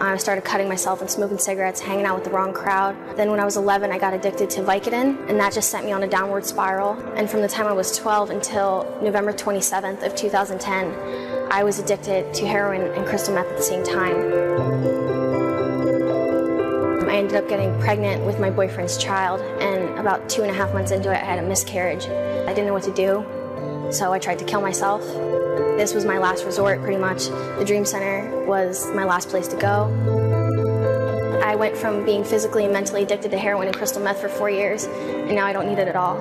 I 0.00 0.16
started 0.16 0.44
cutting 0.44 0.68
myself 0.68 1.00
and 1.00 1.10
smoking 1.10 1.38
cigarettes, 1.38 1.80
hanging 1.80 2.06
out 2.06 2.14
with 2.14 2.24
the 2.24 2.30
wrong 2.30 2.54
crowd. 2.54 2.96
Then 3.16 3.30
when 3.30 3.40
I 3.40 3.44
was 3.44 3.56
11, 3.56 3.90
I 3.90 3.98
got 3.98 4.14
addicted 4.14 4.48
to 4.50 4.62
Vicodin, 4.62 5.28
and 5.28 5.38
that 5.40 5.52
just 5.52 5.70
sent 5.70 5.84
me 5.84 5.92
on 5.92 6.04
a 6.04 6.08
downward 6.08 6.46
spiral. 6.46 6.92
And 7.16 7.28
from 7.28 7.42
the 7.42 7.48
time 7.48 7.66
I 7.66 7.72
was 7.72 7.96
12 7.98 8.30
until 8.30 8.98
November 9.02 9.32
27th 9.32 10.06
of 10.06 10.14
2010, 10.14 11.50
I 11.50 11.64
was 11.64 11.80
addicted 11.80 12.32
to 12.32 12.46
heroin 12.46 12.82
and 12.92 13.04
crystal 13.06 13.34
meth 13.34 13.48
at 13.48 13.56
the 13.56 13.62
same 13.62 13.84
time. 13.84 14.99
I 17.10 17.14
ended 17.14 17.34
up 17.34 17.48
getting 17.48 17.76
pregnant 17.80 18.24
with 18.24 18.38
my 18.38 18.50
boyfriend's 18.50 18.96
child, 18.96 19.40
and 19.60 19.98
about 19.98 20.28
two 20.28 20.42
and 20.42 20.50
a 20.50 20.54
half 20.54 20.72
months 20.72 20.92
into 20.92 21.10
it, 21.10 21.16
I 21.16 21.24
had 21.24 21.40
a 21.40 21.42
miscarriage. 21.42 22.06
I 22.06 22.54
didn't 22.54 22.66
know 22.66 22.72
what 22.72 22.84
to 22.84 22.94
do, 22.94 23.90
so 23.92 24.12
I 24.12 24.20
tried 24.20 24.38
to 24.38 24.44
kill 24.44 24.60
myself. 24.60 25.02
This 25.76 25.92
was 25.92 26.04
my 26.04 26.18
last 26.18 26.44
resort, 26.44 26.80
pretty 26.82 26.98
much. 27.00 27.24
The 27.24 27.64
Dream 27.66 27.84
Center 27.84 28.46
was 28.46 28.86
my 28.92 29.02
last 29.02 29.28
place 29.28 29.48
to 29.48 29.56
go. 29.56 29.90
I 31.44 31.56
went 31.56 31.76
from 31.76 32.04
being 32.04 32.22
physically 32.22 32.62
and 32.62 32.72
mentally 32.72 33.02
addicted 33.02 33.32
to 33.32 33.38
heroin 33.38 33.66
and 33.66 33.76
crystal 33.76 34.00
meth 34.00 34.20
for 34.20 34.28
four 34.28 34.48
years, 34.48 34.84
and 34.84 35.34
now 35.34 35.46
I 35.46 35.52
don't 35.52 35.66
need 35.66 35.80
it 35.80 35.88
at 35.88 35.96
all. 35.96 36.16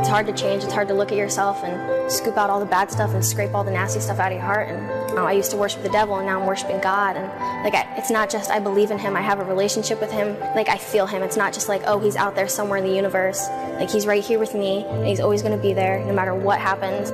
It's 0.00 0.08
hard 0.10 0.26
to 0.26 0.34
change. 0.34 0.64
It's 0.64 0.72
hard 0.74 0.88
to 0.88 0.94
look 0.94 1.12
at 1.12 1.16
yourself 1.16 1.64
and 1.64 2.03
scoop 2.08 2.36
out 2.36 2.50
all 2.50 2.60
the 2.60 2.66
bad 2.66 2.90
stuff 2.90 3.14
and 3.14 3.24
scrape 3.24 3.54
all 3.54 3.64
the 3.64 3.70
nasty 3.70 4.00
stuff 4.00 4.18
out 4.18 4.32
of 4.32 4.36
your 4.36 4.44
heart. 4.44 4.68
And 4.68 5.18
I 5.18 5.32
used 5.32 5.50
to 5.52 5.56
worship 5.56 5.82
the 5.82 5.88
devil, 5.88 6.16
and 6.16 6.26
now 6.26 6.40
I'm 6.40 6.46
worshiping 6.46 6.80
God. 6.80 7.16
And 7.16 7.26
like, 7.64 7.74
I, 7.74 7.94
it's 7.96 8.10
not 8.10 8.30
just 8.30 8.50
I 8.50 8.58
believe 8.58 8.90
in 8.90 8.98
Him. 8.98 9.16
I 9.16 9.20
have 9.22 9.40
a 9.40 9.44
relationship 9.44 10.00
with 10.00 10.10
Him. 10.10 10.38
Like 10.54 10.68
I 10.68 10.76
feel 10.76 11.06
Him. 11.06 11.22
It's 11.22 11.36
not 11.36 11.52
just 11.52 11.68
like 11.68 11.82
oh 11.86 11.98
He's 11.98 12.16
out 12.16 12.34
there 12.34 12.48
somewhere 12.48 12.78
in 12.78 12.84
the 12.84 12.94
universe. 12.94 13.48
Like 13.78 13.90
He's 13.90 14.06
right 14.06 14.22
here 14.22 14.38
with 14.38 14.54
me, 14.54 14.84
and 14.84 15.06
He's 15.06 15.20
always 15.20 15.42
going 15.42 15.56
to 15.56 15.62
be 15.62 15.72
there 15.72 16.04
no 16.04 16.12
matter 16.12 16.34
what 16.34 16.58
happens. 16.58 17.10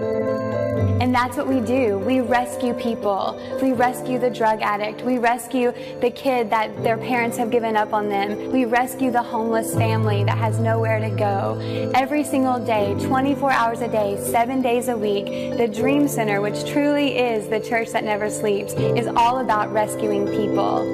And 1.01 1.15
that's 1.15 1.37
what 1.37 1.47
we 1.47 1.61
do. 1.61 1.99
We 1.99 2.21
rescue 2.21 2.75
people. 2.75 3.41
We 3.63 3.73
rescue 3.73 4.19
the 4.19 4.29
drug 4.29 4.61
addict. 4.61 5.03
We 5.03 5.19
rescue 5.19 5.73
the 6.01 6.11
kid 6.11 6.51
that 6.51 6.83
their 6.83 6.99
parents 6.99 7.39
have 7.39 7.51
given 7.51 7.75
up 7.75 7.93
on 7.93 8.09
them. 8.09 8.53
We 8.53 8.67
rescue 8.67 9.11
the 9.11 9.23
homeless 9.23 9.75
family 9.75 10.25
that 10.25 10.37
has 10.37 10.59
nowhere 10.59 11.01
to 11.01 11.11
go. 11.11 11.59
Every 11.95 12.23
single 12.23 12.59
day, 12.65 12.95
24 13.01 13.51
hours 13.51 13.81
a 13.81 13.89
day, 13.89 14.23
seven 14.23 14.61
days 14.61 14.80
a 14.87 14.97
week, 14.97 15.27
the 15.59 15.67
Dream 15.67 16.07
Center, 16.07 16.41
which 16.41 16.65
truly 16.65 17.19
is 17.19 17.49
the 17.49 17.59
church 17.59 17.91
that 17.91 18.05
never 18.05 18.31
sleeps, 18.31 18.73
is 18.75 19.09
all 19.09 19.41
about 19.41 19.73
rescuing 19.73 20.27
people. 20.27 20.85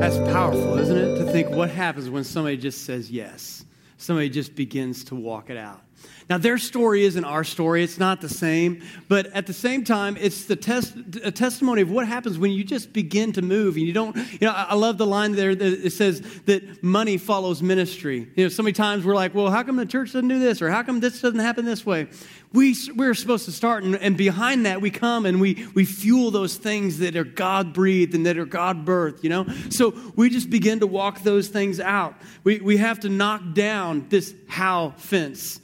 That's 0.00 0.16
powerful, 0.32 0.78
isn't 0.78 0.96
it? 0.96 1.18
To 1.18 1.30
think 1.30 1.50
what 1.50 1.68
happens 1.68 2.08
when 2.08 2.24
somebody 2.24 2.56
just 2.56 2.84
says 2.84 3.10
yes 3.10 3.65
somebody 3.96 4.28
just 4.28 4.54
begins 4.54 5.04
to 5.04 5.14
walk 5.14 5.50
it 5.50 5.56
out. 5.56 5.82
Now, 6.28 6.38
their 6.38 6.58
story 6.58 7.04
isn't 7.04 7.24
our 7.24 7.44
story. 7.44 7.84
It's 7.84 7.98
not 7.98 8.20
the 8.20 8.28
same. 8.28 8.82
But 9.08 9.26
at 9.26 9.46
the 9.46 9.52
same 9.52 9.84
time, 9.84 10.16
it's 10.20 10.44
the 10.46 10.56
test, 10.56 10.94
a 11.22 11.30
testimony 11.30 11.82
of 11.82 11.90
what 11.90 12.06
happens 12.06 12.36
when 12.38 12.50
you 12.50 12.64
just 12.64 12.92
begin 12.92 13.32
to 13.32 13.42
move. 13.42 13.76
And 13.76 13.86
you 13.86 13.92
don't, 13.92 14.16
you 14.16 14.46
know, 14.46 14.50
I 14.52 14.74
love 14.74 14.98
the 14.98 15.06
line 15.06 15.32
there 15.32 15.54
that 15.54 15.86
it 15.86 15.92
says 15.92 16.20
that 16.46 16.82
money 16.82 17.16
follows 17.16 17.62
ministry. 17.62 18.28
You 18.34 18.44
know, 18.44 18.48
so 18.48 18.62
many 18.62 18.72
times 18.72 19.04
we're 19.04 19.14
like, 19.14 19.34
well, 19.34 19.50
how 19.50 19.62
come 19.62 19.76
the 19.76 19.86
church 19.86 20.12
doesn't 20.12 20.28
do 20.28 20.40
this? 20.40 20.60
Or 20.60 20.68
how 20.68 20.82
come 20.82 20.98
this 20.98 21.20
doesn't 21.20 21.38
happen 21.38 21.64
this 21.64 21.86
way? 21.86 22.08
We, 22.56 22.74
we're 22.94 23.12
supposed 23.12 23.44
to 23.44 23.52
start, 23.52 23.84
and, 23.84 23.96
and 23.96 24.16
behind 24.16 24.64
that, 24.64 24.80
we 24.80 24.90
come 24.90 25.26
and 25.26 25.42
we, 25.42 25.68
we 25.74 25.84
fuel 25.84 26.30
those 26.30 26.56
things 26.56 27.00
that 27.00 27.14
are 27.14 27.22
God 27.22 27.74
breathed 27.74 28.14
and 28.14 28.24
that 28.24 28.38
are 28.38 28.46
God 28.46 28.86
birthed, 28.86 29.22
you 29.22 29.28
know? 29.28 29.46
So 29.68 29.92
we 30.16 30.30
just 30.30 30.48
begin 30.48 30.80
to 30.80 30.86
walk 30.86 31.22
those 31.22 31.48
things 31.48 31.80
out. 31.80 32.14
We, 32.44 32.60
we 32.60 32.78
have 32.78 33.00
to 33.00 33.10
knock 33.10 33.42
down 33.52 34.06
this 34.08 34.34
how 34.48 34.94
fence. 34.96 35.60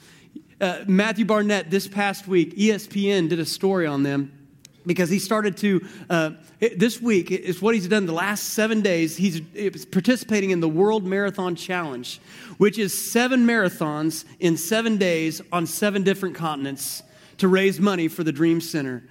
Uh, 0.61 0.85
Matthew 0.87 1.25
Barnett, 1.25 1.71
this 1.71 1.89
past 1.89 2.29
week, 2.29 2.55
ESPN 2.57 3.31
did 3.31 3.41
a 3.41 3.47
story 3.47 3.87
on 3.87 4.03
them 4.03 4.42
because 4.87 5.11
he 5.11 5.19
started 5.19 5.57
to 5.57 5.87
uh, 6.11 6.31
this 6.77 7.01
week 7.01 7.31
is 7.31 7.63
what 7.63 7.75
he's 7.75 7.89
done 7.89 8.07
the 8.07 8.13
last 8.13 8.51
seven 8.51 8.81
days 8.81 9.17
he's 9.17 9.41
participating 9.87 10.51
in 10.51 10.61
the 10.61 10.69
world 10.69 11.05
marathon 11.05 11.55
challenge 11.55 12.21
which 12.59 12.79
is 12.79 13.11
seven 13.11 13.47
marathons 13.47 14.25
in 14.41 14.57
seven 14.57 14.97
days 14.97 15.41
on 15.53 15.67
seven 15.67 16.03
different 16.03 16.35
continents 16.35 17.03
to 17.39 17.49
raise 17.49 17.81
money 17.81 18.09
for 18.09 18.25
the 18.25 18.33
dream 18.33 18.61
center 18.61 19.03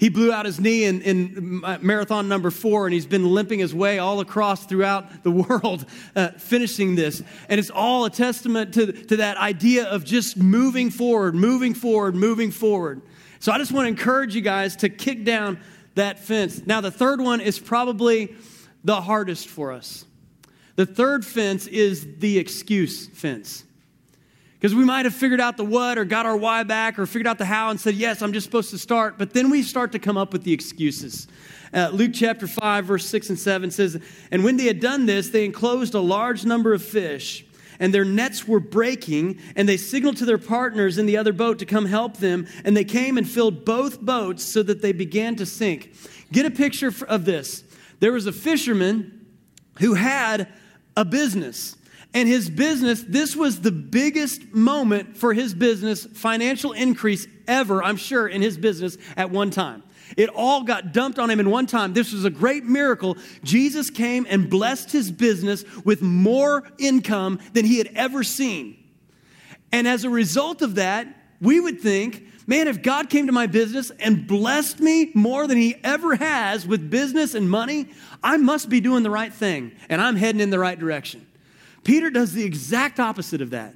he 0.00 0.08
blew 0.08 0.32
out 0.32 0.46
his 0.46 0.58
knee 0.58 0.84
in, 0.84 1.02
in 1.02 1.60
marathon 1.82 2.26
number 2.26 2.50
four, 2.50 2.86
and 2.86 2.94
he's 2.94 3.04
been 3.04 3.34
limping 3.34 3.58
his 3.58 3.74
way 3.74 3.98
all 3.98 4.20
across 4.20 4.64
throughout 4.64 5.22
the 5.24 5.30
world, 5.30 5.84
uh, 6.16 6.28
finishing 6.38 6.94
this. 6.94 7.22
And 7.50 7.60
it's 7.60 7.68
all 7.68 8.06
a 8.06 8.10
testament 8.10 8.72
to, 8.74 8.92
to 8.92 9.16
that 9.16 9.36
idea 9.36 9.84
of 9.84 10.06
just 10.06 10.38
moving 10.38 10.88
forward, 10.88 11.34
moving 11.34 11.74
forward, 11.74 12.14
moving 12.14 12.50
forward. 12.50 13.02
So 13.40 13.52
I 13.52 13.58
just 13.58 13.72
want 13.72 13.86
to 13.86 13.88
encourage 13.88 14.34
you 14.34 14.42
guys 14.42 14.76
to 14.76 14.90
kick 14.90 15.24
down 15.24 15.58
that 15.94 16.18
fence. 16.20 16.66
Now, 16.66 16.80
the 16.82 16.90
third 16.90 17.20
one 17.20 17.40
is 17.40 17.58
probably 17.58 18.36
the 18.84 19.00
hardest 19.00 19.48
for 19.48 19.72
us. 19.72 20.04
The 20.76 20.86
third 20.86 21.24
fence 21.24 21.66
is 21.66 22.06
the 22.18 22.38
excuse 22.38 23.06
fence. 23.08 23.64
Because 24.54 24.74
we 24.74 24.84
might 24.84 25.06
have 25.06 25.14
figured 25.14 25.40
out 25.40 25.56
the 25.56 25.64
what 25.64 25.96
or 25.96 26.04
got 26.04 26.26
our 26.26 26.36
why 26.36 26.64
back 26.64 26.98
or 26.98 27.06
figured 27.06 27.26
out 27.26 27.38
the 27.38 27.46
how 27.46 27.70
and 27.70 27.80
said, 27.80 27.94
yes, 27.94 28.20
I'm 28.20 28.34
just 28.34 28.44
supposed 28.44 28.68
to 28.70 28.78
start. 28.78 29.16
But 29.16 29.32
then 29.32 29.48
we 29.48 29.62
start 29.62 29.92
to 29.92 29.98
come 29.98 30.18
up 30.18 30.34
with 30.34 30.44
the 30.44 30.52
excuses. 30.52 31.26
Uh, 31.72 31.88
Luke 31.94 32.10
chapter 32.12 32.46
5, 32.46 32.84
verse 32.84 33.06
6 33.06 33.30
and 33.30 33.38
7 33.38 33.70
says, 33.70 33.98
And 34.30 34.44
when 34.44 34.58
they 34.58 34.66
had 34.66 34.80
done 34.80 35.06
this, 35.06 35.30
they 35.30 35.46
enclosed 35.46 35.94
a 35.94 36.00
large 36.00 36.44
number 36.44 36.74
of 36.74 36.82
fish, 36.84 37.46
and 37.80 37.92
their 37.92 38.04
nets 38.04 38.46
were 38.46 38.60
breaking, 38.60 39.40
and 39.56 39.68
they 39.68 39.78
signaled 39.78 40.18
to 40.18 40.26
their 40.26 40.38
partners 40.38 40.98
in 40.98 41.06
the 41.06 41.16
other 41.16 41.32
boat 41.32 41.58
to 41.58 41.66
come 41.66 41.86
help 41.86 42.18
them. 42.18 42.46
And 42.64 42.76
they 42.76 42.84
came 42.84 43.18
and 43.18 43.28
filled 43.28 43.64
both 43.64 44.00
boats 44.00 44.44
so 44.44 44.62
that 44.62 44.82
they 44.82 44.92
began 44.92 45.34
to 45.36 45.46
sink. 45.46 45.92
Get 46.30 46.46
a 46.46 46.50
picture 46.50 46.92
of 47.08 47.24
this. 47.24 47.64
There 47.98 48.12
was 48.12 48.26
a 48.26 48.32
fisherman 48.32 49.26
who 49.78 49.94
had 49.94 50.48
a 50.96 51.04
business. 51.04 51.76
And 52.12 52.28
his 52.28 52.50
business, 52.50 53.02
this 53.02 53.34
was 53.34 53.60
the 53.60 53.72
biggest 53.72 54.52
moment 54.52 55.16
for 55.16 55.32
his 55.32 55.54
business, 55.54 56.04
financial 56.04 56.72
increase 56.72 57.26
ever, 57.46 57.82
I'm 57.82 57.96
sure, 57.96 58.28
in 58.28 58.42
his 58.42 58.58
business 58.58 58.98
at 59.16 59.30
one 59.30 59.50
time. 59.50 59.82
It 60.16 60.28
all 60.30 60.62
got 60.62 60.92
dumped 60.92 61.18
on 61.18 61.30
him 61.30 61.40
in 61.40 61.50
one 61.50 61.66
time. 61.66 61.92
This 61.92 62.12
was 62.12 62.24
a 62.24 62.30
great 62.30 62.64
miracle. 62.64 63.16
Jesus 63.44 63.90
came 63.90 64.26
and 64.28 64.50
blessed 64.50 64.92
his 64.92 65.10
business 65.10 65.64
with 65.84 66.02
more 66.02 66.68
income 66.78 67.38
than 67.52 67.64
he 67.64 67.78
had 67.78 67.90
ever 67.94 68.22
seen. 68.22 68.76
And 69.72 69.86
as 69.86 70.04
a 70.04 70.10
result 70.10 70.62
of 70.62 70.76
that, 70.76 71.06
we 71.40 71.60
would 71.60 71.80
think, 71.80 72.24
man, 72.46 72.68
if 72.68 72.82
God 72.82 73.08
came 73.08 73.26
to 73.26 73.32
my 73.32 73.46
business 73.46 73.90
and 73.98 74.26
blessed 74.26 74.80
me 74.80 75.10
more 75.14 75.46
than 75.46 75.56
he 75.56 75.76
ever 75.84 76.16
has 76.16 76.66
with 76.66 76.90
business 76.90 77.34
and 77.34 77.48
money, 77.48 77.88
I 78.22 78.36
must 78.36 78.68
be 78.68 78.80
doing 78.80 79.02
the 79.02 79.10
right 79.10 79.32
thing 79.32 79.72
and 79.88 80.00
I'm 80.00 80.16
heading 80.16 80.40
in 80.40 80.50
the 80.50 80.58
right 80.58 80.78
direction. 80.78 81.26
Peter 81.84 82.10
does 82.10 82.32
the 82.32 82.44
exact 82.44 83.00
opposite 83.00 83.40
of 83.40 83.50
that. 83.50 83.74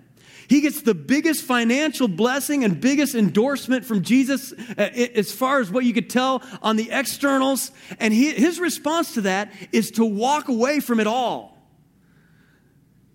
He 0.48 0.60
gets 0.60 0.82
the 0.82 0.94
biggest 0.94 1.44
financial 1.44 2.08
blessing 2.08 2.64
and 2.64 2.80
biggest 2.80 3.14
endorsement 3.14 3.84
from 3.84 4.02
Jesus 4.02 4.52
uh, 4.52 4.82
as 5.14 5.32
far 5.32 5.60
as 5.60 5.70
what 5.70 5.84
you 5.84 5.94
could 5.94 6.10
tell 6.10 6.42
on 6.62 6.76
the 6.76 6.90
externals. 6.90 7.70
And 7.98 8.12
he, 8.12 8.32
his 8.32 8.60
response 8.60 9.14
to 9.14 9.22
that 9.22 9.52
is 9.72 9.90
to 9.92 10.04
walk 10.04 10.48
away 10.48 10.80
from 10.80 11.00
it 11.00 11.06
all. 11.06 11.56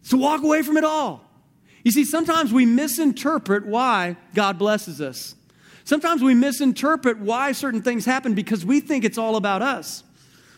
To 0.10 0.18
walk 0.18 0.44
away 0.44 0.64
from 0.64 0.78
it 0.78 0.84
all. 0.84 1.24
You 1.84 1.92
see, 1.92 2.04
sometimes 2.04 2.52
we 2.52 2.66
misinterpret 2.66 3.66
why 3.66 4.18
God 4.34 4.58
blesses 4.58 5.00
us. 5.00 5.36
Sometimes 5.84 6.22
we 6.22 6.34
misinterpret 6.34 7.20
why 7.20 7.52
certain 7.52 7.82
things 7.82 8.06
happen 8.06 8.34
because 8.34 8.66
we 8.66 8.80
think 8.80 9.06
it's 9.06 9.18
all 9.18 9.36
about 9.36 9.62
us. 9.62 10.04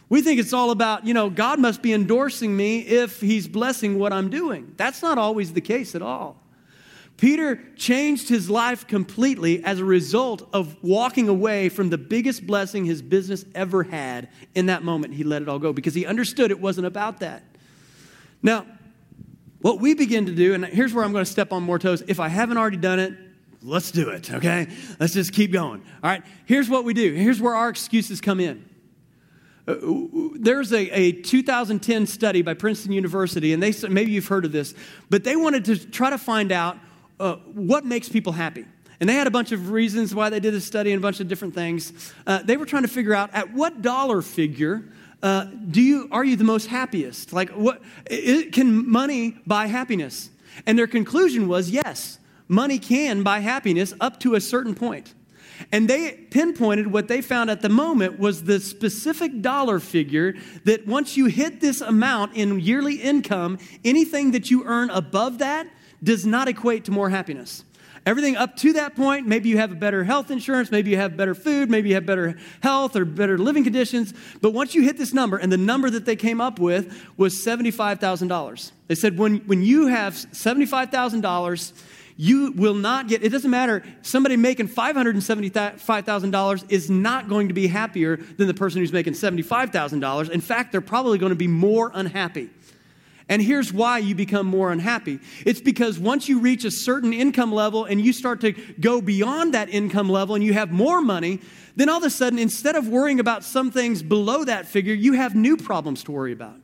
We 0.10 0.22
think 0.22 0.42
it's 0.42 0.52
all 0.52 0.72
about, 0.72 1.06
you 1.08 1.14
know, 1.14 1.30
God 1.30 1.58
must 1.58 1.82
be 1.82 1.94
endorsing 1.94 2.56
me 2.56 2.80
if 2.80 3.22
he's 3.22 3.48
blessing 3.48 3.98
what 3.98 4.12
I'm 4.12 4.30
doing. 4.30 4.74
That's 4.76 5.02
not 5.02 5.18
always 5.18 5.54
the 5.54 5.62
case 5.62 5.96
at 5.96 6.02
all. 6.02 6.41
Peter 7.22 7.62
changed 7.76 8.28
his 8.30 8.50
life 8.50 8.88
completely 8.88 9.64
as 9.64 9.78
a 9.78 9.86
result 9.86 10.50
of 10.54 10.76
walking 10.82 11.30
away 11.30 11.70
from 11.70 11.92
the 11.92 11.98
biggest 12.00 12.48
blessing 12.48 12.84
his 12.84 13.04
business 13.04 13.46
ever 13.54 13.84
had. 13.84 14.28
In 14.56 14.66
that 14.66 14.82
moment, 14.82 15.14
he 15.14 15.24
let 15.24 15.44
it 15.44 15.48
all 15.48 15.60
go 15.60 15.72
because 15.72 15.94
he 15.94 16.04
understood 16.04 16.50
it 16.50 16.60
wasn't 16.60 16.88
about 16.88 17.20
that. 17.20 17.44
Now, 18.42 18.66
what 19.60 19.80
we 19.80 19.94
begin 19.94 20.26
to 20.26 20.32
do, 20.34 20.56
and 20.56 20.66
here's 20.66 20.96
where 20.96 21.06
I'm 21.06 21.12
going 21.12 21.24
to 21.24 21.32
step 21.32 21.54
on 21.54 21.62
more 21.62 21.78
toes. 21.78 22.02
If 22.08 22.20
I 22.20 22.28
haven't 22.28 22.58
already 22.58 22.78
done 22.78 22.98
it, 22.98 23.14
let's 23.62 23.92
do 23.92 24.10
it, 24.10 24.34
okay? 24.34 24.68
Let's 25.00 25.14
just 25.14 25.32
keep 25.32 25.52
going. 25.52 25.84
All 26.04 26.10
right, 26.10 26.24
here's 26.46 26.70
what 26.70 26.86
we 26.86 26.96
do. 26.96 27.14
Here's 27.14 27.40
where 27.40 27.54
our 27.54 27.70
excuses 27.70 28.20
come 28.20 28.40
in. 28.40 28.68
Uh, 29.68 29.76
there's 30.40 30.74
a, 30.74 30.90
a 30.90 31.12
2010 31.12 32.08
study 32.08 32.42
by 32.42 32.56
Princeton 32.56 32.94
University, 32.94 33.54
and 33.54 33.62
they 33.62 33.76
maybe 33.90 34.10
you've 34.10 34.26
heard 34.26 34.44
of 34.44 34.52
this, 34.52 34.74
but 35.12 35.24
they 35.24 35.36
wanted 35.36 35.66
to 35.66 35.78
try 35.78 36.10
to 36.10 36.18
find 36.18 36.52
out 36.52 36.80
uh, 37.22 37.36
what 37.54 37.86
makes 37.86 38.10
people 38.10 38.34
happy. 38.34 38.66
And 39.00 39.10
they 39.10 39.14
had 39.14 39.28
a 39.28 39.32
bunch 39.32 39.52
of 39.52 39.72
reasons 39.72 40.14
why 40.14 40.30
they 40.30 40.40
did 40.40 40.54
this 40.54 40.66
study 40.66 40.92
and 40.92 41.00
a 41.00 41.02
bunch 41.02 41.20
of 41.20 41.28
different 41.28 41.56
things. 41.56 42.14
Uh, 42.28 42.44
they 42.44 42.58
were 42.58 42.66
trying 42.66 42.84
to 42.84 42.88
figure 42.88 43.14
out 43.14 43.34
at 43.34 43.54
what 43.54 43.82
dollar 43.82 44.22
figure 44.22 44.84
uh, 45.24 45.46
do 45.70 45.82
you 45.82 46.08
are 46.12 46.26
you 46.26 46.36
the 46.36 46.44
most 46.44 46.68
happiest? 46.68 47.32
Like 47.32 47.50
what 47.52 47.82
it, 48.08 48.54
can 48.54 48.90
money 48.90 49.38
buy 49.46 49.68
happiness? 49.68 50.30
And 50.66 50.78
their 50.78 50.88
conclusion 50.88 51.48
was 51.48 51.70
yes, 51.70 52.20
money 52.48 52.80
can 52.80 53.24
buy 53.24 53.40
happiness 53.40 53.94
up 54.00 54.20
to 54.22 54.36
a 54.36 54.42
certain 54.42 54.74
point. 54.74 55.14
And 55.72 55.88
they 55.88 56.14
pinpointed 56.32 56.88
what 56.88 57.08
they 57.08 57.22
found 57.22 57.52
at 57.52 57.62
the 57.62 57.70
moment 57.70 58.20
was 58.20 58.44
the 58.44 58.60
specific 58.60 59.42
dollar 59.42 59.80
figure 59.80 60.34
that 60.66 60.88
once 60.88 61.16
you 61.16 61.28
hit 61.28 61.62
this 61.62 61.82
amount 61.82 62.36
in 62.36 62.60
yearly 62.60 62.96
income, 62.96 63.60
anything 63.86 64.32
that 64.32 64.50
you 64.50 64.64
earn 64.66 64.90
above 64.90 65.38
that 65.38 65.68
does 66.04 66.26
not 66.26 66.48
equate 66.48 66.86
to 66.86 66.92
more 66.92 67.10
happiness. 67.10 67.64
Everything 68.04 68.36
up 68.36 68.56
to 68.58 68.74
that 68.74 68.96
point, 68.96 69.28
maybe 69.28 69.50
you 69.50 69.58
have 69.58 69.72
a 69.72 69.76
better 69.76 70.04
health 70.04 70.32
insurance, 70.32 70.72
maybe 70.72 70.90
you 70.90 70.98
have 70.98 71.16
better 71.16 71.36
food, 71.36 71.70
maybe 71.70 71.90
you 71.90 71.96
have 71.96 72.06
better 72.06 72.36
health 72.62 72.96
or 72.96 73.06
better 73.06 73.38
living 73.38 73.64
conditions. 73.64 74.12
But 74.42 74.54
once 74.54 74.74
you 74.74 74.82
hit 74.82 74.98
this 74.98 75.14
number, 75.14 75.38
and 75.38 75.52
the 75.52 75.58
number 75.58 75.90
that 75.92 76.06
they 76.06 76.16
came 76.16 76.42
up 76.42 76.58
with 76.58 77.08
was 77.16 77.36
$75,000. 77.36 78.72
They 78.88 78.96
said 78.96 79.20
when, 79.20 79.38
when 79.42 79.62
you 79.62 79.86
have 79.88 80.16
$75,000, 80.16 81.74
you 82.18 82.52
will 82.54 82.74
not 82.74 83.08
get, 83.08 83.24
it 83.24 83.30
doesn't 83.30 83.52
matter, 83.52 83.84
somebody 84.02 84.36
making 84.36 84.68
$575,000 84.68 86.72
is 86.72 86.90
not 86.90 87.30
going 87.30 87.50
to 87.50 87.54
be 87.54 87.68
happier 87.68 88.18
than 88.18 88.48
the 88.48 88.54
person 88.54 88.82
who's 88.82 88.94
making 88.94 89.14
$75,000. 89.14 90.30
In 90.30 90.42
fact, 90.42 90.72
they're 90.72 90.82
probably 90.82 91.20
going 91.20 91.32
to 91.32 91.36
be 91.36 91.48
more 91.48 91.92
unhappy. 91.94 92.50
And 93.32 93.42
here's 93.42 93.72
why 93.72 94.00
you 94.00 94.14
become 94.14 94.46
more 94.46 94.74
unhappy 94.74 95.22
it's 95.46 95.62
because 95.62 95.98
once 95.98 96.28
you 96.28 96.40
reach 96.42 96.66
a 96.66 96.70
certain 96.70 97.14
income 97.14 97.54
level 97.54 97.86
and 97.86 98.02
you 98.02 98.12
start 98.12 98.42
to 98.42 98.52
go 98.52 99.00
beyond 99.00 99.54
that 99.54 99.70
income 99.70 100.10
level 100.10 100.36
and 100.36 100.44
you 100.44 100.52
have 100.52 100.70
more 100.70 101.02
money, 101.02 101.40
then 101.78 101.88
all 101.88 102.00
of 102.00 102.04
a 102.04 102.10
sudden, 102.10 102.38
instead 102.38 102.76
of 102.76 102.90
worrying 102.90 103.22
about 103.22 103.46
some 103.46 103.72
things 103.72 104.04
below 104.04 104.44
that 104.44 104.66
figure, 104.66 104.94
you 104.94 105.14
have 105.14 105.34
new 105.34 105.56
problems 105.56 106.04
to 106.04 106.12
worry 106.12 106.34
about. 106.34 106.58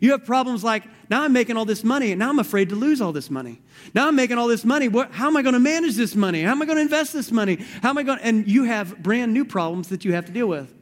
You 0.00 0.12
have 0.12 0.24
problems 0.24 0.64
like, 0.64 0.84
now 1.10 1.22
I'm 1.22 1.34
making 1.34 1.58
all 1.58 1.66
this 1.66 1.84
money 1.84 2.12
and 2.12 2.18
now 2.18 2.30
I'm 2.30 2.38
afraid 2.38 2.70
to 2.70 2.76
lose 2.76 3.02
all 3.02 3.12
this 3.12 3.30
money. 3.30 3.60
Now 3.92 4.08
I'm 4.08 4.16
making 4.16 4.38
all 4.38 4.48
this 4.48 4.64
money. 4.64 4.88
What, 4.88 5.12
how 5.12 5.26
am 5.26 5.36
I 5.36 5.42
going 5.42 5.52
to 5.52 5.60
manage 5.60 5.96
this 5.96 6.14
money? 6.14 6.42
How 6.42 6.52
am 6.52 6.62
I 6.62 6.64
going 6.64 6.76
to 6.76 6.82
invest 6.82 7.12
this 7.12 7.30
money? 7.30 7.58
How 7.82 7.90
am 7.90 7.98
I 7.98 8.02
going 8.02 8.20
And 8.22 8.48
you 8.48 8.64
have 8.64 9.02
brand 9.02 9.34
new 9.34 9.44
problems 9.44 9.88
that 9.88 10.02
you 10.02 10.14
have 10.14 10.24
to 10.24 10.32
deal 10.32 10.46
with. 10.46 10.75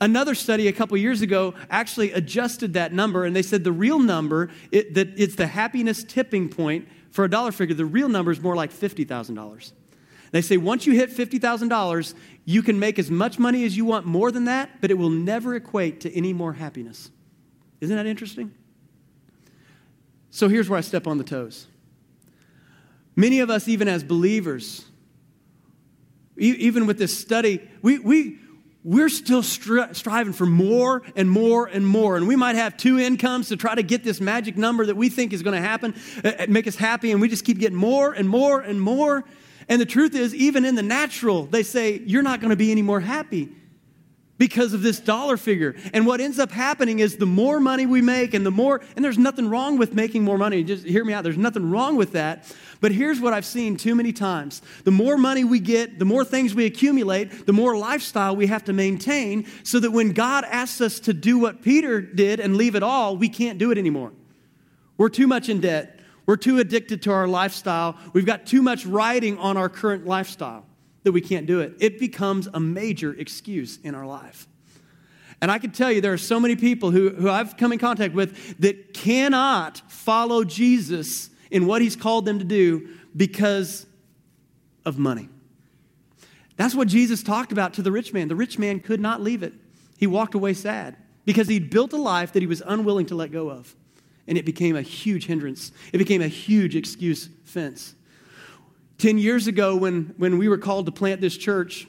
Another 0.00 0.34
study 0.34 0.68
a 0.68 0.72
couple 0.72 0.96
years 0.96 1.22
ago 1.22 1.54
actually 1.70 2.12
adjusted 2.12 2.74
that 2.74 2.92
number, 2.92 3.24
and 3.24 3.34
they 3.34 3.42
said 3.42 3.64
the 3.64 3.72
real 3.72 3.98
number, 3.98 4.50
it, 4.72 4.94
that 4.94 5.18
it's 5.18 5.36
the 5.36 5.46
happiness 5.46 6.04
tipping 6.04 6.48
point 6.48 6.88
for 7.10 7.24
a 7.24 7.30
dollar 7.30 7.52
figure. 7.52 7.74
The 7.74 7.84
real 7.84 8.08
number 8.08 8.30
is 8.30 8.40
more 8.40 8.56
like 8.56 8.72
$50,000. 8.72 9.72
They 10.32 10.42
say 10.42 10.56
once 10.56 10.86
you 10.86 10.94
hit 10.94 11.10
$50,000, 11.10 12.14
you 12.44 12.62
can 12.62 12.78
make 12.78 12.98
as 12.98 13.10
much 13.10 13.38
money 13.38 13.64
as 13.64 13.76
you 13.76 13.84
want 13.84 14.06
more 14.06 14.30
than 14.30 14.44
that, 14.44 14.80
but 14.80 14.90
it 14.90 14.94
will 14.94 15.10
never 15.10 15.54
equate 15.54 16.00
to 16.00 16.14
any 16.14 16.32
more 16.32 16.52
happiness. 16.52 17.10
Isn't 17.80 17.96
that 17.96 18.06
interesting? 18.06 18.52
So 20.30 20.48
here's 20.48 20.68
where 20.68 20.78
I 20.78 20.82
step 20.82 21.06
on 21.06 21.18
the 21.18 21.24
toes. 21.24 21.66
Many 23.14 23.40
of 23.40 23.48
us, 23.48 23.68
even 23.68 23.88
as 23.88 24.04
believers, 24.04 24.84
even 26.36 26.86
with 26.86 26.98
this 26.98 27.18
study, 27.18 27.66
we, 27.80 27.98
we, 27.98 28.38
we're 28.86 29.08
still 29.08 29.42
stri- 29.42 29.92
striving 29.96 30.32
for 30.32 30.46
more 30.46 31.02
and 31.16 31.28
more 31.28 31.66
and 31.66 31.84
more. 31.84 32.16
And 32.16 32.28
we 32.28 32.36
might 32.36 32.54
have 32.54 32.76
two 32.76 33.00
incomes 33.00 33.48
to 33.48 33.56
try 33.56 33.74
to 33.74 33.82
get 33.82 34.04
this 34.04 34.20
magic 34.20 34.56
number 34.56 34.86
that 34.86 34.96
we 34.96 35.08
think 35.08 35.32
is 35.32 35.42
going 35.42 35.60
to 35.60 35.68
happen, 35.68 35.92
uh, 36.24 36.32
uh, 36.38 36.46
make 36.48 36.68
us 36.68 36.76
happy, 36.76 37.10
and 37.10 37.20
we 37.20 37.28
just 37.28 37.44
keep 37.44 37.58
getting 37.58 37.76
more 37.76 38.12
and 38.12 38.28
more 38.28 38.60
and 38.60 38.80
more. 38.80 39.24
And 39.68 39.80
the 39.80 39.86
truth 39.86 40.14
is, 40.14 40.32
even 40.36 40.64
in 40.64 40.76
the 40.76 40.84
natural, 40.84 41.46
they 41.46 41.64
say, 41.64 42.00
you're 42.06 42.22
not 42.22 42.40
going 42.40 42.50
to 42.50 42.56
be 42.56 42.70
any 42.70 42.82
more 42.82 43.00
happy 43.00 43.48
because 44.38 44.72
of 44.72 44.82
this 44.82 45.00
dollar 45.00 45.36
figure. 45.36 45.74
And 45.92 46.06
what 46.06 46.20
ends 46.20 46.38
up 46.38 46.52
happening 46.52 47.00
is 47.00 47.16
the 47.16 47.26
more 47.26 47.58
money 47.58 47.86
we 47.86 48.02
make 48.02 48.34
and 48.34 48.46
the 48.46 48.52
more, 48.52 48.82
and 48.94 49.04
there's 49.04 49.18
nothing 49.18 49.48
wrong 49.48 49.78
with 49.78 49.94
making 49.94 50.22
more 50.22 50.38
money. 50.38 50.62
Just 50.62 50.84
hear 50.84 51.04
me 51.04 51.12
out. 51.12 51.24
There's 51.24 51.36
nothing 51.36 51.70
wrong 51.70 51.96
with 51.96 52.12
that. 52.12 52.44
But 52.80 52.92
here's 52.92 53.20
what 53.20 53.32
I've 53.32 53.46
seen 53.46 53.76
too 53.76 53.94
many 53.94 54.12
times 54.12 54.62
the 54.84 54.90
more 54.90 55.16
money 55.16 55.44
we 55.44 55.60
get, 55.60 55.98
the 55.98 56.04
more 56.04 56.24
things 56.24 56.54
we 56.54 56.66
accumulate, 56.66 57.46
the 57.46 57.52
more 57.52 57.76
lifestyle 57.76 58.36
we 58.36 58.46
have 58.46 58.64
to 58.64 58.72
maintain 58.72 59.46
so 59.64 59.80
that 59.80 59.90
when 59.90 60.12
God 60.12 60.44
asks 60.44 60.80
us 60.80 61.00
to 61.00 61.12
do 61.12 61.38
what 61.38 61.62
Peter 61.62 62.00
did 62.00 62.40
and 62.40 62.56
leave 62.56 62.74
it 62.74 62.82
all, 62.82 63.16
we 63.16 63.28
can't 63.28 63.58
do 63.58 63.70
it 63.70 63.78
anymore. 63.78 64.12
We're 64.98 65.08
too 65.08 65.26
much 65.26 65.48
in 65.48 65.60
debt. 65.60 66.00
We're 66.26 66.36
too 66.36 66.58
addicted 66.58 67.02
to 67.02 67.12
our 67.12 67.28
lifestyle. 67.28 67.96
We've 68.12 68.26
got 68.26 68.46
too 68.46 68.62
much 68.62 68.84
riding 68.84 69.38
on 69.38 69.56
our 69.56 69.68
current 69.68 70.06
lifestyle 70.06 70.66
that 71.04 71.12
we 71.12 71.20
can't 71.20 71.46
do 71.46 71.60
it. 71.60 71.74
It 71.78 72.00
becomes 72.00 72.48
a 72.52 72.58
major 72.58 73.14
excuse 73.14 73.78
in 73.84 73.94
our 73.94 74.06
life. 74.06 74.48
And 75.40 75.50
I 75.50 75.58
can 75.58 75.70
tell 75.70 75.92
you, 75.92 76.00
there 76.00 76.12
are 76.12 76.18
so 76.18 76.40
many 76.40 76.56
people 76.56 76.90
who, 76.90 77.10
who 77.10 77.30
I've 77.30 77.56
come 77.56 77.72
in 77.72 77.78
contact 77.78 78.14
with 78.14 78.58
that 78.58 78.94
cannot 78.94 79.82
follow 79.88 80.44
Jesus 80.44 81.30
in 81.56 81.64
what 81.64 81.80
he's 81.80 81.96
called 81.96 82.26
them 82.26 82.38
to 82.38 82.44
do 82.44 82.86
because 83.16 83.86
of 84.84 84.98
money. 84.98 85.26
That's 86.56 86.74
what 86.74 86.86
Jesus 86.86 87.22
talked 87.22 87.50
about 87.50 87.72
to 87.74 87.82
the 87.82 87.90
rich 87.90 88.12
man. 88.12 88.28
The 88.28 88.36
rich 88.36 88.58
man 88.58 88.78
could 88.78 89.00
not 89.00 89.22
leave 89.22 89.42
it, 89.42 89.54
he 89.96 90.06
walked 90.06 90.34
away 90.34 90.52
sad 90.52 90.98
because 91.24 91.48
he'd 91.48 91.70
built 91.70 91.94
a 91.94 91.96
life 91.96 92.32
that 92.34 92.42
he 92.42 92.46
was 92.46 92.62
unwilling 92.66 93.06
to 93.06 93.14
let 93.14 93.32
go 93.32 93.48
of. 93.48 93.74
And 94.28 94.36
it 94.36 94.44
became 94.44 94.76
a 94.76 94.82
huge 94.82 95.24
hindrance, 95.24 95.72
it 95.94 95.98
became 95.98 96.20
a 96.20 96.28
huge 96.28 96.76
excuse 96.76 97.30
fence. 97.44 97.94
10 98.98 99.16
years 99.16 99.46
ago, 99.46 99.76
when, 99.76 100.14
when 100.18 100.36
we 100.36 100.48
were 100.48 100.58
called 100.58 100.84
to 100.86 100.92
plant 100.92 101.22
this 101.22 101.38
church, 101.38 101.86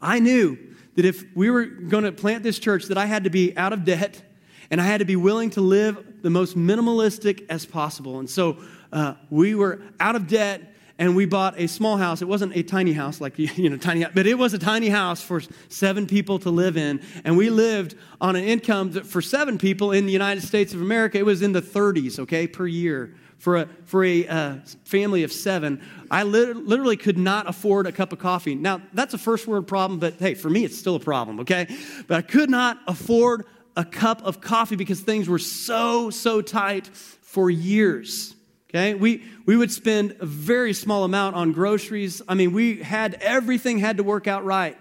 I 0.00 0.20
knew 0.20 0.56
that 0.94 1.04
if 1.04 1.24
we 1.34 1.50
were 1.50 1.64
going 1.64 2.04
to 2.04 2.12
plant 2.12 2.44
this 2.44 2.60
church, 2.60 2.84
that 2.84 2.98
I 2.98 3.06
had 3.06 3.24
to 3.24 3.30
be 3.30 3.56
out 3.56 3.72
of 3.72 3.84
debt 3.84 4.22
and 4.70 4.80
I 4.80 4.84
had 4.84 4.98
to 4.98 5.04
be 5.04 5.16
willing 5.16 5.50
to 5.50 5.60
live 5.60 6.22
the 6.22 6.30
most 6.30 6.56
minimalistic 6.56 7.46
as 7.48 7.64
possible. 7.64 8.18
And 8.18 8.28
so 8.28 8.58
uh, 8.92 9.14
we 9.30 9.54
were 9.54 9.80
out 10.00 10.16
of 10.16 10.28
debt 10.28 10.74
and 10.98 11.14
we 11.14 11.26
bought 11.26 11.54
a 11.58 11.68
small 11.68 11.96
house. 11.96 12.22
It 12.22 12.28
wasn't 12.28 12.56
a 12.56 12.62
tiny 12.62 12.92
house, 12.92 13.20
like, 13.20 13.38
you 13.38 13.70
know, 13.70 13.76
tiny, 13.76 14.04
but 14.14 14.26
it 14.26 14.34
was 14.34 14.54
a 14.54 14.58
tiny 14.58 14.88
house 14.88 15.22
for 15.22 15.40
seven 15.68 16.06
people 16.06 16.38
to 16.40 16.50
live 16.50 16.76
in. 16.76 17.00
And 17.24 17.36
we 17.36 17.50
lived 17.50 17.94
on 18.20 18.36
an 18.36 18.44
income 18.44 18.92
for 18.92 19.22
seven 19.22 19.58
people 19.58 19.92
in 19.92 20.06
the 20.06 20.12
United 20.12 20.42
States 20.42 20.74
of 20.74 20.82
America, 20.82 21.18
it 21.18 21.26
was 21.26 21.42
in 21.42 21.52
the 21.52 21.62
30s, 21.62 22.18
okay, 22.18 22.46
per 22.46 22.66
year 22.66 23.14
for 23.38 23.56
a, 23.56 23.68
for 23.84 24.04
a 24.04 24.26
uh, 24.26 24.56
family 24.84 25.22
of 25.22 25.32
seven, 25.32 25.80
I 26.10 26.24
literally 26.24 26.96
could 26.96 27.18
not 27.18 27.48
afford 27.48 27.86
a 27.86 27.92
cup 27.92 28.12
of 28.12 28.18
coffee. 28.18 28.54
Now, 28.54 28.82
that's 28.92 29.14
a 29.14 29.18
first 29.18 29.46
world 29.46 29.66
problem, 29.66 30.00
but 30.00 30.14
hey, 30.14 30.34
for 30.34 30.50
me, 30.50 30.64
it's 30.64 30.76
still 30.76 30.96
a 30.96 31.00
problem, 31.00 31.40
okay? 31.40 31.68
But 32.08 32.16
I 32.18 32.22
could 32.22 32.50
not 32.50 32.80
afford 32.86 33.46
a 33.78 33.84
cup 33.84 34.22
of 34.24 34.40
coffee 34.40 34.76
because 34.76 35.00
things 35.00 35.28
were 35.28 35.38
so, 35.38 36.10
so 36.10 36.42
tight 36.42 36.88
for 36.88 37.48
years. 37.48 38.34
Okay, 38.68 38.92
we, 38.92 39.22
we 39.46 39.56
would 39.56 39.72
spend 39.72 40.16
a 40.20 40.26
very 40.26 40.74
small 40.74 41.04
amount 41.04 41.36
on 41.36 41.52
groceries. 41.52 42.20
I 42.28 42.34
mean, 42.34 42.52
we 42.52 42.82
had 42.82 43.14
everything 43.14 43.78
had 43.78 43.96
to 43.96 44.02
work 44.02 44.26
out 44.26 44.44
right. 44.44 44.76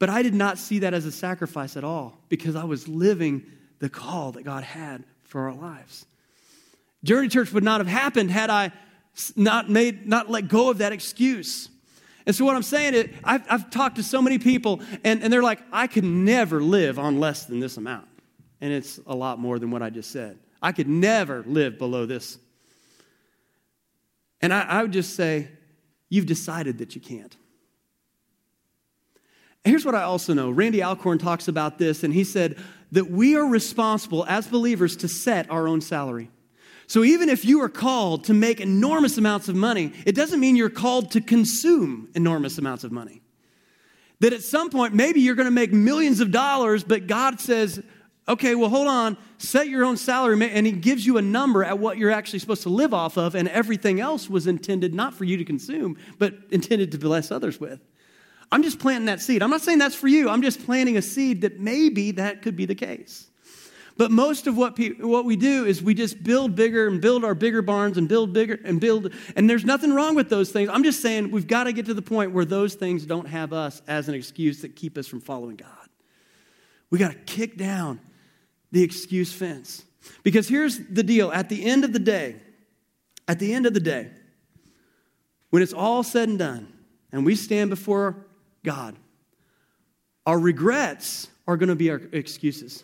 But 0.00 0.08
I 0.08 0.22
did 0.22 0.34
not 0.34 0.58
see 0.58 0.80
that 0.80 0.94
as 0.94 1.04
a 1.04 1.12
sacrifice 1.12 1.76
at 1.76 1.84
all 1.84 2.18
because 2.28 2.56
I 2.56 2.64
was 2.64 2.88
living 2.88 3.44
the 3.78 3.88
call 3.88 4.32
that 4.32 4.42
God 4.42 4.64
had 4.64 5.04
for 5.22 5.42
our 5.42 5.54
lives. 5.54 6.06
Journey 7.04 7.28
Church 7.28 7.52
would 7.52 7.62
not 7.62 7.80
have 7.80 7.86
happened 7.86 8.30
had 8.32 8.50
I 8.50 8.72
not 9.36 9.70
made, 9.70 10.08
not 10.08 10.28
let 10.28 10.48
go 10.48 10.70
of 10.70 10.78
that 10.78 10.92
excuse. 10.92 11.68
And 12.26 12.34
so 12.34 12.44
what 12.44 12.56
I'm 12.56 12.62
saying 12.62 12.94
is, 12.94 13.08
I've, 13.22 13.44
I've 13.48 13.70
talked 13.70 13.96
to 13.96 14.02
so 14.02 14.22
many 14.22 14.38
people, 14.38 14.80
and, 15.04 15.22
and 15.22 15.32
they're 15.32 15.42
like, 15.42 15.60
I 15.70 15.86
could 15.86 16.04
never 16.04 16.60
live 16.62 16.98
on 16.98 17.20
less 17.20 17.44
than 17.44 17.60
this 17.60 17.76
amount. 17.76 18.08
And 18.64 18.72
it's 18.72 18.98
a 19.06 19.14
lot 19.14 19.38
more 19.38 19.58
than 19.58 19.70
what 19.70 19.82
I 19.82 19.90
just 19.90 20.10
said. 20.10 20.38
I 20.62 20.72
could 20.72 20.88
never 20.88 21.42
live 21.46 21.76
below 21.76 22.06
this. 22.06 22.38
And 24.40 24.54
I, 24.54 24.62
I 24.62 24.80
would 24.80 24.92
just 24.92 25.14
say, 25.14 25.48
you've 26.08 26.24
decided 26.24 26.78
that 26.78 26.94
you 26.94 27.02
can't. 27.02 27.36
Here's 29.64 29.84
what 29.84 29.94
I 29.94 30.04
also 30.04 30.32
know 30.32 30.50
Randy 30.50 30.82
Alcorn 30.82 31.18
talks 31.18 31.46
about 31.46 31.76
this, 31.76 32.04
and 32.04 32.14
he 32.14 32.24
said 32.24 32.56
that 32.92 33.10
we 33.10 33.36
are 33.36 33.44
responsible 33.44 34.24
as 34.24 34.46
believers 34.46 34.96
to 34.96 35.08
set 35.08 35.50
our 35.50 35.68
own 35.68 35.82
salary. 35.82 36.30
So 36.86 37.04
even 37.04 37.28
if 37.28 37.44
you 37.44 37.60
are 37.60 37.68
called 37.68 38.24
to 38.24 38.32
make 38.32 38.62
enormous 38.62 39.18
amounts 39.18 39.50
of 39.50 39.56
money, 39.56 39.92
it 40.06 40.14
doesn't 40.14 40.40
mean 40.40 40.56
you're 40.56 40.70
called 40.70 41.10
to 41.10 41.20
consume 41.20 42.08
enormous 42.14 42.56
amounts 42.56 42.82
of 42.82 42.92
money. 42.92 43.20
That 44.20 44.32
at 44.32 44.40
some 44.40 44.70
point, 44.70 44.94
maybe 44.94 45.20
you're 45.20 45.34
going 45.34 45.44
to 45.44 45.50
make 45.50 45.70
millions 45.70 46.20
of 46.20 46.30
dollars, 46.30 46.82
but 46.82 47.06
God 47.06 47.40
says, 47.40 47.82
okay, 48.26 48.54
well, 48.54 48.70
hold 48.70 48.88
on, 48.88 49.16
set 49.38 49.68
your 49.68 49.84
own 49.84 49.96
salary, 49.96 50.50
and 50.50 50.66
He 50.66 50.72
gives 50.72 51.04
you 51.04 51.18
a 51.18 51.22
number 51.22 51.64
at 51.64 51.78
what 51.78 51.98
you're 51.98 52.10
actually 52.10 52.38
supposed 52.38 52.62
to 52.62 52.68
live 52.68 52.94
off 52.94 53.16
of, 53.16 53.34
and 53.34 53.48
everything 53.48 54.00
else 54.00 54.28
was 54.28 54.46
intended 54.46 54.94
not 54.94 55.14
for 55.14 55.24
you 55.24 55.36
to 55.36 55.44
consume, 55.44 55.96
but 56.18 56.34
intended 56.50 56.92
to 56.92 56.98
bless 56.98 57.30
others 57.30 57.60
with. 57.60 57.80
I'm 58.50 58.62
just 58.62 58.78
planting 58.78 59.06
that 59.06 59.20
seed. 59.20 59.42
I'm 59.42 59.50
not 59.50 59.62
saying 59.62 59.78
that's 59.78 59.94
for 59.94 60.08
you, 60.08 60.28
I'm 60.28 60.42
just 60.42 60.64
planting 60.64 60.96
a 60.96 61.02
seed 61.02 61.42
that 61.42 61.60
maybe 61.60 62.12
that 62.12 62.42
could 62.42 62.56
be 62.56 62.66
the 62.66 62.74
case. 62.74 63.30
But 63.96 64.10
most 64.10 64.48
of 64.48 64.56
what, 64.56 64.74
pe- 64.74 64.94
what 64.94 65.24
we 65.24 65.36
do 65.36 65.66
is 65.66 65.80
we 65.80 65.94
just 65.94 66.24
build 66.24 66.56
bigger 66.56 66.88
and 66.88 67.00
build 67.00 67.24
our 67.24 67.34
bigger 67.34 67.62
barns 67.62 67.96
and 67.96 68.08
build 68.08 68.32
bigger 68.32 68.58
and 68.64 68.80
build. 68.80 69.12
And 69.36 69.48
there's 69.48 69.64
nothing 69.64 69.92
wrong 69.92 70.16
with 70.16 70.28
those 70.28 70.50
things. 70.50 70.68
I'm 70.68 70.82
just 70.82 71.00
saying 71.00 71.30
we've 71.30 71.46
got 71.46 71.64
to 71.64 71.72
get 71.72 71.86
to 71.86 71.94
the 71.94 72.02
point 72.02 72.32
where 72.32 72.44
those 72.44 72.74
things 72.74 73.06
don't 73.06 73.26
have 73.26 73.52
us 73.52 73.82
as 73.86 74.08
an 74.08 74.14
excuse 74.14 74.62
that 74.62 74.74
keep 74.74 74.98
us 74.98 75.06
from 75.06 75.20
following 75.20 75.54
God. 75.54 75.68
We 76.90 76.98
got 76.98 77.12
to 77.12 77.18
kick 77.18 77.56
down 77.56 78.00
the 78.74 78.82
excuse 78.82 79.32
fence. 79.32 79.84
Because 80.24 80.48
here's 80.48 80.78
the 80.78 81.04
deal 81.04 81.32
at 81.32 81.48
the 81.48 81.64
end 81.64 81.84
of 81.84 81.92
the 81.92 81.98
day, 82.00 82.36
at 83.28 83.38
the 83.38 83.54
end 83.54 83.66
of 83.66 83.72
the 83.72 83.80
day, 83.80 84.10
when 85.50 85.62
it's 85.62 85.72
all 85.72 86.02
said 86.02 86.28
and 86.28 86.38
done 86.38 86.72
and 87.12 87.24
we 87.24 87.36
stand 87.36 87.70
before 87.70 88.26
God, 88.64 88.96
our 90.26 90.38
regrets 90.38 91.28
are 91.46 91.56
going 91.56 91.68
to 91.68 91.76
be 91.76 91.88
our 91.88 92.02
excuses. 92.12 92.82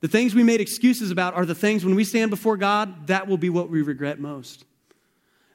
The 0.00 0.08
things 0.08 0.34
we 0.34 0.42
made 0.42 0.60
excuses 0.60 1.12
about 1.12 1.34
are 1.34 1.46
the 1.46 1.54
things 1.54 1.84
when 1.84 1.94
we 1.94 2.02
stand 2.02 2.30
before 2.30 2.56
God, 2.56 3.06
that 3.06 3.28
will 3.28 3.38
be 3.38 3.48
what 3.48 3.70
we 3.70 3.82
regret 3.82 4.18
most. 4.18 4.64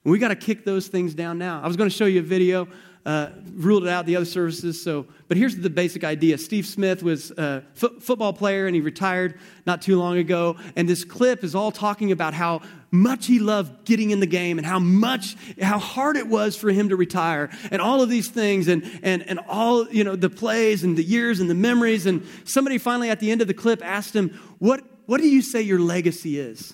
We 0.05 0.17
got 0.17 0.29
to 0.29 0.36
kick 0.36 0.63
those 0.63 0.88
things 0.88 1.13
down 1.13 1.39
now. 1.39 1.61
I 1.61 1.67
was 1.67 1.75
going 1.75 1.89
to 1.89 1.95
show 1.95 2.05
you 2.05 2.19
a 2.19 2.23
video 2.23 2.67
uh, 3.06 3.30
ruled 3.53 3.84
it 3.84 3.89
out 3.89 4.06
the 4.06 4.16
other 4.16 4.26
services. 4.26 4.82
So, 4.82 5.06
but 5.28 5.38
here's 5.38 5.56
the 5.56 5.70
basic 5.70 6.03
idea. 6.03 6.38
Steve 6.38 6.66
Smith 6.66 7.03
was 7.03 7.32
a 7.32 7.64
football 7.76 8.34
player 8.34 8.66
and 8.66 8.76
he 8.76 8.82
retired 8.82 9.39
not 9.66 9.82
too 9.82 9.99
long 9.99 10.18
ago. 10.18 10.58
And 10.76 10.89
this 10.89 11.03
clip 11.03 11.43
is 11.43 11.53
all 11.53 11.72
talking 11.72 12.12
about 12.12 12.34
how 12.34 12.62
much 12.89 13.28
he 13.28 13.39
loved 13.39 13.86
getting 13.86 14.10
in 14.10 14.22
the 14.22 14.26
game 14.26 14.58
and 14.58 14.66
how 14.66 14.80
much, 14.80 15.36
how 15.62 15.78
hard 15.78 16.18
it 16.18 16.28
was 16.28 16.56
for 16.56 16.72
him 16.72 16.89
to 16.89 16.95
retire 16.95 17.51
and 17.70 17.82
all 17.82 18.01
of 18.01 18.10
these 18.10 18.30
things 18.30 18.68
and, 18.68 18.99
and, 19.03 19.22
and 19.30 19.39
all, 19.47 19.88
you 19.89 20.03
know, 20.03 20.16
the 20.16 20.30
plays 20.30 20.84
and 20.84 20.97
the 20.97 21.03
years 21.03 21.39
and 21.39 21.49
the 21.49 21.56
memories. 21.56 22.08
And 22.08 22.26
somebody 22.43 22.78
finally 22.80 23.10
at 23.10 23.20
the 23.20 23.30
end 23.30 23.41
of 23.41 23.47
the 23.47 23.53
clip 23.53 23.86
asked 23.86 24.16
him, 24.16 24.30
what, 24.58 24.82
what 25.06 25.22
do 25.22 25.28
you 25.28 25.43
say 25.43 25.62
your 25.62 25.80
legacy 25.80 26.39
is? 26.39 26.74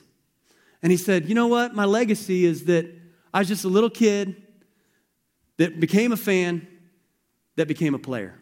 And 0.82 0.92
he 0.92 0.98
said, 0.98 1.28
you 1.28 1.36
know 1.36 1.48
what? 1.48 1.76
My 1.76 1.86
legacy 1.86 2.46
is 2.46 2.66
that 2.66 2.86
I 3.34 3.40
was 3.40 3.48
just 3.48 3.66
a 3.66 3.70
little 3.70 3.90
kid 3.90 4.42
that 5.58 5.80
became 5.80 6.12
a 6.12 6.18
fan, 6.18 6.68
that 7.56 7.68
became 7.68 7.93
a 7.93 7.99
player. 7.99 8.39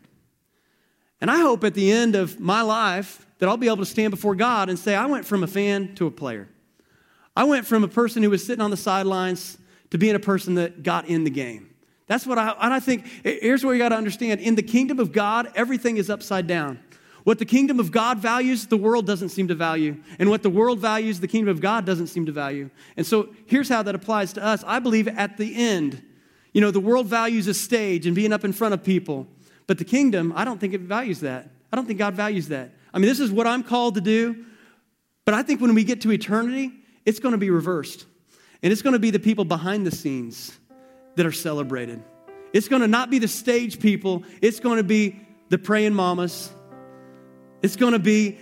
And 1.21 1.29
I 1.29 1.39
hope 1.39 1.63
at 1.63 1.73
the 1.73 1.91
end 1.91 2.15
of 2.15 2.39
my 2.39 2.61
life 2.61 3.25
that 3.39 3.49
I'll 3.49 3.57
be 3.57 3.67
able 3.67 3.77
to 3.77 3.85
stand 3.85 4.11
before 4.11 4.35
God 4.35 4.69
and 4.69 4.77
say, 4.77 4.95
I 4.95 5.05
went 5.05 5.25
from 5.25 5.43
a 5.43 5.47
fan 5.47 5.95
to 5.95 6.07
a 6.07 6.11
player. 6.11 6.47
I 7.35 7.43
went 7.43 7.65
from 7.65 7.83
a 7.83 7.87
person 7.87 8.23
who 8.23 8.29
was 8.29 8.45
sitting 8.45 8.61
on 8.61 8.71
the 8.71 8.77
sidelines 8.77 9.57
to 9.91 9.97
being 9.97 10.15
a 10.15 10.19
person 10.19 10.55
that 10.55 10.83
got 10.83 11.07
in 11.07 11.23
the 11.23 11.29
game. 11.29 11.69
That's 12.07 12.25
what 12.25 12.37
I, 12.37 12.55
and 12.59 12.73
I 12.73 12.79
think, 12.79 13.05
here's 13.23 13.63
what 13.63 13.71
you 13.71 13.77
got 13.77 13.89
to 13.89 13.95
understand. 13.95 14.41
In 14.41 14.55
the 14.55 14.63
kingdom 14.63 14.99
of 14.99 15.11
God, 15.11 15.51
everything 15.55 15.97
is 15.97 16.09
upside 16.09 16.47
down. 16.47 16.79
What 17.23 17.37
the 17.37 17.45
kingdom 17.45 17.79
of 17.79 17.91
God 17.91 18.17
values, 18.17 18.65
the 18.65 18.77
world 18.77 19.05
doesn't 19.05 19.29
seem 19.29 19.47
to 19.49 19.55
value. 19.55 19.97
And 20.17 20.29
what 20.29 20.41
the 20.41 20.49
world 20.49 20.79
values, 20.79 21.19
the 21.19 21.27
kingdom 21.27 21.49
of 21.49 21.61
God 21.61 21.85
doesn't 21.85 22.07
seem 22.07 22.25
to 22.25 22.31
value. 22.31 22.69
And 22.97 23.05
so 23.05 23.29
here's 23.45 23.69
how 23.69 23.83
that 23.83 23.93
applies 23.93 24.33
to 24.33 24.43
us. 24.43 24.63
I 24.65 24.79
believe 24.79 25.07
at 25.07 25.37
the 25.37 25.55
end, 25.55 26.01
you 26.53 26.61
know, 26.61 26.71
the 26.71 26.79
world 26.79 27.07
values 27.07 27.47
a 27.47 27.53
stage 27.53 28.05
and 28.05 28.15
being 28.15 28.33
up 28.33 28.43
in 28.43 28.53
front 28.53 28.73
of 28.73 28.83
people, 28.83 29.27
but 29.67 29.77
the 29.77 29.85
kingdom, 29.85 30.33
I 30.35 30.45
don't 30.45 30.59
think 30.59 30.73
it 30.73 30.81
values 30.81 31.19
that. 31.21 31.49
I 31.71 31.75
don't 31.75 31.85
think 31.85 31.99
God 31.99 32.15
values 32.15 32.47
that. 32.47 32.71
I 32.93 32.97
mean, 32.97 33.07
this 33.07 33.19
is 33.19 33.31
what 33.31 33.45
I'm 33.45 33.63
called 33.63 33.95
to 33.95 34.01
do, 34.01 34.45
but 35.25 35.33
I 35.35 35.43
think 35.43 35.61
when 35.61 35.73
we 35.75 35.83
get 35.83 36.01
to 36.01 36.11
eternity, 36.11 36.71
it's 37.05 37.19
going 37.19 37.33
to 37.33 37.37
be 37.37 37.49
reversed. 37.49 38.05
And 38.63 38.73
it's 38.73 38.81
going 38.81 38.93
to 38.93 38.99
be 38.99 39.11
the 39.11 39.19
people 39.19 39.45
behind 39.45 39.85
the 39.85 39.91
scenes 39.91 40.57
that 41.15 41.25
are 41.25 41.31
celebrated. 41.31 42.03
It's 42.51 42.67
going 42.67 42.81
to 42.81 42.87
not 42.87 43.09
be 43.09 43.19
the 43.19 43.27
stage 43.27 43.79
people, 43.79 44.23
it's 44.41 44.59
going 44.59 44.77
to 44.77 44.83
be 44.83 45.19
the 45.49 45.57
praying 45.57 45.93
mamas. 45.93 46.51
It's 47.61 47.75
going 47.75 47.93
to 47.93 47.99
be 47.99 48.37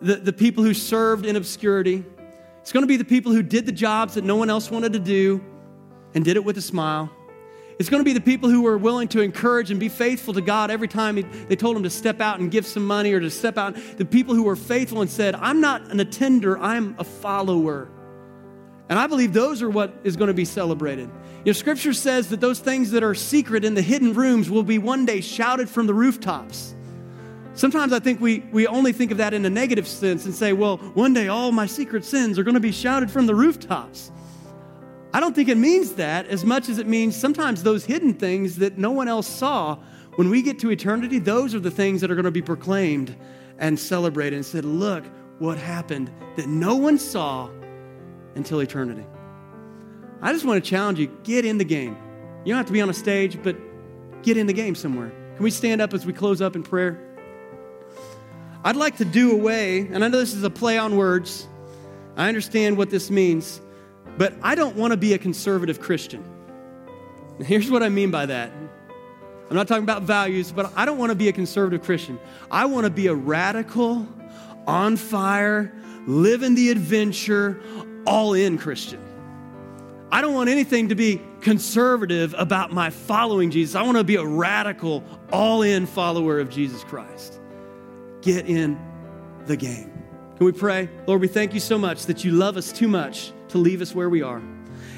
the, 0.00 0.16
the 0.16 0.32
people 0.32 0.64
who 0.64 0.74
served 0.74 1.24
in 1.24 1.36
obscurity. 1.36 2.04
It's 2.60 2.72
going 2.72 2.82
to 2.82 2.88
be 2.88 2.96
the 2.96 3.04
people 3.04 3.32
who 3.32 3.42
did 3.42 3.64
the 3.64 3.72
jobs 3.72 4.14
that 4.14 4.24
no 4.24 4.36
one 4.36 4.50
else 4.50 4.70
wanted 4.70 4.92
to 4.94 4.98
do 4.98 5.42
and 6.14 6.24
did 6.24 6.36
it 6.36 6.44
with 6.44 6.58
a 6.58 6.62
smile. 6.62 7.10
It's 7.80 7.88
going 7.88 8.00
to 8.00 8.04
be 8.04 8.12
the 8.12 8.20
people 8.20 8.50
who 8.50 8.60
were 8.60 8.76
willing 8.76 9.08
to 9.08 9.22
encourage 9.22 9.70
and 9.70 9.80
be 9.80 9.88
faithful 9.88 10.34
to 10.34 10.42
God 10.42 10.70
every 10.70 10.86
time 10.86 11.14
they 11.48 11.56
told 11.56 11.78
him 11.78 11.82
to 11.84 11.88
step 11.88 12.20
out 12.20 12.38
and 12.38 12.50
give 12.50 12.66
some 12.66 12.86
money 12.86 13.10
or 13.14 13.20
to 13.20 13.30
step 13.30 13.56
out. 13.56 13.74
The 13.96 14.04
people 14.04 14.34
who 14.34 14.42
were 14.42 14.54
faithful 14.54 15.00
and 15.00 15.10
said, 15.10 15.34
I'm 15.34 15.62
not 15.62 15.90
an 15.90 15.98
attender, 15.98 16.58
I'm 16.58 16.94
a 16.98 17.04
follower. 17.04 17.88
And 18.90 18.98
I 18.98 19.06
believe 19.06 19.32
those 19.32 19.62
are 19.62 19.70
what 19.70 19.94
is 20.04 20.14
going 20.14 20.28
to 20.28 20.34
be 20.34 20.44
celebrated. 20.44 21.08
You 21.38 21.42
know, 21.46 21.52
scripture 21.52 21.94
says 21.94 22.28
that 22.28 22.40
those 22.42 22.58
things 22.58 22.90
that 22.90 23.02
are 23.02 23.14
secret 23.14 23.64
in 23.64 23.72
the 23.72 23.80
hidden 23.80 24.12
rooms 24.12 24.50
will 24.50 24.62
be 24.62 24.76
one 24.76 25.06
day 25.06 25.22
shouted 25.22 25.66
from 25.66 25.86
the 25.86 25.94
rooftops. 25.94 26.74
Sometimes 27.54 27.94
I 27.94 27.98
think 27.98 28.20
we, 28.20 28.40
we 28.52 28.66
only 28.66 28.92
think 28.92 29.10
of 29.10 29.16
that 29.16 29.32
in 29.32 29.46
a 29.46 29.50
negative 29.50 29.88
sense 29.88 30.26
and 30.26 30.34
say, 30.34 30.52
well, 30.52 30.76
one 30.76 31.14
day 31.14 31.28
all 31.28 31.50
my 31.50 31.64
secret 31.64 32.04
sins 32.04 32.38
are 32.38 32.42
going 32.42 32.52
to 32.52 32.60
be 32.60 32.72
shouted 32.72 33.10
from 33.10 33.24
the 33.24 33.34
rooftops. 33.34 34.12
I 35.12 35.20
don't 35.20 35.34
think 35.34 35.48
it 35.48 35.56
means 35.56 35.94
that 35.94 36.26
as 36.28 36.44
much 36.44 36.68
as 36.68 36.78
it 36.78 36.86
means 36.86 37.16
sometimes 37.16 37.62
those 37.62 37.84
hidden 37.84 38.14
things 38.14 38.56
that 38.56 38.78
no 38.78 38.92
one 38.92 39.08
else 39.08 39.26
saw, 39.26 39.76
when 40.16 40.30
we 40.30 40.42
get 40.42 40.58
to 40.60 40.70
eternity, 40.70 41.18
those 41.18 41.54
are 41.54 41.60
the 41.60 41.70
things 41.70 42.00
that 42.00 42.10
are 42.10 42.14
going 42.14 42.24
to 42.24 42.30
be 42.30 42.42
proclaimed 42.42 43.16
and 43.58 43.78
celebrated 43.78 44.36
and 44.36 44.46
said, 44.46 44.64
look 44.64 45.04
what 45.38 45.58
happened 45.58 46.10
that 46.36 46.46
no 46.46 46.76
one 46.76 46.98
saw 46.98 47.48
until 48.34 48.60
eternity. 48.60 49.04
I 50.22 50.32
just 50.32 50.44
want 50.44 50.62
to 50.62 50.70
challenge 50.70 50.98
you 50.98 51.06
get 51.24 51.44
in 51.44 51.58
the 51.58 51.64
game. 51.64 51.96
You 52.44 52.52
don't 52.52 52.58
have 52.58 52.66
to 52.66 52.72
be 52.72 52.80
on 52.80 52.90
a 52.90 52.94
stage, 52.94 53.42
but 53.42 53.56
get 54.22 54.36
in 54.36 54.46
the 54.46 54.52
game 54.52 54.74
somewhere. 54.74 55.10
Can 55.34 55.42
we 55.42 55.50
stand 55.50 55.80
up 55.80 55.94
as 55.94 56.06
we 56.06 56.12
close 56.12 56.40
up 56.40 56.54
in 56.54 56.62
prayer? 56.62 57.00
I'd 58.62 58.76
like 58.76 58.98
to 58.98 59.04
do 59.04 59.32
away, 59.32 59.80
and 59.80 60.04
I 60.04 60.08
know 60.08 60.18
this 60.18 60.34
is 60.34 60.42
a 60.44 60.50
play 60.50 60.76
on 60.76 60.96
words. 60.96 61.48
I 62.16 62.28
understand 62.28 62.76
what 62.76 62.90
this 62.90 63.10
means. 63.10 63.60
But 64.18 64.34
I 64.42 64.54
don't 64.54 64.76
want 64.76 64.92
to 64.92 64.96
be 64.96 65.14
a 65.14 65.18
conservative 65.18 65.80
Christian. 65.80 66.24
here's 67.40 67.70
what 67.70 67.82
I 67.82 67.88
mean 67.88 68.10
by 68.10 68.26
that. 68.26 68.52
I'm 69.48 69.56
not 69.56 69.66
talking 69.66 69.82
about 69.82 70.02
values, 70.02 70.52
but 70.52 70.72
I 70.76 70.84
don't 70.84 70.98
want 70.98 71.10
to 71.10 71.16
be 71.16 71.28
a 71.28 71.32
conservative 71.32 71.82
Christian. 71.82 72.20
I 72.50 72.66
want 72.66 72.84
to 72.84 72.90
be 72.90 73.08
a 73.08 73.14
radical, 73.14 74.06
on 74.66 74.96
fire, 74.96 75.72
living 76.06 76.54
the 76.54 76.70
adventure, 76.70 77.60
all 78.06 78.34
in 78.34 78.58
Christian. 78.58 79.00
I 80.12 80.20
don't 80.20 80.34
want 80.34 80.50
anything 80.50 80.88
to 80.88 80.94
be 80.94 81.20
conservative 81.40 82.34
about 82.36 82.72
my 82.72 82.90
following 82.90 83.50
Jesus. 83.50 83.74
I 83.74 83.82
want 83.82 83.96
to 83.98 84.04
be 84.04 84.16
a 84.16 84.24
radical, 84.24 85.04
all 85.32 85.62
in 85.62 85.86
follower 85.86 86.38
of 86.38 86.50
Jesus 86.50 86.84
Christ. 86.84 87.40
Get 88.22 88.46
in 88.46 88.78
the 89.46 89.56
game. 89.56 89.90
Can 90.36 90.46
we 90.46 90.52
pray? 90.52 90.88
Lord, 91.06 91.20
we 91.20 91.28
thank 91.28 91.54
you 91.54 91.60
so 91.60 91.78
much 91.78 92.06
that 92.06 92.24
you 92.24 92.32
love 92.32 92.56
us 92.56 92.72
too 92.72 92.88
much 92.88 93.32
to 93.50 93.58
leave 93.58 93.80
us 93.80 93.94
where 93.94 94.08
we 94.08 94.22
are. 94.22 94.42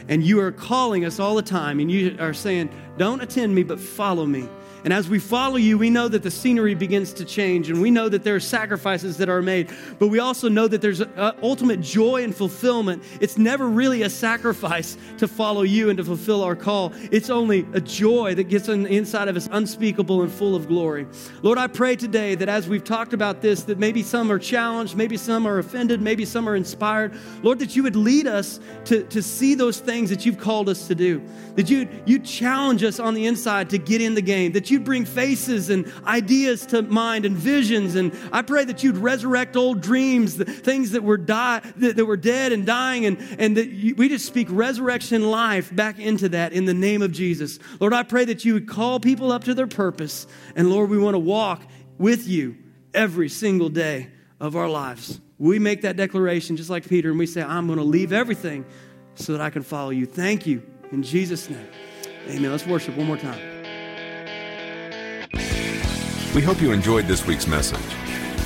And 0.09 0.23
you 0.23 0.41
are 0.41 0.53
calling 0.53 1.05
us 1.05 1.19
all 1.21 1.35
the 1.35 1.43
time, 1.43 1.81
and 1.81 1.91
you 1.91 2.17
are 2.19 2.35
saying, 2.35 2.71
Don't 2.99 3.23
attend 3.23 3.55
me, 3.55 3.63
but 3.63 3.81
follow 3.81 4.27
me. 4.27 4.49
And 4.85 4.93
as 4.93 5.09
we 5.09 5.19
follow 5.19 5.57
you, 5.57 5.79
we 5.79 5.91
know 5.91 6.09
that 6.09 6.23
the 6.23 6.31
scenery 6.31 6.75
begins 6.75 7.13
to 7.15 7.25
change, 7.25 7.71
and 7.71 7.81
we 7.81 7.91
know 7.91 8.09
that 8.09 8.25
there 8.25 8.35
are 8.35 8.41
sacrifices 8.41 9.17
that 9.19 9.29
are 9.29 9.43
made, 9.43 9.71
but 9.99 10.09
we 10.09 10.19
also 10.19 10.49
know 10.49 10.67
that 10.67 10.81
there's 10.81 11.03
ultimate 11.43 11.81
joy 11.81 12.25
and 12.25 12.35
fulfillment. 12.35 13.03
It's 13.21 13.39
never 13.39 13.69
really 13.69 14.03
a 14.03 14.11
sacrifice 14.11 14.97
to 15.19 15.29
follow 15.29 15.63
you 15.63 15.89
and 15.91 15.97
to 15.99 16.05
fulfill 16.05 16.43
our 16.43 16.57
call. 16.57 16.93
It's 17.11 17.31
only 17.31 17.67
a 17.73 17.81
joy 17.81 18.35
that 18.35 18.45
gets 18.45 18.69
on 18.69 18.83
the 18.83 18.91
inside 18.91 19.29
of 19.29 19.37
us 19.37 19.49
unspeakable 19.53 20.23
and 20.23 20.33
full 20.33 20.57
of 20.57 20.67
glory. 20.67 21.07
Lord, 21.43 21.59
I 21.59 21.69
pray 21.69 21.97
today 21.97 22.35
that 22.35 22.49
as 22.49 22.69
we've 22.69 22.85
talked 22.85 23.13
about 23.13 23.41
this, 23.41 23.63
that 23.65 23.79
maybe 23.79 24.03
some 24.03 24.31
are 24.33 24.39
challenged, 24.39 24.97
maybe 24.97 25.17
some 25.17 25.47
are 25.47 25.59
offended, 25.59 26.01
maybe 26.01 26.25
some 26.25 26.49
are 26.49 26.57
inspired. 26.57 27.15
Lord, 27.43 27.59
that 27.61 27.77
you 27.77 27.83
would 27.85 27.97
lead 27.97 28.27
us 28.27 28.59
to, 28.87 29.05
to 29.05 29.23
see 29.23 29.55
those 29.55 29.79
things 29.79 30.11
that 30.11 30.27
you've 30.27 30.39
called 30.39 30.69
us 30.69 30.89
to 30.89 30.95
do, 30.95 31.23
that 31.55 31.71
you 31.71 31.89
you 32.07 32.19
challenge 32.19 32.83
us 32.83 32.99
on 32.99 33.15
the 33.15 33.27
inside 33.27 33.71
to 33.71 33.79
get 33.79 34.01
in 34.01 34.15
the 34.15 34.23
game, 34.23 34.53
that 34.53 34.71
you'd 34.73 34.85
bring 34.85 35.05
faces 35.05 35.71
and 35.71 35.93
ideas 36.05 36.67
to 36.67 36.83
mind 36.83 37.25
and 37.25 37.37
visions. 37.37 37.95
And 37.95 38.13
I 38.33 38.43
pray 38.43 38.65
that 38.65 38.83
you'd 38.83 38.97
resurrect 38.97 39.57
old 39.57 39.81
dreams, 39.81 40.35
things 40.35 40.91
that 40.93 41.05
were 41.05 41.19
die, 41.19 41.61
that, 41.77 41.97
that 41.97 42.07
were 42.07 42.17
dead 42.17 42.53
and 42.53 42.67
dying, 42.67 43.07
and, 43.07 43.19
and 43.39 43.57
that 43.57 43.69
you, 43.69 43.95
we 43.95 44.09
just 44.09 44.27
speak 44.27 44.49
resurrection 44.51 45.31
life 45.31 45.75
back 45.75 45.99
into 45.99 46.31
that 46.31 46.53
in 46.53 46.65
the 46.65 46.75
name 46.75 47.03
of 47.03 47.13
Jesus. 47.13 47.59
Lord, 47.79 47.93
I 47.93 48.03
pray 48.03 48.25
that 48.25 48.45
you 48.45 48.55
would 48.55 48.67
call 48.67 48.99
people 48.99 49.31
up 49.31 49.45
to 49.45 49.55
their 49.55 49.67
purpose. 49.67 50.27
And 50.57 50.71
Lord, 50.71 50.91
we 50.91 50.99
want 50.99 51.15
to 51.15 51.21
walk 51.21 51.63
with 51.99 52.27
you 52.27 52.57
every 52.95 53.29
single 53.29 53.69
day 53.69 54.09
of 54.41 54.57
our 54.57 54.69
lives. 54.69 55.21
We 55.39 55.59
make 55.59 55.83
that 55.83 55.97
declaration 55.97 56.57
just 56.57 56.71
like 56.71 56.89
Peter, 56.89 57.11
and 57.11 57.19
we 57.19 57.27
say, 57.27 57.43
I'm 57.43 57.67
going 57.67 57.79
to 57.79 57.85
leave 57.85 58.13
everything 58.13 58.65
so 59.15 59.33
that 59.33 59.41
I 59.41 59.51
can 59.51 59.63
follow 59.63 59.91
you. 59.91 60.07
Thank 60.07 60.47
you. 60.47 60.63
In 60.91 61.03
Jesus' 61.03 61.51
name. 61.51 61.69
Amen. 62.29 62.51
Let's 62.51 62.67
worship 62.67 62.97
one 62.97 63.07
more 63.07 63.17
time. 63.17 63.52
We 66.35 66.41
hope 66.41 66.63
you 66.63 66.73
enjoyed 66.73 67.07
this 67.07 67.27
week's 67.27 67.47
message. 67.47 67.79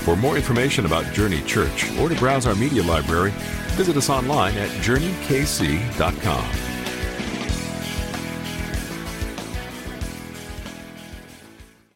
For 0.05 0.17
more 0.17 0.37
information 0.37 0.87
about 0.87 1.13
Journey 1.13 1.41
Church 1.43 1.91
or 1.99 2.09
to 2.09 2.17
browse 2.17 2.47
our 2.47 2.55
media 2.57 2.83
library, 2.83 3.31
visit 3.77 3.97
us 3.97 4.11
online 4.11 4.57
at 4.57 4.71
journeykc.com. 4.83 6.76